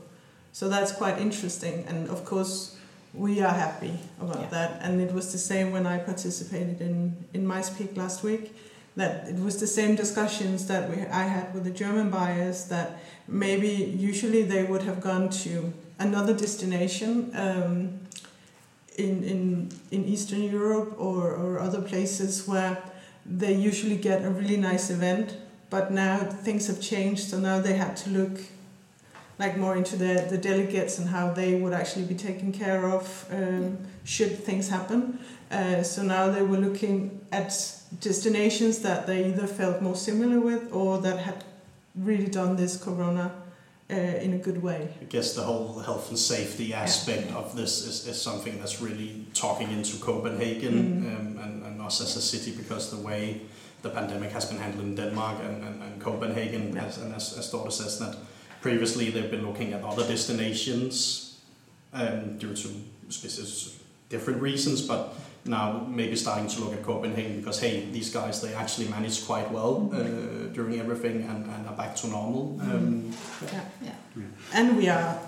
So 0.53 0.69
that's 0.69 0.93
quite 0.93 1.19
interesting, 1.19 1.85
and 1.89 2.09
of 2.09 2.25
course 2.25 2.77
we 3.15 3.41
are 3.41 3.55
happy 3.55 3.99
about 4.21 4.41
Yeah. 4.41 4.51
that. 4.51 4.71
And 4.83 5.01
it 5.01 5.13
was 5.13 5.31
the 5.33 5.39
same 5.39 5.71
when 5.71 5.87
I 5.87 5.99
participated 5.99 6.81
in 6.81 7.15
in 7.33 7.47
MySpeak 7.47 7.97
last 7.97 8.23
week. 8.25 8.53
That 8.97 9.29
it 9.29 9.39
was 9.39 9.57
the 9.57 9.67
same 9.67 9.95
discussions 9.97 10.67
that 10.67 10.91
we 10.91 10.97
I 11.07 11.25
had 11.37 11.55
with 11.55 11.65
the 11.65 11.85
German 11.85 12.11
buyers. 12.11 12.65
That 12.69 12.89
maybe 13.29 13.69
usually 14.11 14.43
they 14.43 14.65
would 14.65 14.83
have 14.83 15.01
gone 15.01 15.29
to 15.45 15.73
another 16.03 16.35
destination 16.35 17.31
um, 17.35 18.01
in, 18.97 19.23
in, 19.25 19.71
in 19.91 20.05
Eastern 20.05 20.43
Europe 20.43 20.95
or, 20.99 21.31
or 21.31 21.59
other 21.59 21.81
places 21.81 22.47
where 22.47 22.77
they 23.25 23.55
usually 23.55 23.97
get 23.97 24.25
a 24.25 24.31
really 24.31 24.57
nice 24.57 24.91
event, 24.91 25.37
but 25.71 25.91
now 25.91 26.19
things 26.19 26.67
have 26.67 26.81
changed, 26.81 27.31
so 27.31 27.39
now 27.39 27.61
they 27.61 27.75
had 27.75 27.97
to 27.97 28.11
look 28.11 28.41
like 29.39 29.57
more 29.57 29.77
into 29.77 29.97
the, 29.97 30.27
the 30.29 30.37
delegates 30.37 30.99
and 30.99 31.09
how 31.09 31.33
they 31.33 31.55
would 31.55 31.73
actually 31.73 32.05
be 32.05 32.15
taken 32.15 32.53
care 32.53 32.87
of 32.87 33.27
um, 33.31 33.79
should 34.05 34.39
things 34.39 34.69
happen. 34.69 35.19
Uh, 35.51 35.83
so 35.83 36.03
now 36.03 36.31
they 36.31 36.43
were 36.43 36.59
looking 36.59 37.21
at 37.31 37.49
destinations 38.01 38.81
that 38.81 39.07
they 39.07 39.27
either 39.27 39.47
felt 39.47 39.81
more 39.81 39.97
similar 39.97 40.41
with 40.41 40.73
or 40.73 40.99
that 40.99 41.19
had 41.19 41.45
really 41.95 42.27
done 42.27 42.57
this 42.57 42.77
corona 42.77 43.31
uh, 43.93 44.25
in 44.25 44.33
a 44.35 44.39
good 44.39 44.63
way. 44.63 44.89
I 45.01 45.05
guess 45.05 45.35
the 45.35 45.43
whole 45.43 45.79
health 45.81 46.09
and 46.09 46.19
safety 46.19 46.73
aspect 46.75 47.31
of 47.33 47.55
this 47.57 47.87
is, 47.87 48.07
is 48.07 48.21
something 48.21 48.59
that's 48.59 48.81
really 48.81 49.27
talking 49.35 49.71
into 49.71 49.97
Copenhagen 49.99 50.73
Mhm. 50.73 51.21
um, 51.21 51.39
and, 51.45 51.63
and 51.67 51.83
us 51.83 52.01
as 52.01 52.17
a 52.17 52.23
city 52.23 52.53
because 52.53 52.91
the 52.91 52.97
way 53.09 53.41
the 53.83 53.91
pandemic 53.91 54.33
has 54.33 54.45
been 54.47 54.59
handled 54.59 54.85
in 54.85 54.95
Denmark 54.95 55.39
and, 55.45 55.65
and, 55.65 55.83
and 55.83 56.01
Copenhagen, 56.01 56.73
Yeah. 56.75 56.85
as, 56.87 56.99
and 56.99 57.15
as, 57.15 57.37
as 57.39 57.51
Dorte 57.53 57.73
says, 57.73 57.99
that 57.99 58.17
previously 58.61 59.11
they've 59.11 59.31
been 59.31 59.47
looking 59.47 59.73
at 59.75 59.83
other 59.85 60.07
destinations 60.07 61.41
um, 61.93 62.39
due 62.39 62.55
to 62.55 62.69
specific 63.09 63.81
different 64.09 64.41
reasons, 64.43 64.81
but 64.83 65.15
now 65.45 65.87
maybe 65.89 66.15
starting 66.17 66.47
to 66.49 66.61
look 66.61 66.73
at 66.75 66.83
Copenhagen 66.83 67.39
because 67.41 67.61
hey, 67.61 67.89
these 67.93 68.11
guys 68.13 68.41
they 68.41 68.55
actually 68.55 68.89
managed 68.89 69.27
quite 69.27 69.51
well 69.51 69.91
uh, 69.93 70.53
during 70.55 70.79
everything 70.79 71.23
and, 71.23 71.47
and 71.47 71.67
are 71.69 71.77
back 71.77 71.97
to 71.97 72.07
normal. 72.09 72.59
Um, 72.61 73.13
And 74.55 74.77
we 74.77 74.89
are 74.89 75.19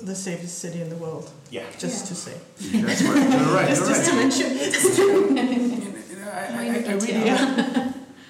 the 0.00 0.14
safest 0.14 0.58
city 0.58 0.80
in 0.80 0.88
the 0.88 0.96
world, 0.96 1.30
yeah. 1.50 1.62
just 1.78 2.00
Yeah. 2.04 2.08
to 2.08 2.14
say. 2.14 2.36
That's 2.82 3.02
right. 3.02 3.30
You're 3.30 3.54
right. 3.54 3.68
just, 3.68 3.80
You're 3.86 3.94
just 3.94 4.06
to 4.10 4.14
mention 4.16 4.50
it. 4.58 5.98
I, 6.32 6.34
I, 6.34 6.64
I, 6.64 6.92
I 6.92 6.94
really, 6.94 7.30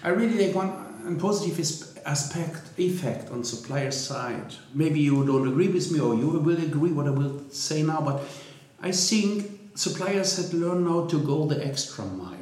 I 0.04 0.08
really 0.08 0.46
like 0.46 0.54
one 0.54 0.68
one 1.04 1.18
positive 1.18 1.58
aspect 2.06 2.62
effect 2.78 3.30
on 3.30 3.44
supplier 3.44 3.90
side. 3.90 4.54
Maybe 4.74 5.00
you 5.00 5.24
don't 5.24 5.48
agree 5.48 5.68
with 5.68 5.90
me, 5.90 5.98
or 6.00 6.14
you 6.14 6.28
will 6.28 6.58
agree 6.58 6.92
what 6.92 7.06
I 7.06 7.10
will 7.10 7.42
say 7.50 7.82
now. 7.82 8.00
But 8.00 8.20
I 8.80 8.92
think 8.92 9.46
suppliers 9.74 10.36
had 10.36 10.54
learned 10.54 10.84
now 10.86 11.06
to 11.06 11.18
go 11.18 11.46
the 11.46 11.64
extra 11.64 12.04
mile. 12.04 12.38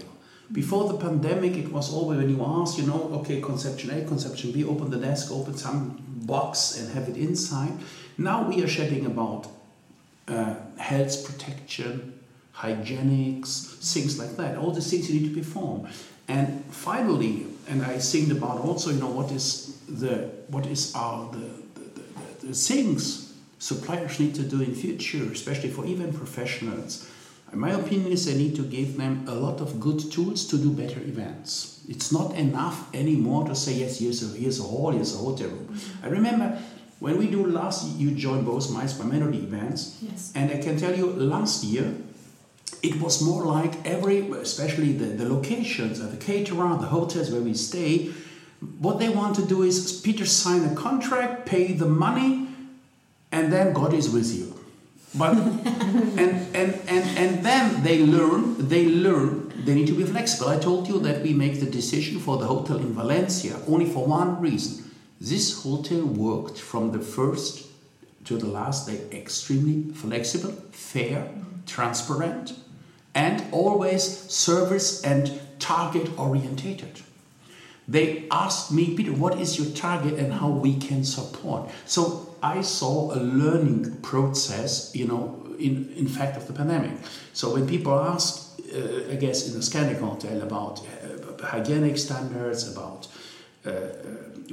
Before 0.53 0.93
the 0.93 0.99
pandemic, 0.99 1.57
it 1.57 1.71
was 1.71 1.93
always 1.93 2.19
when 2.19 2.29
you 2.29 2.43
ask, 2.45 2.77
you 2.77 2.85
know, 2.85 3.11
okay, 3.21 3.41
conception 3.41 3.91
A, 3.91 4.05
conception 4.05 4.51
B, 4.51 4.65
open 4.65 4.91
the 4.91 4.99
desk, 4.99 5.31
open 5.31 5.57
some 5.57 6.03
box, 6.27 6.79
and 6.79 6.93
have 6.93 7.09
it 7.09 7.17
inside. 7.17 7.73
Now 8.19 8.49
we 8.49 8.63
are 8.65 8.69
shedding 8.69 9.07
about 9.07 9.47
uh, 10.27 10.55
health 10.77 11.25
protection, 11.25 12.19
hygienics, 12.57 13.77
things 13.93 14.19
like 14.19 14.37
that. 14.37 14.57
All 14.57 14.73
the 14.73 14.81
things 14.81 15.11
you 15.11 15.21
need 15.21 15.35
to 15.35 15.41
perform. 15.41 15.89
And 16.27 16.65
finally, 16.67 17.47
and 17.69 17.85
I 17.85 17.99
think 17.99 18.33
about 18.33 18.59
also, 18.59 18.91
you 18.91 18.99
know, 18.99 19.11
what 19.11 19.31
is 19.31 19.79
the 19.89 20.31
what 20.49 20.67
is 20.67 20.95
our 20.95 21.31
the, 21.33 21.39
the, 21.39 21.81
the, 21.81 22.47
the 22.47 22.55
things 22.55 23.33
suppliers 23.59 24.19
need 24.19 24.35
to 24.35 24.43
do 24.43 24.63
in 24.63 24.75
future, 24.75 25.25
especially 25.33 25.71
for 25.71 25.85
even 25.85 26.13
professionals. 26.13 27.10
My 27.53 27.71
opinion 27.71 28.13
is 28.13 28.27
they 28.27 28.37
need 28.37 28.55
to 28.57 28.63
give 28.63 28.97
them 28.97 29.25
a 29.29 29.35
lot 29.35 29.61
of 29.61 29.81
good 29.81 30.13
tools 30.13 30.47
to 30.49 30.57
do 30.57 30.71
better 30.71 31.01
events. 31.01 31.83
It's 31.89 32.13
not 32.13 32.35
enough 32.37 32.95
anymore 32.95 33.47
to 33.49 33.55
say, 33.57 33.75
yes, 33.75 33.99
here's 33.99 34.23
a, 34.23 34.37
here's 34.39 34.61
a 34.61 34.63
hall, 34.63 34.93
here's 34.93 35.15
a 35.15 35.19
hotel 35.19 35.49
room. 35.49 35.67
Mm-hmm. 35.73 36.07
I 36.07 36.09
remember 36.09 36.59
When 37.01 37.17
we 37.17 37.29
do 37.29 37.47
last, 37.47 37.97
you 37.99 38.11
joined 38.11 38.45
both 38.45 38.71
mice 38.71 38.93
by 38.93 39.07
melody 39.07 39.39
events, 39.39 39.97
Yes. 40.03 40.33
and 40.35 40.51
I 40.51 40.59
can 40.59 40.77
tell 40.79 40.95
you, 40.95 41.07
last 41.07 41.65
year, 41.65 41.95
it 42.83 43.01
was 43.01 43.23
more 43.23 43.45
like 43.47 43.73
every, 43.87 44.19
especially 44.33 44.93
the, 44.93 45.07
the 45.07 45.27
locations, 45.27 45.99
the 45.99 46.17
caterer, 46.19 46.77
the 46.79 46.89
hotels 46.89 47.31
where 47.31 47.41
we 47.41 47.55
stay, 47.55 48.11
what 48.79 48.99
they 48.99 49.09
want 49.09 49.35
to 49.37 49.47
do 49.47 49.63
is 49.63 50.01
Peter 50.03 50.27
sign 50.27 50.63
a 50.67 50.75
contract, 50.75 51.47
pay 51.47 51.73
the 51.73 51.87
money, 51.87 52.49
and 53.33 53.51
then 53.51 53.73
God 53.73 53.95
is 53.95 54.11
with 54.11 54.31
you. 54.37 54.50
But 55.15 55.37
and, 55.37 56.19
and, 56.19 56.81
and, 56.87 57.19
and 57.19 57.45
then 57.45 57.83
they 57.83 58.05
learn, 58.05 58.69
they 58.69 58.87
learn, 58.87 59.53
they 59.65 59.75
need 59.75 59.89
to 59.89 59.95
be 59.95 60.05
flexible. 60.05 60.49
I 60.49 60.59
told 60.59 60.87
you 60.87 61.01
that 61.01 61.23
we 61.23 61.33
make 61.33 61.59
the 61.59 61.67
decision 61.67 62.21
for 62.21 62.39
the 62.39 62.47
hotel 62.47 62.79
in 62.79 62.93
Valencia 62.93 63.57
only 63.67 63.87
for 63.87 64.07
one 64.07 64.41
reason. 64.41 64.91
This 65.21 65.63
hotel 65.63 66.03
worked 66.03 66.59
from 66.59 66.93
the 66.93 67.01
first 67.01 67.67
to 68.25 68.37
the 68.39 68.47
last 68.47 68.87
day 68.87 69.01
extremely 69.11 69.93
flexible, 69.93 70.53
fair, 70.71 71.29
transparent, 71.67 72.55
and 73.15 73.45
always 73.53 74.05
service 74.31 75.03
and 75.03 75.41
target 75.59 76.17
orientated. 76.19 77.01
They 77.89 78.29
asked 78.31 78.71
me, 78.71 78.95
Peter, 78.97 79.13
what 79.13 79.41
is 79.41 79.59
your 79.59 79.75
target 79.75 80.15
and 80.15 80.33
how 80.33 80.49
we 80.49 80.77
can 80.77 81.03
support? 81.03 81.69
So 81.87 82.30
I 82.43 82.63
saw 82.63 83.13
a 83.15 83.21
learning 83.21 84.01
process, 84.03 84.95
you 84.95 85.07
know, 85.07 85.41
in, 85.59 85.93
in 85.97 86.09
fact 86.09 86.37
of 86.37 86.47
the 86.47 86.53
pandemic. 86.53 86.93
So 87.33 87.53
when 87.53 87.67
people 87.69 87.99
ask, 87.99 88.59
uh, 88.75 89.13
I 89.13 89.17
guess 89.17 89.47
in 89.47 89.55
the 89.55 89.61
Scandic 89.61 90.01
Hotel 90.01 90.41
about 90.43 90.81
uh, 90.81 91.45
hygienic 91.45 91.99
standards, 91.99 92.71
about 92.71 93.09
uh, 93.67 93.71
uh, 93.71 93.83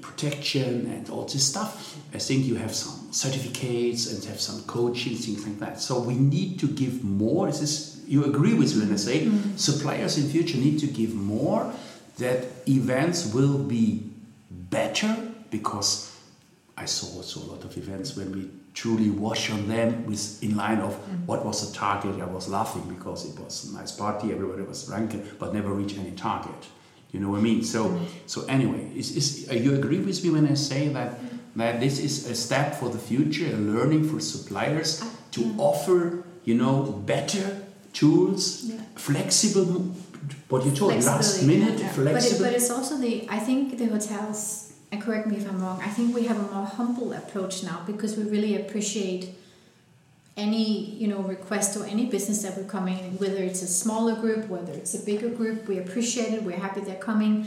protection 0.02 0.86
and 0.88 1.10
all 1.10 1.26
this 1.26 1.46
stuff, 1.48 1.98
I 2.14 2.18
think 2.18 2.46
you 2.46 2.56
have 2.56 2.74
some 2.76 3.12
certificates 3.12 4.12
and 4.12 4.24
have 4.26 4.42
some 4.42 4.64
coaching, 4.64 5.16
things 5.16 5.46
like 5.46 5.60
that. 5.60 5.80
So 5.80 6.00
we 6.00 6.16
need 6.16 6.60
to 6.60 6.68
give 6.68 7.04
more. 7.04 7.48
This 7.48 7.62
is, 7.62 8.02
you 8.08 8.26
agree 8.26 8.54
with 8.54 8.76
me 8.76 8.86
when 8.86 8.94
I 8.94 8.98
say 8.98 9.30
suppliers 9.56 10.18
in 10.18 10.30
future 10.30 10.58
need 10.58 10.80
to 10.80 10.88
give 10.88 11.14
more 11.14 11.74
that 12.18 12.46
events 12.68 13.34
will 13.34 13.58
be 13.58 14.04
better 14.50 15.16
because 15.52 16.17
I 16.78 16.86
saw 16.86 17.18
also 17.18 17.40
a 17.42 17.48
lot 17.54 17.64
of 17.66 17.76
events 17.76 18.16
when 18.16 18.32
we 18.32 18.50
truly 18.76 19.10
wash 19.10 19.50
on 19.50 19.68
them 19.68 20.06
with 20.06 20.44
in 20.44 20.56
line 20.56 20.80
of 20.80 20.94
mm. 20.94 21.26
what 21.26 21.44
was 21.44 21.68
the 21.68 21.76
target. 21.76 22.22
I 22.22 22.26
was 22.26 22.48
laughing 22.48 22.84
because 22.88 23.26
it 23.26 23.40
was 23.40 23.66
a 23.72 23.74
nice 23.76 23.92
party, 23.92 24.32
everybody 24.32 24.62
was 24.62 24.86
drunken, 24.86 25.28
but 25.40 25.54
never 25.54 25.72
reach 25.74 25.98
any 25.98 26.12
target. 26.12 26.68
You 27.12 27.20
know 27.22 27.30
what 27.32 27.40
I 27.40 27.42
mean? 27.42 27.64
So, 27.64 27.90
mm. 27.90 28.06
so 28.28 28.46
anyway, 28.46 28.92
is, 28.96 29.16
is, 29.16 29.50
uh, 29.50 29.56
you 29.56 29.74
agree 29.74 30.00
with 30.00 30.24
me 30.24 30.30
when 30.30 30.48
I 30.48 30.54
say 30.54 30.90
that 30.90 31.20
mm. 31.20 31.40
that 31.56 31.80
this 31.80 31.98
is 32.00 32.30
a 32.30 32.36
step 32.36 32.76
for 32.76 32.90
the 32.90 33.00
future, 33.00 33.48
a 33.48 33.58
learning 33.58 34.08
for 34.08 34.20
suppliers 34.20 35.02
ah, 35.02 35.10
to 35.32 35.56
offer, 35.58 36.24
you 36.44 36.56
know, 36.56 36.84
better 37.06 37.58
tools, 37.94 38.66
Yeah. 38.66 38.76
flexible. 38.96 39.96
What 40.50 40.66
you 40.66 40.72
told 40.72 40.94
last 41.04 41.44
minute, 41.44 41.80
yeah. 41.80 41.90
flexible. 41.90 42.14
But, 42.14 42.24
it, 42.26 42.40
but 42.44 42.54
it's 42.54 42.70
also 42.70 42.98
the, 42.98 43.26
I 43.30 43.40
think 43.40 43.78
the 43.78 43.86
hotels, 43.88 44.67
and 44.92 45.02
correct 45.02 45.28
me 45.28 45.38
if 45.38 45.48
I'm 45.48 45.62
wrong, 45.62 45.82
I 45.82 45.90
think 45.90 46.16
we 46.16 46.26
have 46.26 46.38
a 46.38 46.54
more 46.54 46.66
humble 46.66 47.14
approach 47.14 47.64
now 47.64 47.84
because 47.86 48.16
we 48.16 48.24
really 48.24 48.56
appreciate 48.56 49.36
any, 50.38 50.92
you 50.92 51.08
know, 51.08 51.20
request 51.20 51.76
or 51.76 51.86
any 51.86 52.06
business 52.06 52.44
that 52.44 52.56
we're 52.56 52.70
coming, 52.70 53.18
whether 53.18 53.38
it's 53.38 53.62
a 53.62 53.68
smaller 53.68 54.16
group, 54.16 54.48
whether 54.48 54.72
it's 54.72 54.94
a 54.94 55.04
bigger 55.04 55.30
group, 55.30 55.68
we 55.68 55.80
appreciate 55.80 56.34
it, 56.34 56.44
we're 56.44 56.56
happy 56.56 56.80
they're 56.82 56.96
coming. 56.96 57.46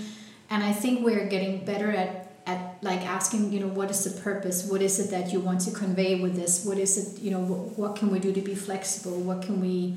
And 0.50 0.62
I 0.64 0.72
think 0.72 1.04
we're 1.04 1.28
getting 1.28 1.64
better 1.64 1.90
at, 1.90 2.32
at 2.46 2.78
like 2.82 3.02
asking, 3.02 3.52
you 3.52 3.60
know, 3.60 3.68
what 3.68 3.90
is 3.90 4.02
the 4.04 4.20
purpose? 4.20 4.66
What 4.66 4.82
is 4.82 4.98
it 4.98 5.10
that 5.12 5.32
you 5.32 5.38
want 5.38 5.60
to 5.62 5.70
convey 5.70 6.20
with 6.20 6.34
this? 6.34 6.64
What 6.64 6.78
is 6.78 6.98
it, 6.98 7.22
you 7.22 7.30
know, 7.30 7.40
what, 7.40 7.78
what 7.78 7.96
can 7.96 8.10
we 8.10 8.18
do 8.18 8.32
to 8.32 8.40
be 8.40 8.56
flexible? 8.56 9.18
What 9.20 9.42
can 9.42 9.60
we, 9.60 9.96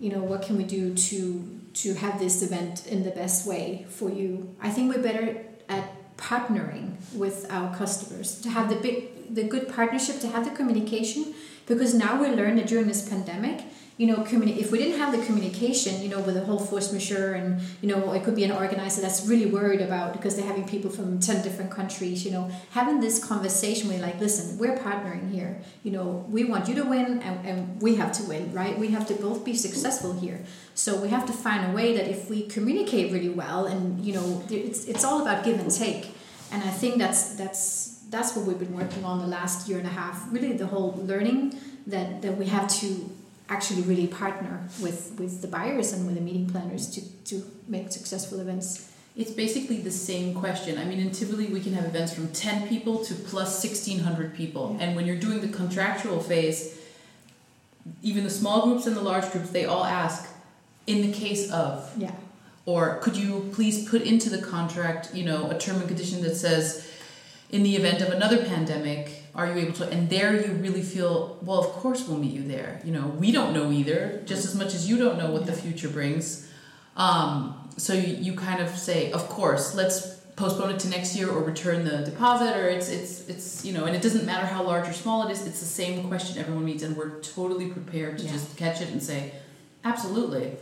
you 0.00 0.10
know 0.10 0.22
what 0.22 0.42
can 0.42 0.56
we 0.56 0.64
do 0.64 0.94
to 0.94 1.60
to 1.74 1.94
have 1.94 2.18
this 2.18 2.42
event 2.42 2.86
in 2.86 3.04
the 3.04 3.10
best 3.10 3.46
way 3.46 3.86
for 3.90 4.10
you 4.10 4.52
i 4.60 4.70
think 4.70 4.92
we're 4.92 5.02
better 5.02 5.44
partnering 6.20 6.92
with 7.14 7.46
our 7.50 7.74
customers 7.74 8.40
to 8.40 8.50
have 8.50 8.68
the 8.68 8.76
big 8.76 9.34
the 9.34 9.44
good 9.44 9.68
partnership 9.68 10.20
to 10.20 10.28
have 10.28 10.44
the 10.44 10.50
communication 10.50 11.34
because 11.66 11.94
now 11.94 12.20
we 12.20 12.28
learn 12.28 12.56
that 12.56 12.66
during 12.66 12.86
this 12.86 13.08
pandemic 13.08 13.64
you 14.00 14.06
know 14.10 14.18
communi- 14.30 14.58
if 14.64 14.68
we 14.72 14.78
didn't 14.82 14.98
have 15.02 15.12
the 15.16 15.22
communication 15.26 16.02
you 16.04 16.08
know 16.12 16.20
with 16.26 16.34
the 16.38 16.44
whole 16.48 16.62
force 16.70 16.88
majeure 16.92 17.32
and 17.40 17.60
you 17.82 17.88
know 17.90 18.12
it 18.16 18.22
could 18.24 18.36
be 18.42 18.44
an 18.44 18.52
organizer 18.62 19.00
that's 19.04 19.26
really 19.26 19.48
worried 19.58 19.82
about 19.88 20.14
because 20.16 20.32
they're 20.36 20.50
having 20.52 20.66
people 20.74 20.90
from 20.98 21.08
10 21.20 21.42
different 21.42 21.70
countries 21.70 22.24
you 22.24 22.32
know 22.36 22.44
having 22.70 23.00
this 23.00 23.22
conversation 23.32 23.88
where 23.90 24.00
like 24.00 24.18
listen 24.18 24.58
we're 24.58 24.76
partnering 24.88 25.30
here 25.30 25.52
you 25.82 25.92
know 25.96 26.24
we 26.36 26.44
want 26.44 26.68
you 26.68 26.74
to 26.74 26.84
win 26.94 27.20
and, 27.26 27.36
and 27.46 27.82
we 27.82 27.96
have 27.96 28.12
to 28.12 28.22
win 28.24 28.40
right? 28.52 28.78
We 28.78 28.88
have 28.88 29.06
to 29.08 29.14
both 29.14 29.44
be 29.44 29.54
successful 29.54 30.12
here. 30.12 30.40
So 30.74 31.00
we 31.00 31.08
have 31.08 31.26
to 31.26 31.32
find 31.32 31.70
a 31.70 31.74
way 31.74 31.96
that 31.96 32.08
if 32.08 32.30
we 32.30 32.46
communicate 32.46 33.12
really 33.12 33.28
well 33.28 33.66
and 33.66 34.04
you 34.04 34.14
know 34.14 34.42
it's, 34.50 34.86
it's 34.86 35.04
all 35.04 35.22
about 35.22 35.44
give 35.44 35.58
and 35.60 35.70
take. 35.70 36.14
And 36.52 36.62
i 36.64 36.72
think 36.80 36.98
that's 36.98 37.34
that's 37.36 38.00
that's 38.10 38.34
what 38.34 38.44
we've 38.46 38.58
been 38.58 38.76
working 38.76 39.04
on 39.04 39.20
the 39.20 39.26
last 39.26 39.68
year 39.68 39.78
and 39.78 39.86
a 39.86 39.96
half 40.02 40.16
really 40.32 40.52
the 40.52 40.66
whole 40.66 40.90
learning 41.12 41.54
that 41.86 42.22
that 42.22 42.36
we 42.36 42.46
have 42.46 42.66
to 42.80 42.88
actually 43.50 43.82
really 43.82 44.06
partner 44.06 44.54
with 44.80 45.14
with 45.18 45.42
the 45.42 45.48
buyers 45.48 45.92
and 45.92 46.06
with 46.06 46.14
the 46.14 46.20
meeting 46.20 46.48
planners 46.48 46.88
to 46.94 47.00
to 47.24 47.44
make 47.68 47.92
successful 47.92 48.40
events 48.40 48.86
It's 49.16 49.32
basically 49.32 49.78
the 49.78 49.90
same 49.90 50.34
question. 50.34 50.78
I 50.78 50.84
mean, 50.84 51.00
in 51.00 51.10
Tivoli, 51.10 51.46
we 51.46 51.60
can 51.60 51.72
have 51.72 51.84
events 51.84 52.14
from 52.14 52.28
10 52.28 52.68
people 52.68 53.04
to 53.06 53.12
plus 53.14 53.62
1,600 53.62 54.34
people. 54.34 54.76
And 54.80 54.94
when 54.96 55.04
you're 55.04 55.18
doing 55.18 55.40
the 55.40 55.48
contractual 55.48 56.20
phase, 56.20 56.78
even 58.02 58.22
the 58.22 58.30
small 58.30 58.58
groups 58.66 58.86
and 58.86 58.94
the 58.96 59.02
large 59.02 59.28
groups, 59.32 59.50
they 59.50 59.64
all 59.64 59.84
ask, 59.84 60.32
in 60.86 61.02
the 61.02 61.12
case 61.12 61.50
of, 61.50 61.90
yeah 61.96 62.14
or 62.66 62.98
could 62.98 63.16
you 63.16 63.50
please 63.52 63.88
put 63.88 64.02
into 64.02 64.28
the 64.30 64.40
contract, 64.40 65.14
you 65.14 65.24
know, 65.24 65.50
a 65.50 65.58
term 65.58 65.76
and 65.76 65.88
condition 65.88 66.22
that 66.22 66.36
says, 66.36 66.89
in 67.52 67.62
the 67.62 67.76
event 67.76 68.00
of 68.00 68.08
another 68.10 68.44
pandemic, 68.44 69.24
are 69.34 69.46
you 69.46 69.58
able 69.62 69.72
to? 69.74 69.88
And 69.88 70.08
there 70.08 70.34
you 70.34 70.52
really 70.54 70.82
feel, 70.82 71.38
well, 71.42 71.58
of 71.58 71.66
course 71.66 72.06
we'll 72.06 72.18
meet 72.18 72.32
you 72.32 72.42
there. 72.46 72.80
You 72.84 72.92
know, 72.92 73.06
we 73.08 73.32
don't 73.32 73.52
know 73.52 73.70
either, 73.72 74.22
just 74.24 74.44
as 74.44 74.54
much 74.54 74.74
as 74.74 74.88
you 74.88 74.98
don't 74.98 75.18
know 75.18 75.30
what 75.30 75.46
the 75.46 75.52
future 75.52 75.88
brings. 75.88 76.48
Um, 76.96 77.56
so 77.76 77.92
you, 77.94 78.14
you 78.16 78.34
kind 78.34 78.60
of 78.62 78.70
say, 78.70 79.10
of 79.12 79.28
course, 79.28 79.74
let's 79.74 80.16
postpone 80.36 80.70
it 80.70 80.78
to 80.80 80.88
next 80.88 81.16
year 81.16 81.28
or 81.30 81.42
return 81.42 81.84
the 81.84 81.98
deposit, 81.98 82.56
or 82.56 82.68
it's 82.68 82.88
it's 82.88 83.28
it's 83.28 83.64
you 83.64 83.72
know, 83.72 83.84
and 83.84 83.94
it 83.96 84.02
doesn't 84.02 84.24
matter 84.24 84.46
how 84.46 84.62
large 84.62 84.88
or 84.88 84.92
small 84.92 85.26
it 85.28 85.32
is. 85.32 85.46
It's 85.46 85.60
the 85.60 85.66
same 85.66 86.06
question 86.08 86.38
everyone 86.38 86.64
meets, 86.64 86.82
and 86.82 86.96
we're 86.96 87.20
totally 87.20 87.68
prepared 87.68 88.18
to 88.18 88.24
Yeah. 88.24 88.32
just 88.32 88.56
catch 88.56 88.80
it 88.80 88.88
and 88.90 89.02
say, 89.02 89.32
absolutely, 89.84 90.52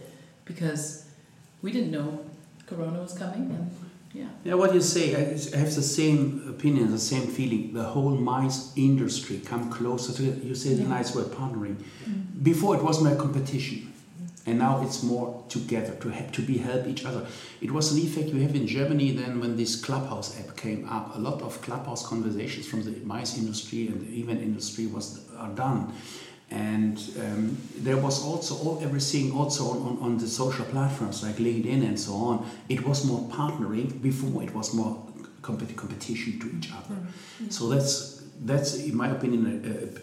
because 0.44 1.04
we 1.62 1.70
didn't 1.72 1.90
know 1.90 2.24
Corona 2.66 3.00
was 3.00 3.12
coming, 3.12 3.50
and 3.50 3.70
yeah. 4.18 4.26
Yeah, 4.44 4.54
what 4.54 4.74
you 4.74 4.80
say, 4.80 5.14
I 5.14 5.20
have 5.62 5.74
the 5.74 5.88
same 5.98 6.20
opinion, 6.48 6.90
the 6.90 6.98
same 6.98 7.26
feeling. 7.38 7.72
The 7.72 7.84
whole 7.94 8.16
mice 8.32 8.72
industry 8.76 9.36
come 9.44 9.70
closer 9.70 10.12
to 10.18 10.22
it. 10.30 10.42
You 10.44 10.54
say 10.54 10.74
the 10.74 10.82
Yeah. 10.82 10.96
nice 10.96 11.14
word 11.14 11.28
partnering. 11.40 11.76
Mm. 12.08 12.42
Before 12.42 12.76
it 12.76 12.82
was 12.82 13.00
more 13.02 13.16
competition, 13.16 13.92
and 14.46 14.58
now 14.58 14.80
it's 14.84 15.02
more 15.02 15.44
together 15.48 15.94
to 16.02 16.08
have, 16.08 16.32
to 16.32 16.42
be 16.42 16.56
help 16.58 16.86
each 16.86 17.04
other. 17.04 17.26
It 17.60 17.70
was 17.70 17.92
an 17.92 17.98
effect 18.06 18.28
you 18.30 18.40
have 18.46 18.54
in 18.54 18.66
Germany 18.66 19.10
then 19.12 19.40
when 19.40 19.56
this 19.56 19.76
Clubhouse 19.86 20.28
app 20.40 20.56
came 20.56 20.88
up. 20.88 21.14
A 21.16 21.18
lot 21.18 21.42
of 21.42 21.60
Clubhouse 21.60 22.02
conversations 22.06 22.66
from 22.66 22.82
the 22.82 22.92
mice 23.04 23.36
industry 23.36 23.88
and 23.88 24.00
the 24.00 24.10
event 24.20 24.40
industry 24.40 24.86
was 24.86 25.20
are 25.36 25.50
done. 25.54 25.92
And 26.50 26.98
um, 27.20 27.58
there 27.76 27.98
was 27.98 28.24
also 28.24 28.54
all, 28.56 28.80
everything 28.82 29.32
also 29.32 29.70
on, 29.70 29.76
on, 29.86 29.98
on 30.00 30.18
the 30.18 30.26
social 30.26 30.64
platforms 30.64 31.22
like 31.22 31.36
LinkedIn 31.36 31.86
and 31.86 32.00
so 32.00 32.14
on. 32.14 32.50
It 32.68 32.86
was 32.86 33.04
more 33.04 33.28
partnering 33.28 34.00
before 34.00 34.42
it 34.42 34.54
was 34.54 34.72
more 34.72 34.96
compet- 35.42 35.76
competition 35.76 36.40
to 36.40 36.46
each 36.56 36.72
other. 36.72 36.94
Mm-hmm. 36.94 37.44
Mm-hmm. 37.44 37.50
So 37.50 37.68
that's 37.68 38.18
that's 38.40 38.76
in 38.76 38.96
my 38.96 39.10
opinion 39.10 39.46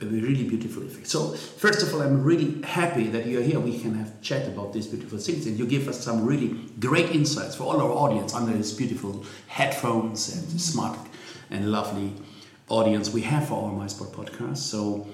a, 0.01 0.05
a, 0.05 0.07
a 0.07 0.11
really 0.11 0.43
beautiful 0.43 0.83
effect. 0.83 1.07
So 1.07 1.33
first 1.33 1.81
of 1.81 1.93
all, 1.93 2.01
I'm 2.01 2.21
really 2.21 2.61
happy 2.63 3.07
that 3.07 3.25
you're 3.25 3.41
here. 3.41 3.59
We 3.59 3.79
can 3.79 3.95
have 3.95 4.21
chat 4.21 4.47
about 4.47 4.73
these 4.73 4.87
beautiful 4.87 5.17
things, 5.17 5.47
and 5.47 5.57
you 5.57 5.65
give 5.65 5.87
us 5.87 6.03
some 6.03 6.25
really 6.25 6.49
great 6.79 7.11
insights 7.11 7.55
for 7.55 7.63
all 7.63 7.81
our 7.81 7.91
audience 7.91 8.35
under 8.35 8.51
these 8.53 8.73
beautiful 8.73 9.25
headphones 9.47 10.35
and 10.35 10.45
mm-hmm. 10.45 10.57
smart 10.57 10.99
and 11.49 11.71
lovely 11.71 12.13
audience 12.67 13.09
we 13.09 13.21
have 13.21 13.47
for 13.47 13.69
our 13.69 13.73
MySport 13.73 14.11
podcast. 14.11 14.57
So. 14.57 15.07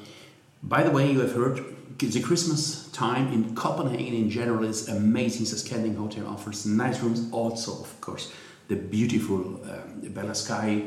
By 0.64 0.84
the 0.84 0.92
way, 0.92 1.12
you 1.12 1.20
have 1.22 1.34
heard 1.34 1.64
the 1.98 2.22
Christmas 2.22 2.88
time 2.92 3.32
in 3.32 3.56
Copenhagen 3.56 4.14
in 4.14 4.30
general 4.30 4.64
is 4.64 4.88
amazing. 4.90 5.46
The 5.46 5.56
Scandic 5.56 5.96
Hotel 5.98 6.26
offers 6.28 6.66
nice 6.66 7.00
rooms. 7.02 7.28
Also, 7.32 7.80
of 7.80 8.02
course, 8.02 8.32
the 8.68 8.76
beautiful 8.76 9.40
um, 9.70 10.02
Bella 10.10 10.34
Sky. 10.36 10.84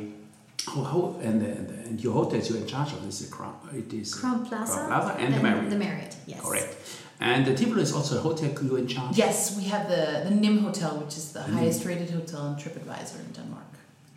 How, 0.67 1.17
and, 1.23 1.43
and, 1.43 1.71
and 1.87 2.01
your 2.03 2.15
hotels 2.15 2.49
you're 2.49 2.59
in 2.59 2.67
charge 2.67 2.93
of 2.95 3.07
is 3.07 3.19
the 3.21 3.31
Crown. 3.31 3.55
It 3.75 3.93
is 3.93 4.15
Crowne 4.15 4.49
Plaza, 4.49 4.73
Crowne 4.73 4.87
Plaza 4.87 5.13
and, 5.21 5.35
the 5.35 5.41
Marriott. 5.43 5.71
the 5.71 5.77
marriott 5.77 6.17
yes 6.27 6.41
Correct. 6.41 6.75
And 7.21 7.45
the 7.47 7.55
Tivoli 7.55 7.83
is 7.83 7.93
also 7.93 8.17
a 8.19 8.21
hotel 8.21 8.51
you're 8.63 8.79
in 8.79 8.89
charge. 8.89 9.17
Yes, 9.17 9.57
we 9.57 9.65
have 9.65 9.89
the 9.89 10.29
the 10.29 10.35
Nimb 10.35 10.63
Hotel, 10.63 10.97
which 10.99 11.17
is 11.19 11.33
the 11.33 11.41
The 11.41 11.45
Nimb. 11.51 11.59
highest 11.59 11.85
rated 11.85 12.11
hotel 12.11 12.41
on 12.41 12.57
TripAdvisor 12.57 13.21
in 13.27 13.33
Denmark. 13.33 13.54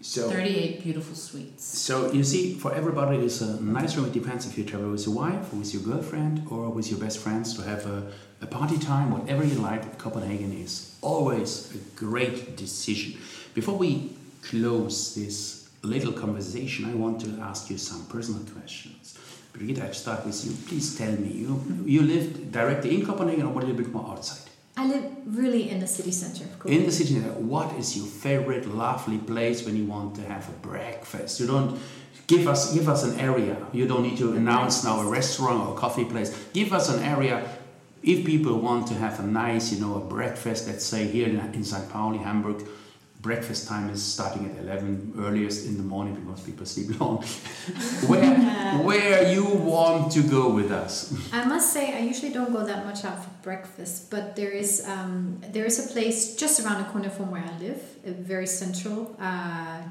So 0.08 0.30
38 0.30 0.84
beautiful 0.84 1.16
suites. 1.16 1.66
So 1.66 2.14
you 2.14 2.24
see, 2.24 2.54
for 2.54 2.74
everybody, 2.74 3.18
it's 3.18 3.42
a 3.42 3.62
nice 3.62 3.98
room. 3.98 4.06
It 4.06 4.14
depends 4.14 4.48
if 4.48 4.58
you 4.58 4.64
travel 4.64 4.90
with 4.92 5.06
your 5.06 5.14
wife, 5.14 5.52
or 5.52 5.58
with 5.58 5.74
your 5.74 5.84
girlfriend, 5.84 6.48
or 6.50 6.70
with 6.70 6.90
your 6.90 6.98
best 6.98 7.20
friends 7.20 7.54
to 7.56 7.62
have 7.64 7.86
a, 7.86 8.10
a 8.42 8.48
party 8.48 8.78
time, 8.78 9.12
whatever 9.12 9.44
you 9.44 9.56
like. 9.56 9.98
Copenhagen 9.98 10.54
is 10.54 10.98
always 11.02 11.76
a 11.76 12.00
great 12.00 12.56
decision. 12.56 13.20
Before 13.54 13.78
we 13.78 14.14
close 14.44 15.14
this 15.14 15.70
little 15.84 16.14
conversation, 16.14 16.86
I 16.86 16.94
want 16.94 17.20
to 17.26 17.42
ask 17.42 17.70
you 17.70 17.78
some 17.78 18.06
personal 18.06 18.44
questions. 18.54 19.20
Brigitte, 19.52 19.82
I 19.82 19.92
start 19.92 20.26
with 20.26 20.46
you. 20.46 20.54
Please 20.70 20.98
tell 20.98 21.12
me, 21.12 21.34
you 21.34 21.84
you 21.86 22.02
lived 22.02 22.54
directly 22.54 22.96
in 22.96 23.06
Copenhagen, 23.06 23.46
or 23.48 23.52
a 23.52 23.66
little 23.66 23.76
bit 23.76 23.92
more 23.92 24.10
outside? 24.10 24.47
I 24.78 24.86
live 24.86 25.12
really 25.26 25.72
in 25.72 25.80
the 25.80 25.88
city 25.88 26.12
center 26.12 26.44
of 26.44 26.60
course. 26.60 26.74
In 26.74 26.86
the 26.86 26.92
city, 26.92 27.16
center, 27.16 27.32
what 27.32 27.76
is 27.78 27.98
your 27.98 28.06
favorite 28.06 28.68
lovely 28.68 29.18
place 29.18 29.66
when 29.66 29.76
you 29.76 29.86
want 29.86 30.16
to 30.18 30.22
have 30.22 30.48
a 30.48 30.52
breakfast? 30.52 31.40
You 31.40 31.48
don't 31.48 31.80
give 32.28 32.48
us 32.48 32.76
give 32.76 32.88
us 32.88 33.04
an 33.04 33.20
area. 33.20 33.58
You 33.74 33.88
don't 33.88 34.04
need 34.04 34.18
to 34.20 34.34
announce 34.34 34.84
now 34.84 35.00
a 35.02 35.10
restaurant 35.10 35.68
or 35.68 35.74
a 35.74 35.78
coffee 35.78 36.06
place. 36.06 36.30
Give 36.54 36.74
us 36.74 36.90
an 36.90 37.04
area. 37.04 37.50
If 38.04 38.24
people 38.24 38.60
want 38.60 38.88
to 38.90 38.94
have 38.94 39.20
a 39.20 39.24
nice, 39.24 39.74
you 39.74 39.82
know, 39.82 39.96
a 39.96 40.00
breakfast, 40.00 40.68
let's 40.68 40.86
say 40.86 41.08
here 41.08 41.28
in, 41.28 41.40
in 41.56 41.64
St. 41.64 41.90
Pauli, 41.90 42.20
Hamburg, 42.20 42.64
breakfast 43.22 43.68
time 43.68 43.90
is 43.90 44.02
starting 44.02 44.46
at 44.50 44.58
11 44.64 45.16
earliest 45.18 45.66
in 45.66 45.78
the 45.78 45.84
morning 45.84 46.16
because 46.16 46.42
people 46.42 46.66
sleep 46.66 47.00
long. 47.02 47.24
where 48.08 48.36
where 48.84 49.34
you 49.34 49.46
want 49.46 50.12
to 50.12 50.22
go 50.22 50.50
with 50.50 50.72
us? 50.72 51.14
I 51.34 51.44
must 51.46 51.74
say, 51.74 51.98
I 51.98 52.00
usually 52.00 52.32
don't 52.32 52.54
go 52.54 52.66
that 52.66 52.86
much 52.86 53.04
out 53.06 53.24
for 53.24 53.32
breakfast, 53.42 54.12
but 54.12 54.36
there 54.36 54.52
is 54.52 54.86
um, 54.88 55.42
there 55.52 55.66
is 55.66 55.84
a 55.84 55.92
place 55.94 56.36
just 56.36 56.60
around 56.60 56.84
the 56.84 56.90
corner 56.90 57.10
from 57.10 57.32
where 57.32 57.44
I 57.44 57.58
live, 57.60 57.82
uh, 58.06 58.12
very 58.12 58.48
central, 58.48 59.16
uh, 59.20 59.82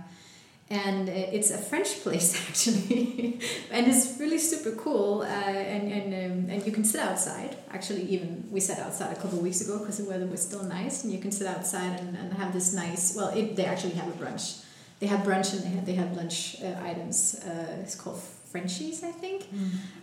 and 0.68 1.08
it's 1.08 1.50
a 1.50 1.58
French 1.58 2.00
place 2.02 2.34
actually, 2.48 3.40
and 3.70 3.86
it's 3.86 4.18
really 4.18 4.38
super 4.38 4.72
cool. 4.72 5.22
Uh, 5.22 5.26
and 5.26 5.92
and 5.92 6.08
um, 6.14 6.50
and 6.50 6.66
you 6.66 6.72
can 6.72 6.84
sit 6.84 7.00
outside. 7.00 7.56
Actually, 7.70 8.02
even 8.02 8.44
we 8.50 8.60
sat 8.60 8.78
outside 8.80 9.12
a 9.12 9.20
couple 9.20 9.38
of 9.38 9.44
weeks 9.44 9.60
ago 9.60 9.78
because 9.78 9.98
the 9.98 10.04
weather 10.04 10.26
was 10.26 10.42
still 10.42 10.64
nice, 10.64 11.04
and 11.04 11.12
you 11.12 11.18
can 11.18 11.30
sit 11.30 11.46
outside 11.46 12.00
and, 12.00 12.16
and 12.16 12.32
have 12.34 12.52
this 12.52 12.72
nice. 12.74 13.14
Well, 13.14 13.28
it, 13.28 13.56
they 13.56 13.64
actually 13.64 13.94
have 13.94 14.08
a 14.08 14.24
brunch. 14.24 14.62
They 14.98 15.06
have 15.06 15.20
brunch 15.20 15.52
and 15.52 15.62
they 15.62 15.68
have, 15.68 15.86
they 15.86 15.94
have 15.94 16.16
lunch 16.16 16.56
uh, 16.62 16.74
items. 16.82 17.38
Uh, 17.44 17.82
it's 17.82 17.94
called 17.94 18.18
Frenchies, 18.50 19.04
I 19.04 19.12
think. 19.12 19.46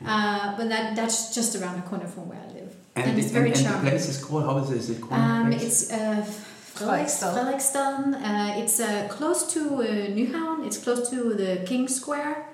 Uh, 0.06 0.56
but 0.56 0.70
that 0.70 0.96
that's 0.96 1.34
just 1.34 1.56
around 1.56 1.76
the 1.76 1.82
corner 1.82 2.08
from 2.08 2.30
where 2.30 2.40
I 2.40 2.54
live, 2.54 2.76
and, 2.96 3.18
it's 3.18 3.28
the, 3.28 3.34
very 3.34 3.50
and, 3.50 3.58
and 3.58 3.66
the 3.66 3.70
charming. 3.70 3.90
place 3.90 4.08
is 4.08 4.24
called, 4.24 4.44
how 4.44 4.58
is 4.60 4.70
it? 4.70 4.78
Is 4.78 4.90
it 4.92 5.02
called? 5.02 5.20
Um, 5.20 5.50
place? 5.50 5.64
it's 5.64 5.92
uh, 6.76 6.80
Frederiksstad. 6.80 7.34
Frederiksstad. 7.34 8.14
Uh, 8.16 8.62
it's 8.62 8.80
uh, 8.80 9.08
close 9.10 9.44
to 9.54 9.60
uh, 9.82 9.86
Nyhavn. 10.18 10.66
It's 10.66 10.78
close 10.78 11.10
to 11.10 11.34
the 11.34 11.62
King 11.66 11.88
Square. 11.88 12.46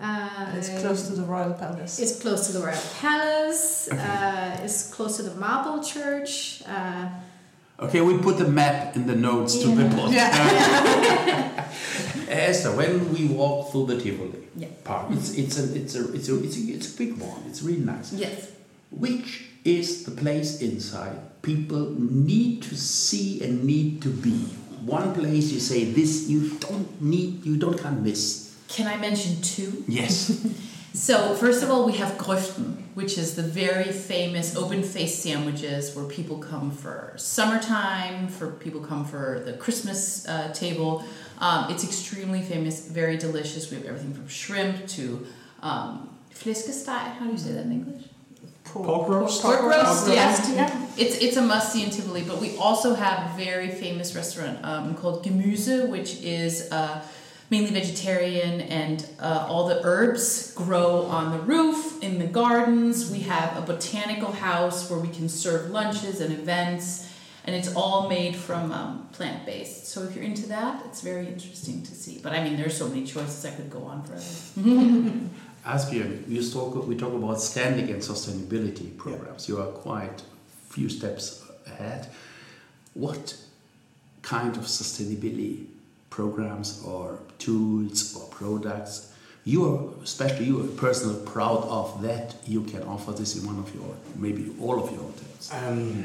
Uh, 0.00 0.28
It's 0.58 0.68
close 0.80 1.06
to 1.08 1.14
the 1.14 1.22
Royal 1.22 1.54
Palace. 1.54 1.98
It's 1.98 2.20
close 2.20 2.46
to 2.48 2.52
the 2.52 2.60
Royal 2.66 2.82
Palace. 3.00 3.88
Uh, 3.90 4.60
it's 4.64 4.90
close 4.94 5.16
to 5.16 5.22
the 5.22 5.34
Marble 5.36 5.82
Church. 5.82 6.62
Uh, 6.66 7.08
Okay, 7.78 8.00
we 8.00 8.16
put 8.16 8.38
the 8.38 8.48
map 8.48 8.96
in 8.96 9.06
the 9.06 9.14
notes 9.14 9.58
to 9.58 9.68
the 9.68 9.82
Yeah. 9.82 9.98
podcast. 9.98 10.38
Esther, 12.28 12.72
when 12.74 13.12
we 13.12 13.26
walk 13.28 13.70
through 13.70 13.86
the 13.86 14.00
Tivoli 14.00 14.48
Yeah. 14.56 14.68
park, 14.82 15.08
it's 15.12 15.34
it's 15.36 15.58
a 15.58 15.64
it's 15.80 15.94
a 15.94 16.12
it's 16.14 16.28
a 16.30 16.42
it's 16.44 16.56
a, 16.56 16.60
it's 16.76 16.94
a 16.94 16.96
big 16.96 17.18
one. 17.18 17.42
It's 17.48 17.60
really 17.62 17.84
nice. 17.84 18.12
Yes. 18.14 18.48
Which 18.90 19.44
is 19.66 20.04
the 20.04 20.12
place 20.12 20.62
inside 20.62 21.18
people 21.42 21.94
need 21.98 22.62
to 22.62 22.76
see 22.76 23.42
and 23.42 23.64
need 23.64 24.00
to 24.02 24.08
be? 24.08 24.36
One 24.84 25.12
place 25.12 25.50
you 25.50 25.60
say 25.60 25.84
this 25.84 26.28
you 26.28 26.50
don't 26.60 27.02
need 27.02 27.44
you 27.44 27.56
don't 27.56 27.78
can 27.78 28.02
miss. 28.02 28.54
Can 28.68 28.86
I 28.86 28.96
mention 28.96 29.42
two? 29.42 29.84
Yes. 29.88 30.46
So, 30.96 31.34
first 31.34 31.62
of 31.62 31.70
all, 31.70 31.84
we 31.84 31.92
have 31.98 32.16
Grøften, 32.16 32.82
which 32.94 33.18
is 33.18 33.36
the 33.36 33.42
very 33.42 33.92
famous 33.92 34.56
open 34.56 34.82
faced 34.82 35.22
sandwiches 35.22 35.94
where 35.94 36.06
people 36.06 36.38
come 36.38 36.70
for 36.70 37.12
summertime, 37.16 38.28
for 38.28 38.52
people 38.52 38.80
come 38.80 39.04
for 39.04 39.42
the 39.44 39.52
Christmas 39.52 40.26
uh, 40.26 40.50
table. 40.54 41.04
Um, 41.38 41.70
it's 41.70 41.84
extremely 41.84 42.40
famous, 42.40 42.88
very 42.88 43.18
delicious. 43.18 43.70
We 43.70 43.76
have 43.76 43.84
everything 43.84 44.14
from 44.14 44.26
shrimp 44.26 44.86
to 44.96 45.26
um, 45.60 46.16
flæskesteg. 46.32 47.18
How 47.18 47.26
do 47.26 47.32
you 47.32 47.38
say 47.38 47.52
that 47.52 47.66
in 47.66 47.72
English? 47.72 48.15
Pork 48.84 49.08
roast. 49.08 49.42
Pork 49.42 49.62
roast, 49.62 50.08
yes. 50.08 50.50
Yeah. 50.54 50.86
It's 50.96 51.18
it's 51.18 51.36
a 51.36 51.42
must 51.42 51.72
see 51.72 51.84
in 51.84 51.90
Tivoli, 51.90 52.22
but 52.22 52.40
we 52.40 52.56
also 52.56 52.94
have 52.94 53.30
a 53.30 53.36
very 53.36 53.68
famous 53.68 54.14
restaurant 54.14 54.58
um, 54.64 54.94
called 54.94 55.24
Gemyse, 55.24 55.88
which 55.88 56.22
is 56.22 56.70
uh, 56.72 57.02
mainly 57.50 57.70
vegetarian, 57.70 58.60
and 58.62 59.06
uh, 59.20 59.46
all 59.48 59.68
the 59.68 59.80
herbs 59.84 60.52
grow 60.54 61.02
on 61.02 61.32
the 61.32 61.38
roof 61.38 62.02
in 62.02 62.18
the 62.18 62.26
gardens. 62.26 63.10
We 63.10 63.20
have 63.20 63.56
a 63.56 63.60
botanical 63.60 64.32
house 64.32 64.90
where 64.90 64.98
we 64.98 65.08
can 65.08 65.28
serve 65.28 65.70
lunches 65.70 66.20
and 66.20 66.32
events, 66.32 67.12
and 67.44 67.54
it's 67.54 67.74
all 67.74 68.08
made 68.08 68.34
from 68.34 68.72
um, 68.72 69.08
plant 69.12 69.46
based. 69.46 69.86
So 69.86 70.02
if 70.02 70.14
you're 70.14 70.24
into 70.24 70.48
that, 70.48 70.84
it's 70.86 71.02
very 71.02 71.26
interesting 71.26 71.82
to 71.82 71.94
see. 71.94 72.18
But 72.22 72.32
I 72.32 72.42
mean, 72.42 72.56
there's 72.56 72.76
so 72.76 72.88
many 72.88 73.04
choices. 73.04 73.44
I 73.44 73.50
could 73.50 73.70
go 73.70 73.82
on 73.82 74.02
forever. 74.02 75.20
Asbjørn, 75.66 76.24
we 76.28 76.40
talk, 76.52 76.86
we 76.88 76.94
talk 76.94 77.12
about 77.12 77.40
standing 77.40 77.90
and 77.90 78.00
sustainability 78.00 78.96
programs. 78.96 79.48
You 79.48 79.58
are 79.58 79.72
quite 79.72 80.22
few 80.70 80.88
steps 80.88 81.42
ahead. 81.66 82.06
What 82.94 83.36
kind 84.22 84.56
of 84.56 84.64
sustainability 84.64 85.66
programs 86.08 86.82
or 86.84 87.18
tools 87.38 88.16
or 88.16 88.28
products 88.30 89.12
you 89.44 89.64
are, 89.64 90.02
especially 90.02 90.46
you 90.46 90.60
are 90.60 90.66
personally 90.76 91.24
proud 91.24 91.62
of 91.64 92.02
that 92.02 92.34
you 92.46 92.62
can 92.62 92.82
offer 92.82 93.12
this 93.12 93.36
in 93.36 93.46
one 93.46 93.58
of 93.58 93.72
your, 93.74 93.94
maybe 94.16 94.52
all 94.60 94.82
of 94.82 94.90
your 94.90 95.02
hotels? 95.02 95.50
Um, 95.52 96.04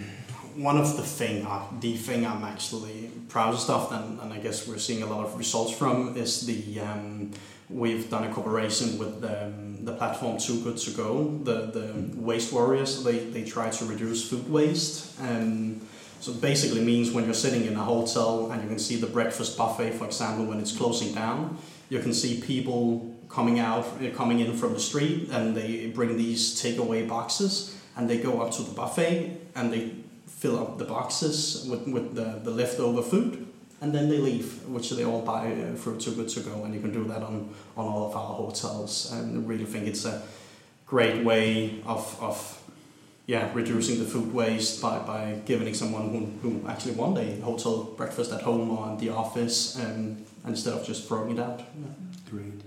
one 0.55 0.78
of 0.78 0.95
the 0.97 1.03
thing, 1.03 1.45
uh, 1.45 1.64
the 1.80 1.95
thing 1.97 2.26
I'm 2.26 2.43
actually 2.43 3.09
proudest 3.30 3.70
of, 3.70 3.91
and, 3.91 4.20
and 4.22 4.34
I 4.34 4.39
guess 4.39 4.68
we're 4.68 4.78
seeing 4.78 5.01
a 5.01 5.07
lot 5.07 5.26
of 5.26 5.38
results 5.38 5.72
from, 5.72 6.16
is 6.18 6.45
the 6.45 6.82
um, 6.82 7.32
we've 7.72 8.09
done 8.09 8.24
a 8.24 8.34
cooperation 8.34 8.97
with 8.97 9.22
the, 9.22 9.45
um, 9.45 9.86
the 9.86 9.93
platform 9.93 10.38
Too 10.38 10.61
Good 10.61 10.78
to 10.78 10.91
Go, 10.91 11.39
the 11.43 11.72
the 11.78 11.86
waste 12.15 12.53
warriors. 12.53 13.03
They 13.03 13.19
they 13.19 13.43
try 13.43 13.69
to 13.69 13.86
reduce 13.86 14.30
food 14.30 14.49
waste. 14.49 15.19
Um, 15.22 15.82
so 16.19 16.34
basically 16.34 16.82
means 16.82 17.11
when 17.11 17.26
you're 17.26 17.34
sitting 17.34 17.65
in 17.65 17.76
a 17.76 17.84
hotel 17.84 18.51
and 18.51 18.61
you 18.61 18.67
can 18.67 18.78
see 18.78 18.95
the 18.95 19.07
breakfast 19.07 19.57
buffet, 19.57 19.91
for 19.93 20.05
example, 20.05 20.45
when 20.45 20.59
it's 20.59 20.76
closing 20.78 21.15
down, 21.15 21.57
you 21.89 21.99
can 21.99 22.13
see 22.13 22.39
people 22.39 23.11
coming 23.28 23.59
out, 23.59 23.86
uh, 23.86 24.11
coming 24.15 24.39
in 24.39 24.55
from 24.55 24.74
the 24.74 24.80
street, 24.80 25.30
and 25.32 25.57
they 25.57 25.88
bring 25.88 26.17
these 26.17 26.61
takeaway 26.61 27.07
boxes, 27.07 27.76
and 27.95 28.07
they 28.07 28.19
go 28.19 28.39
up 28.41 28.51
to 28.51 28.61
the 28.61 28.72
buffet 28.72 29.36
and 29.55 29.74
they 29.74 29.95
fill 30.28 30.59
up 30.59 30.78
the 30.78 30.86
boxes 30.86 31.67
with, 31.69 31.88
with 31.88 32.15
the, 32.15 32.39
the 32.43 32.51
leftover 32.51 33.01
food, 33.01 33.47
and 33.82 33.91
then 33.91 34.09
they 34.09 34.19
leave, 34.19 34.63
which 34.67 34.91
they 34.91 35.03
all 35.03 35.23
buy 35.23 35.51
uh, 35.51 35.75
through 35.75 35.99
Too 35.99 36.13
Good 36.13 36.29
To 36.29 36.39
Go, 36.41 36.63
and 36.63 36.73
you 36.73 36.79
can 36.79 36.93
do 36.93 37.03
that 37.05 37.23
on, 37.23 37.49
on 37.75 37.88
all 37.88 38.09
of 38.09 38.15
our 38.15 38.36
hotels. 38.36 39.11
And 39.11 39.43
I 39.43 39.47
really 39.47 39.65
think 39.65 39.88
it's 39.88 40.05
a 40.05 40.21
great 40.86 41.25
way 41.25 41.82
of, 41.86 42.15
of 42.21 42.61
yeah, 43.25 43.49
reducing 43.53 43.97
the 43.97 44.05
food 44.05 44.32
waste 44.34 44.82
by, 44.84 44.99
by 44.99 45.41
giving 45.45 45.73
someone 45.73 46.09
who, 46.09 46.49
who 46.49 46.67
actually 46.67 46.93
want 46.93 47.17
a 47.17 47.41
hotel 47.41 47.84
breakfast 47.84 48.32
at 48.32 48.41
home 48.41 48.69
or 48.69 48.91
in 48.91 48.97
the 48.97 49.09
office 49.09 49.79
um, 49.79 50.17
instead 50.45 50.73
of 50.73 50.86
just 50.86 51.07
throwing 51.07 51.38
it 51.38 51.39
out. 51.39 51.59
Yeah. 51.59 51.88
Great. 52.29 52.61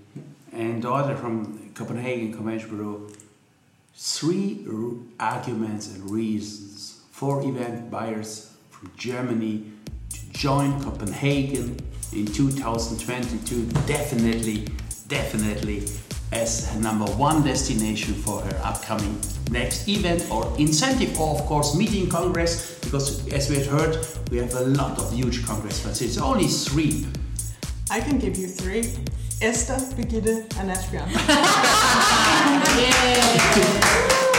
And 0.53 0.83
the 0.83 0.91
other 0.91 1.15
from 1.15 1.71
Copenhagen 1.75 2.33
Commercial 2.33 2.71
Bureau, 2.71 3.09
three 3.95 4.67
arguments 5.21 5.95
and 5.95 6.11
reasons 6.11 7.03
for 7.12 7.41
event 7.45 7.91
buyers 7.91 8.53
from 8.71 8.91
Germany 8.97 9.74
to 10.15 10.33
join 10.33 10.81
Copenhagen 10.83 11.77
in 12.12 12.27
2022 12.27 13.67
definitely, 13.87 14.67
definitely 15.09 15.87
as 16.33 16.75
number 16.81 17.05
one 17.12 17.43
destination 17.43 18.15
for 18.15 18.41
her 18.41 18.61
upcoming 18.65 19.21
next 19.51 19.87
event 19.89 20.25
or 20.31 20.51
incentive 20.59 21.21
or 21.21 21.39
of 21.39 21.47
course 21.47 21.77
meeting 21.77 22.09
congress 22.09 22.79
because 22.81 23.29
as 23.33 23.51
we 23.51 23.57
have 23.57 23.67
heard 23.67 24.07
we 24.31 24.39
have 24.39 24.55
a 24.55 24.61
lot 24.61 24.99
of 24.99 25.12
huge 25.12 25.45
congress 25.45 25.83
but 25.85 26.01
it's 26.01 26.19
only 26.19 26.47
three 26.47 27.07
I 27.91 28.01
can 28.01 28.19
give 28.19 28.37
you 28.37 28.49
three. 28.49 28.93
Esther, 29.43 29.77
Birgitte, 29.95 30.47
and 30.59 30.71
Asbjørn. 30.71 31.09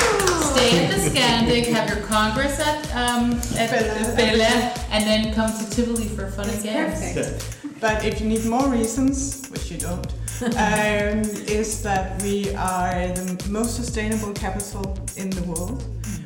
Stay 0.65 0.83
at 0.83 0.91
the 0.91 0.97
Scandic, 0.97 1.67
have 1.67 1.87
your 1.87 2.03
congress 2.07 2.59
at, 2.59 2.85
um, 2.95 3.33
at. 3.55 3.69
Bella, 4.17 4.73
and 4.89 5.05
then 5.05 5.31
come 5.35 5.51
to 5.55 5.69
Tivoli 5.69 6.07
for 6.07 6.25
fun 6.31 6.49
and 6.49 6.63
games. 6.63 7.13
Perfect. 7.13 7.79
But 7.79 8.03
if 8.03 8.19
you 8.19 8.27
need 8.27 8.45
more 8.45 8.67
reasons, 8.67 9.47
which 9.49 9.69
you 9.69 9.77
don't, 9.77 10.07
um, 10.41 11.21
is 11.45 11.83
that 11.83 12.19
we 12.23 12.55
are 12.55 13.09
the 13.09 13.47
most 13.47 13.75
sustainable 13.75 14.33
capital 14.33 14.97
in 15.17 15.29
the 15.29 15.43
world. 15.43 15.83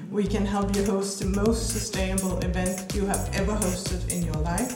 We 0.09 0.25
can 0.25 0.45
help 0.45 0.73
you 0.73 0.85
host 0.85 1.19
the 1.19 1.25
most 1.25 1.71
sustainable 1.71 2.39
event 2.39 2.95
you 2.95 3.05
have 3.07 3.29
ever 3.33 3.51
hosted 3.51 4.09
in 4.09 4.23
your 4.23 4.35
life. 4.35 4.73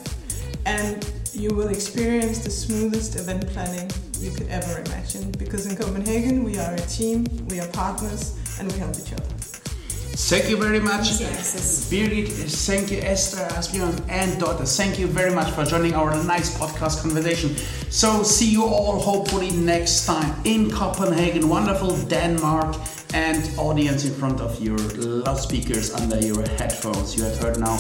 And 0.66 1.09
you 1.32 1.55
will 1.55 1.70
experience 1.70 2.39
the 2.39 2.51
smoothest 2.51 3.16
event 3.16 3.47
planning 3.47 3.89
you 4.20 4.32
could 4.32 4.49
ever 4.49 4.82
imagine. 4.82 5.32
Because 5.32 5.68
in 5.68 5.78
Copenhagen, 5.78 6.43
we 6.43 6.59
are 6.59 6.74
a 6.74 6.82
team, 6.82 7.26
we 7.47 7.61
are 7.61 7.68
partners, 7.70 8.38
and 8.59 8.70
we 8.70 8.78
help 8.78 8.95
each 8.99 9.14
other. 9.14 9.42
Thank 10.16 10.47
you 10.47 10.57
very 10.57 10.80
much. 10.80 11.20
Birgit, 11.89 12.28
thank 12.68 12.91
you, 12.91 12.99
Esther, 13.01 13.47
Asbjørn, 13.57 13.95
and 14.09 14.39
Dorte. 14.39 14.68
Thank 14.68 14.99
you 14.99 15.07
very 15.07 15.34
much 15.34 15.49
for 15.51 15.66
joining 15.66 15.95
our 15.95 16.16
nice 16.24 16.55
podcast 16.55 17.01
conversation. 17.01 17.55
So, 17.89 18.22
see 18.24 18.49
you 18.51 18.64
all 18.64 18.99
hopefully 18.99 19.49
next 19.51 20.05
time 20.05 20.36
in 20.45 20.70
Copenhagen, 20.70 21.49
wonderful 21.49 21.97
Denmark, 22.07 22.76
and 23.14 23.49
audience 23.57 24.05
in 24.05 24.14
front 24.14 24.39
of 24.39 24.61
your 24.61 24.78
loudspeakers 25.26 25.91
under 25.93 26.20
your 26.20 26.47
headphones. 26.57 27.16
You 27.18 27.24
have 27.24 27.38
heard 27.41 27.59
now 27.59 27.80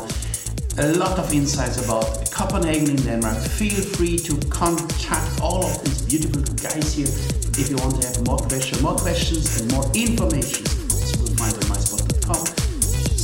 a 0.79 0.87
lot 0.97 1.19
of 1.19 1.31
insights 1.33 1.85
about 1.85 2.31
Copenhagen 2.31 2.89
in 2.89 2.95
Denmark. 2.95 3.37
Feel 3.37 3.79
free 3.95 4.17
to 4.17 4.35
contact 4.49 5.39
all 5.39 5.63
of 5.65 5.83
these 5.83 6.01
beautiful 6.01 6.41
guys 6.55 6.95
here 6.95 7.13
if 7.61 7.69
you 7.69 7.77
want 7.77 8.01
to 8.01 8.07
have 8.07 8.25
more 8.25 8.37
questions, 8.37 8.81
more 8.81 8.95
questions, 8.95 9.61
and 9.61 9.71
more 9.71 9.85
information. 9.93 10.82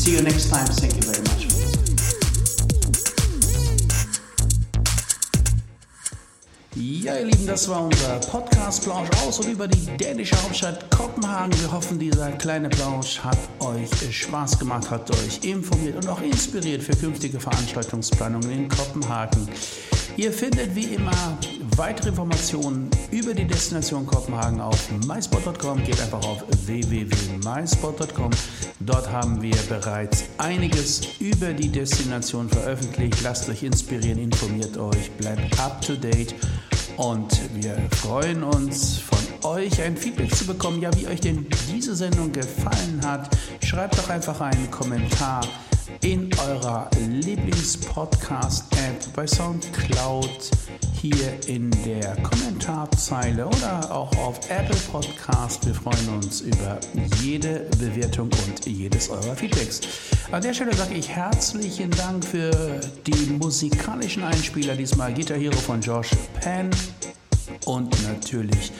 See 0.10 0.16
you 0.16 0.24
next 0.24 0.49
time. 0.49 0.66
Thank 0.66 0.95
you 0.95 1.03
very 1.03 1.22
much. 1.22 1.47
Ja, 6.76 7.16
ihr 7.16 7.26
Lieben, 7.26 7.45
das 7.45 7.70
war 7.70 7.84
unser 7.84 8.16
Podcast-Plausch 8.20 9.10
aus 9.24 9.39
und 9.39 9.49
über 9.49 9.68
die 9.68 9.86
dänische 9.97 10.36
Hauptstadt 10.41 10.89
Kopenhagen. 10.89 11.53
Wir 11.62 11.72
hoffen, 11.72 11.99
dieser 11.99 12.32
kleine 12.32 12.70
Plausch 12.70 13.20
hat 13.20 13.38
euch 13.60 13.91
Spaß 14.12 14.57
gemacht, 14.57 14.89
hat 14.89 15.12
euch 15.12 15.43
informiert 15.43 15.97
und 15.97 16.07
auch 16.07 16.22
inspiriert 16.22 16.82
für 16.82 16.95
künftige 16.95 17.39
Veranstaltungsplanungen 17.39 18.49
in 18.49 18.68
Kopenhagen. 18.68 19.47
Ihr 20.18 20.34
findet 20.34 20.76
wie 20.76 20.95
immer 20.95 21.38
weitere 21.78 22.10
Informationen 22.10 22.89
über 23.12 23.34
die 23.34 23.45
Destination 23.45 24.05
Kopenhagen 24.05 24.62
auf 24.62 24.89
myspot.com. 25.07 25.84
Geht 25.84 25.99
einfach 26.01 26.24
auf 26.26 26.43
www.myspot.com. 26.66 28.32
Dort 28.80 29.12
haben 29.12 29.41
wir 29.41 29.55
bereits 29.68 30.26
einiges 30.38 31.01
über 31.20 31.53
die 31.53 31.70
Destination 31.70 32.49
veröffentlicht. 32.49 33.22
Lasst 33.24 33.49
euch 33.49 33.64
inspirieren, 33.64 34.20
informiert 34.20 34.78
euch, 34.78 35.12
bleibt 35.18 35.60
up 35.60 35.82
to 35.82 35.95
date. 35.95 36.36
Und 36.97 37.39
wir 37.55 37.78
freuen 37.91 38.43
uns 38.43 38.99
von 38.99 39.20
euch 39.49 39.82
ein 39.82 39.95
Feedback 39.95 40.36
zu 40.36 40.45
bekommen, 40.45 40.82
ja, 40.82 40.91
wie 40.97 41.07
euch 41.07 41.22
denn 41.22 41.47
diese 41.72 41.95
Sendung 41.95 42.32
gefallen 42.32 43.01
hat. 43.05 43.30
Schreibt 43.64 43.97
doch 43.97 44.10
einfach 44.10 44.41
einen 44.41 44.70
Kommentar 44.70 45.41
in 46.01 46.29
eurer 46.47 46.89
Lieblingspodcast-App 47.07 49.13
bei 49.13 49.27
SoundCloud 49.27 50.51
hier 50.93 51.37
in 51.47 51.69
der 51.85 52.15
Kommentarzeile 52.17 53.47
oder 53.47 53.91
auch 53.91 54.15
auf 54.17 54.39
Apple 54.49 54.75
Podcast. 54.91 55.65
Wir 55.65 55.73
freuen 55.73 56.09
uns 56.09 56.41
über 56.41 56.77
jede 57.21 57.67
Bewertung 57.79 58.29
und 58.47 58.65
jedes 58.65 59.09
eurer 59.09 59.33
Feedbacks. 59.35 59.79
An 60.31 60.41
der 60.41 60.53
Stelle 60.53 60.75
sage 60.75 60.95
ich 60.95 61.07
herzlichen 61.09 61.91
Dank 61.91 62.25
für 62.25 62.81
die 63.07 63.31
musikalischen 63.31 64.23
Einspieler, 64.23 64.75
diesmal 64.75 65.13
Guitar 65.13 65.37
Hero 65.37 65.55
von 65.55 65.81
Josh 65.81 66.09
Penn 66.41 66.69
und 67.65 67.95
natürlich 68.07 68.71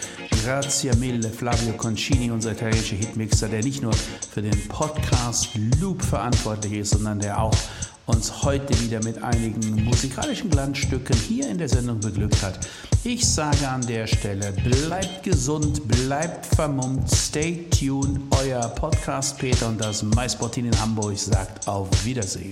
Grazia 0.44 0.96
Mille, 0.96 1.30
Flavio 1.30 1.74
Concini, 1.74 2.32
unser 2.32 2.54
italienischer 2.54 2.96
Hitmixer, 2.96 3.50
der 3.50 3.62
nicht 3.62 3.82
nur 3.82 3.94
für 3.94 4.42
den 4.42 4.68
Podcast 4.68 5.50
Loop 5.80 6.02
verantwortlich 6.02 6.74
ist, 6.74 6.92
sondern 6.92 7.20
der 7.20 7.42
auch 7.42 7.56
uns 8.06 8.44
heute 8.44 8.80
wieder 8.82 9.04
mit 9.04 9.22
einigen 9.22 9.84
musikalischen 9.84 10.50
Glanzstücken 10.50 11.16
hier 11.16 11.50
in 11.50 11.58
der 11.58 11.70
Sendung 11.70 12.00
beglückt 12.00 12.42
hat. 12.42 12.60
Ich 13.04 13.28
sage 13.28 13.68
an 13.68 13.86
der 13.86 14.08
Stelle, 14.08 14.52
bleibt 14.52 15.24
gesund, 15.24 15.88
bleibt 15.88 16.46
vermummt, 16.46 17.10
stay 17.12 17.66
tuned. 17.70 18.20
Euer 18.32 18.62
Podcast 18.70 19.38
Peter 19.38 19.68
und 19.68 19.80
das 19.80 20.04
MySportin 20.04 20.66
in 20.66 20.82
Hamburg 20.82 21.18
sagt 21.18 21.68
auf 21.68 21.88
Wiedersehen. 22.04 22.52